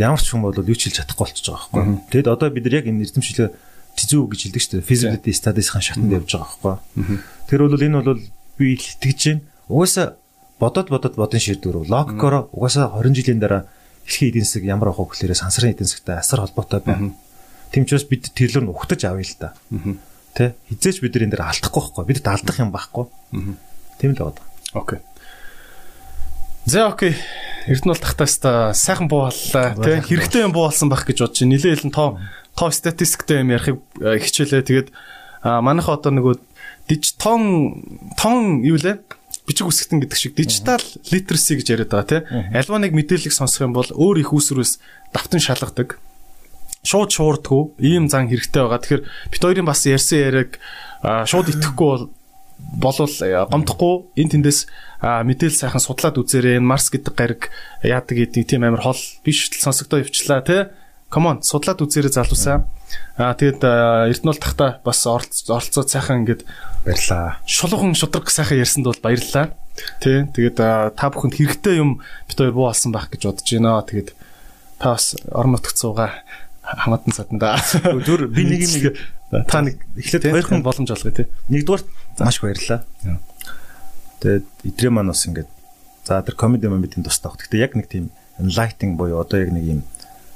[0.00, 2.00] ямар ч хүн бол юу ч хэлж чадахгүй болчихж байгаа байхгүй.
[2.08, 3.48] Тэгэд одоо бид нар яг энэ эрдэмшлээ
[3.94, 4.88] тизүү гэж хэлдэг дээ.
[4.88, 7.20] Feasibility studies-ийн шатанд явж байгаа байхгүй.
[7.46, 8.22] Тэр бол энэ бол
[8.56, 9.42] би итгэж байна.
[9.68, 10.06] Угаасаа
[10.58, 11.86] бодоод бодоод бодон шийдвэр.
[11.86, 13.68] Логикоор угаасаа 20 жилийн дараа
[14.04, 17.12] дэлхийн эдийн засаг ямар авах вэ гэхээр сансрын эдийн засагтай асар холбоотой байна.
[17.72, 19.56] Тийм ч бас бид тэрлэр нь ухтаж авъя л да.
[20.36, 22.04] Тэ хизээч бид нар энэ дээр алдахгүй байхгүй.
[22.06, 23.04] Бид алдах юм байхгүй.
[23.98, 24.42] Тийм л байна.
[24.74, 24.98] Окей.
[26.64, 27.16] За окей.
[27.66, 31.52] Эрдэнэ бол тахтаста сайхан буу боллоо тий хэрэгтэй юм буу болсон байх гэж бодож байна.
[31.56, 32.08] Нилээ хэлэн тоо
[32.56, 34.62] тоо статистиктэй юм ярихыг э, хичээлээ.
[34.64, 34.88] Тэгээд
[35.44, 36.34] а, манайха одоо нөгөө
[36.88, 37.84] дижитон
[38.16, 39.00] тон юу лээ?
[39.44, 42.20] Бичиг үсгэтэн гэдэг шиг дижитал literacy гэж яриад байгаа тий.
[42.52, 44.80] Альва нэг мэдээллийг сонсох юм бол өөр их үүсвэрээс
[45.12, 46.00] давтан шалгадаг.
[46.84, 48.80] Шууд шуурдгүй ийм зан хэрэгтэй байгаа.
[48.80, 50.56] Тэгэхээр бит хоёрын бас ярьсан яриаг
[51.04, 52.04] шууд итгэхгүй бол
[52.80, 54.60] болвол э, гомдохгүй энэ тэндээс
[55.04, 56.56] мэдээлэл сайхан судлаад үзээрэй.
[56.60, 57.52] Энэ Марс гэдэг гариг
[57.84, 60.72] яадаг гэдэг тийм амар хол биш л сонсогдоо явчлаа тий.
[61.12, 62.64] Come on судлаад үзээрэй залуусаа.
[63.16, 66.42] Аа тэгэд а, Эрдэнэт тахта бас оролц- оролцоод сайхан ингээд
[66.84, 67.38] Баярлаа.
[67.46, 69.54] шулуухан шудраг сайхан ярьсанд бол баярлалаа.
[70.02, 70.26] Тий.
[70.30, 70.56] Тэгээд
[70.94, 73.82] та бүхэнд хэрэгтэй юм бит хоёр буу алсан байх гэж бодож байна.
[73.86, 74.10] Тэгээд
[74.78, 76.10] та бас орон нутагт суугаа
[76.62, 77.58] хамаатан саданда.
[78.06, 78.94] Зүр би нэг юм
[79.50, 81.26] та нэг эхлээд хоёрхан хоёрхан боломж олгоё тий.
[81.50, 81.82] Нэгдүгээр
[82.22, 82.82] маш баярлаа.
[83.02, 83.18] Яа.
[84.22, 85.50] Тэгээд идрээ маань бас ингээд
[86.06, 87.42] за тэр комеди маань бидний тустай баг.
[87.42, 89.80] Гэтэ яг нэг тийм enlightening буюу одоо яг нэг юм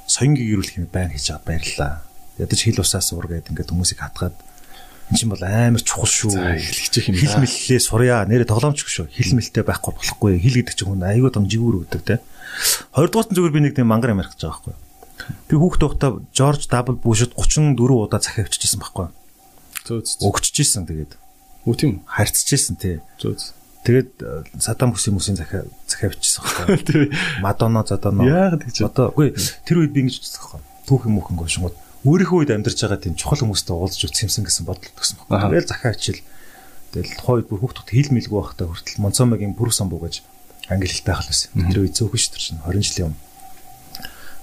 [0.07, 1.91] соёнгийг ирүүлэх юм байн хийж байгаа баярлаа.
[2.39, 4.35] Ядаж хил усаас суур гэдэг ингээд хүмүүсийг хатгаад
[5.11, 6.31] эн чинь бол амар чухал шүү.
[6.31, 7.41] За, эхлэж их юм Хил да.
[7.43, 8.23] мэллээ сурья.
[8.25, 9.09] Нэрэ тоглоомч шүү.
[9.09, 10.37] Хил мэлтэй байхгүй болохгүй.
[10.37, 12.21] Хил гэдэг чинь хүн аюу том жигүүр өгдөг те.
[12.93, 14.75] Хоёрдугаар нь зүгээр би нэг тийм мангар юм гэж байгаа байхгүй.
[15.49, 19.09] Би хүүхд тухта Жорж W Буshд 34 удаа захиа авчижсэн байхгүй.
[19.89, 20.29] Зөө зөө.
[20.29, 21.17] Өгччихсэн тэгээд
[21.65, 22.97] Үгүй тийм харьцчихсэн тий.
[23.19, 23.53] Зөө зөө.
[23.83, 27.11] Тэгээд э, Садам Хүсийн хүмүүсийн захиа захиа авчихсан байхгүй.
[27.45, 28.23] Мадонно задоно.
[28.23, 29.35] Яагаад гэж Одоо үгүй
[29.67, 30.61] тэр үед би ингэж үздэг байхгүй.
[30.87, 31.75] Түүхэн мөхөн гошгод
[32.07, 35.35] өөрийнхөө үед амьдарч байгаа тийм чухал хүмүүстэй уулзж үзсэн гэсэн бодол төгсөн байхгүй.
[35.35, 35.51] Аха.
[35.51, 36.21] Тэгэл захиа ачил.
[36.95, 40.23] Тэгэл тухайд бүр хүүхдүүд хил мэлгүй байхдаа хүртэл Монцомогийн бүрүү самбуу гэж
[40.71, 41.49] англи хэлтэй хал байсан.
[41.69, 43.27] Тэр үед зөөхөн шүү дээ 20 жилийн өмнө.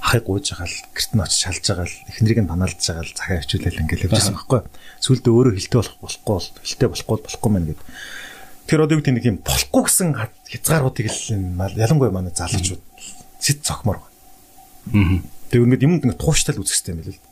[0.06, 3.16] Ахыг гууж байгаа л гэрт нь очиж шалж байгаа л эхнэрийг нь паналдж байгаа л
[3.16, 4.60] захиа авчуулал ингээл явжсэн байхгүй.
[5.02, 7.86] Сүүлдээ өөрөө хилтэй болох болохгүй бол хилтэй болохгүй болохгүй мэн гэдэг.
[8.66, 11.22] Тэр одоо юу гэдэг нэг юм болохгүй гэсэн хязгааруудыг л
[11.74, 12.82] ялангуяа манай залуучууд
[13.42, 14.14] сэт цогмор байна.
[14.94, 15.26] Аа.
[15.50, 17.26] Тэг ингээд юмд ингээд тууштай л үзэх хэрэгтэй юм байл л.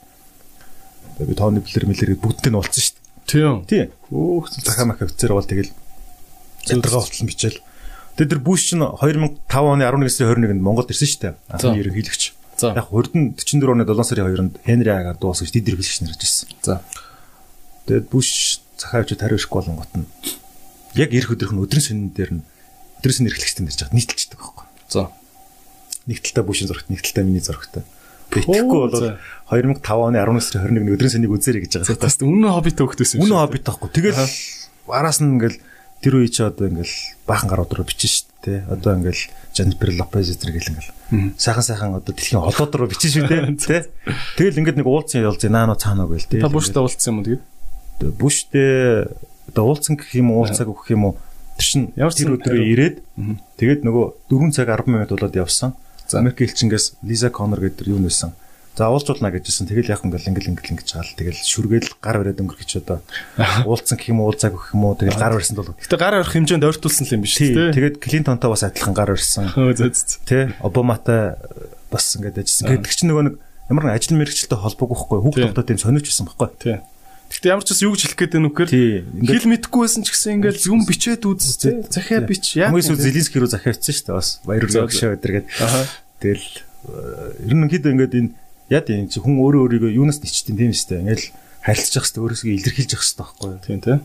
[1.19, 3.05] Би тооны плэр мэлэр бүгдтэй нь уулцсан шүү дээ.
[3.31, 3.55] Тийм.
[3.71, 3.87] Тийм.
[4.11, 5.71] Өөх Захаа мах офицер бол тэгэл
[6.67, 7.63] зэдрага хувцсан бичээл.
[8.19, 11.35] Тэгээд тэр Буш чинь 2005 оны 11 сарын 21-нд Монголд ирсэн шүү дээ.
[11.51, 12.23] Анхны ерөнхийлөгч.
[12.59, 12.75] За.
[12.75, 16.49] Яг хурд нь 44 оны 7 сарын 2-нд Хенри Агаар дуусгаж тэд ерөнхийлөгч нэрж ирсэн.
[16.63, 16.83] За.
[17.87, 20.07] Тэгээд Буш захаа авчид хариу ирэхгүй болонгот нь
[20.95, 22.43] яг ирэх өдрийнх нь өдрийн сүнэн дээр нь
[23.03, 24.67] өдрийн сүнэн эрхлэгчтэй нэрж хаад нийтэлчдэг байхгүй.
[24.89, 25.11] За.
[26.07, 27.83] Нэг талтай Бушийн зурагт, нэг талтай миний зурагтай.
[28.31, 29.19] Битгэхгүй бол
[29.51, 32.01] 2005 оны 11 сарын 21-нд өдрийн сүнийг үзээрэй гэж байгаа.
[32.01, 33.91] Бас үнэн хоббит хөөхтэйсэн Үнэн хоббит таахгүй.
[33.93, 34.17] Тэгэл
[34.89, 35.59] араас нь ингээл
[36.01, 36.97] тэр үе чи одоо ингээл
[37.29, 38.61] баахан гар өдрөө бичэн шүү дээ.
[38.73, 39.23] Одоо ингээл
[39.53, 40.93] Jennifer Lopez зэрэг гэл ингээл
[41.37, 43.43] сайхан сайхан одоо дэлхийн холоод руу бичэн шүү дээ.
[43.61, 43.89] Тэ.
[44.37, 46.45] Тэгэл ингээд нэг уулзсан ялз наано цаанаа гээл дээ.
[46.45, 47.45] Та буштай уулзсан юм уу тэгээд?
[48.21, 48.73] Бүштэй
[49.53, 51.15] одоо уулзсан гэх юм уу уулзааг өгөх юм уу
[51.57, 52.97] тэр чин Ямар тэр өдрөө ирээд
[53.61, 55.79] тэгээд нөгөө 4 цаг 10 минут болоод явсан.
[56.09, 56.21] За.
[56.21, 58.35] Америк элчингээс Лиза Коннор гэдэг юу нээсэн.
[58.75, 59.71] За уулзуулна гэжсэн.
[59.71, 61.15] Тэгэл яг ингээл ингээл ингээл ингэж хаал.
[61.15, 62.99] Тэгэл шүргээл гар бариад өнгөрөх гэж одоо
[63.71, 65.79] уулзсан гэх юм уу уулзааг өгөх юм уу тэгэл гар барьсан бол.
[65.79, 67.71] Гэтэ гар орох хэмжээнд ойртуулсан юм биш үү?
[67.71, 69.55] Тэгээд Клинтонтой бас адилхан гар барьсан.
[70.27, 71.39] Тэ Обаматай
[71.87, 72.67] бас ингээд ажилласан.
[72.75, 73.35] Гэдэг чинь нөгөө нэг
[73.71, 75.19] ямар нэг ажил мэргэжилтэй холбоогүй байхгүй.
[75.23, 75.47] Хүүхд Тий.
[75.55, 76.49] тогтоод юм сониуч байсан байхгүй.
[76.59, 76.77] Тий.
[77.31, 78.91] Гэтэ ямар ч бас юу гэж хэлэх гээд байна үхээр Тий.
[79.07, 81.75] Ингээд хэл мэдгүй байсан ч гэсэн ингээл зүм бичээд үз тий.
[81.89, 82.69] Захиа бич яа.
[82.69, 84.29] Хүмүүс үл Зеленский рүү захиавцсан шүү дээ бас.
[84.45, 85.47] Баяр хүрээ өгшөө өдөргээд.
[85.65, 85.81] Аха.
[86.21, 88.31] Тэгэл э, ер нь хэд ингээд энэ
[88.71, 91.03] юм чи хүн өөрөө өөрийгөө юунаас ничтэн тийм шүү дээ.
[91.05, 91.27] Ингээл
[91.65, 93.61] харилцаж явах хэрэгтэй өөрөөсөө илэрхийлж явах хэрэгтэй байхгүй юу?
[93.65, 93.97] Тийм тий.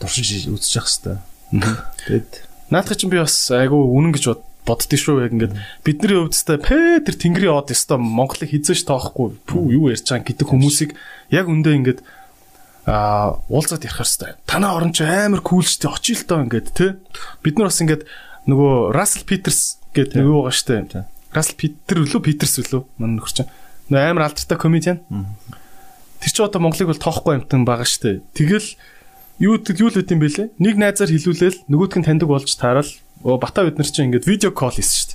[0.00, 1.16] Туршиж үзэж явах хэрэгтэй.
[2.08, 2.32] Тэгэд
[2.72, 5.54] Наадах чинь би бас айгу үнэн гэж бод- боддгий шүү яг ингээд
[5.84, 10.48] бидний хувьд тест Петр Тэнгэрийн од ёстой Монголыг хизээш тоохгүй пүү юу ярьж байгаа гэдэг
[10.48, 10.90] хүмүүсийг
[11.28, 12.00] яг үндэ ингээд
[12.88, 14.40] а уулзаад ярих хэрэгтэй.
[14.48, 16.96] Танаа орон чи амар кул штэ очил тоо ингээд тий.
[17.44, 18.08] Бид нар бас ингээд
[18.48, 21.04] нөгөө Russell Peters гэдэг юу байгаа штэ.
[21.36, 23.52] Russell Peter үлээ Peters үлээ манай нөхөр чинь.
[23.88, 25.00] Нөгөө амар алдартай комедиан.
[26.20, 28.24] Тэр чи одоо Монголыг бол тоохгүй амтан байгаа штэ.
[28.32, 28.76] Тэгэл
[29.44, 30.56] юу юу л үт юм бэлээ.
[30.56, 32.88] Нэг найзаар хилүүлээл нөгөөдг нь таньдаг болж таарал.
[33.20, 35.14] Оо бата бид нар чинь ингээд видео кол хийсэн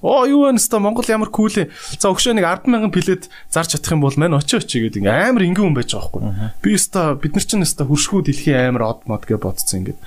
[0.00, 1.68] Оо юу вэ нэстэ Монгол ямар кул ээ.
[2.00, 5.44] За өгшөө нэг 100000 плет зарж чадах юм бол мань очи очи гэдэг ингээ амар
[5.44, 6.56] ингийн хүн байж байгаа байхгүй.
[6.64, 10.00] Би өстө бид нар чинь өстө хуршгүй дэлхийн амар од мод гэж бодсон ингээ.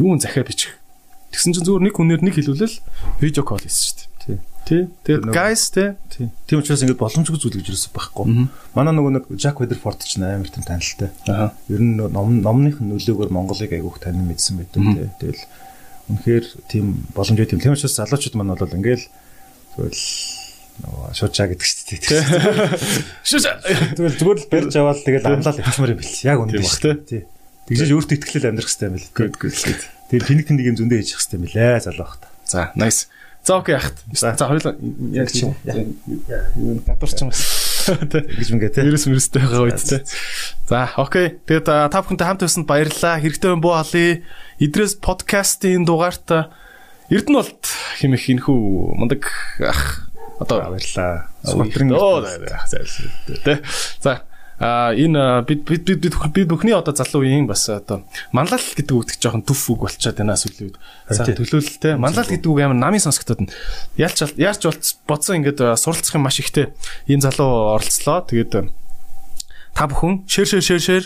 [0.00, 0.80] Юу н захиа бичих.
[1.28, 2.76] Тэгсэн чинь зүгээр нэг хүнээр нэг хилүүлэл
[3.20, 4.04] видео кол хийсэн штэ.
[4.16, 4.17] тий.
[4.68, 4.84] Тий.
[5.08, 5.96] Тэгээд guys тий.
[6.12, 6.28] тий.
[6.44, 8.52] Тийм учраас ингээд боломжгүй зүйл гэж юусэн байхгүй.
[8.76, 11.08] Манай нөгөө нэг Жак Ведерфорд ч амар тийм танилтай.
[11.24, 11.56] Аа.
[11.72, 15.08] Ер нь ном номных нөлөөгөөр Монголыг айгүйх танин мэдсэн байдаг тий.
[15.24, 15.42] Тэгэл
[16.12, 16.84] үнэхээр тийм
[17.16, 17.64] боломжтой тийм.
[17.64, 20.04] Тийм учраас залуучууд маань бол ингээл тэгэл
[20.84, 22.22] нөгөө шуучаа гэдэг шүү дээ.
[23.24, 23.44] Шүш.
[23.96, 26.28] Тэгэл зүгээр л барьж аваад тэгэл амлал явчмаар юм бэл.
[26.28, 26.92] Яг үнэ Тийм шүү.
[27.08, 27.22] Тий.
[27.72, 29.12] Тэгжээж өөртөө ихтгэлэл амьдрах хэрэгтэй юм бэл.
[29.16, 29.80] Good good.
[30.12, 32.28] Тэгэл тэнэг тэнэг юм зөндөө хийж явах хэрэгтэй юм билээ залуу хата.
[32.48, 33.12] За, nice.
[33.48, 33.96] За окей яхад.
[34.12, 34.76] За хоёул
[35.16, 35.48] яг чи.
[35.48, 37.32] юу гадуурч юм.
[37.32, 38.84] Гэж ингээ тий.
[38.84, 40.04] Вирус вирустэй байгаа үед те.
[40.68, 41.40] За, окей.
[41.48, 43.16] Тэгээд та бүхэнтэй хамт байсанд баярлалаа.
[43.16, 44.20] Хэрэгтэй юм буу халий.
[44.60, 46.52] Идрээс подкастын дугаарт
[47.08, 47.64] Эрдэнэ болт
[48.04, 48.60] хэмэх энхүү
[49.00, 49.24] мундаг
[49.64, 50.12] ах
[50.44, 51.32] одоо Баярлаа.
[51.40, 51.96] Сүхрэн
[53.48, 53.64] тэ.
[54.04, 54.27] За
[54.58, 58.02] а энэ бид бид бид бид бүхний одоо залуу үеийн бас одоо
[58.34, 60.78] манлал гэдэг үг их жоохон төв үг болчиход байна сүүлийн үед.
[61.06, 63.54] За төлөөлөлтэй манлал гэдэг үг амар намын сонсогдод байна.
[63.94, 66.74] Ялч яарч болц бодсон ингээд суралцах юм маш ихтэй
[67.06, 68.26] энэ залуу оролцлоо.
[68.26, 68.66] Тэгээд
[69.78, 71.04] та бүхэн шэр шэр шэр шэр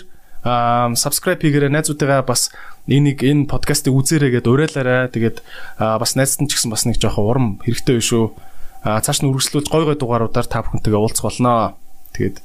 [0.96, 2.48] subscribe хийгээрэй найзуудтайгаа бас
[2.88, 5.12] энийг энэ подкастыг үзээрэй гэдээ уриалаарай.
[5.12, 5.44] Тэгээд
[5.76, 8.32] бас найзтан ч гэсэн бас нэг жоохон урам хэрэгтэй биш үү?
[8.82, 11.78] Цааш нь үргэлжлүүлж гой гой дугааруудаар та бүхэнтэйгээ уулзах болноо.
[12.16, 12.42] Тэгээд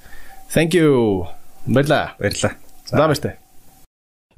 [0.54, 1.28] thank you.
[1.66, 2.16] Баярлаа.
[2.20, 2.54] Баярлаа.
[2.86, 3.38] За баяртай.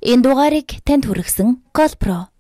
[0.02, 2.31] Энэ дугаарыг танд хүргэсэн Colpro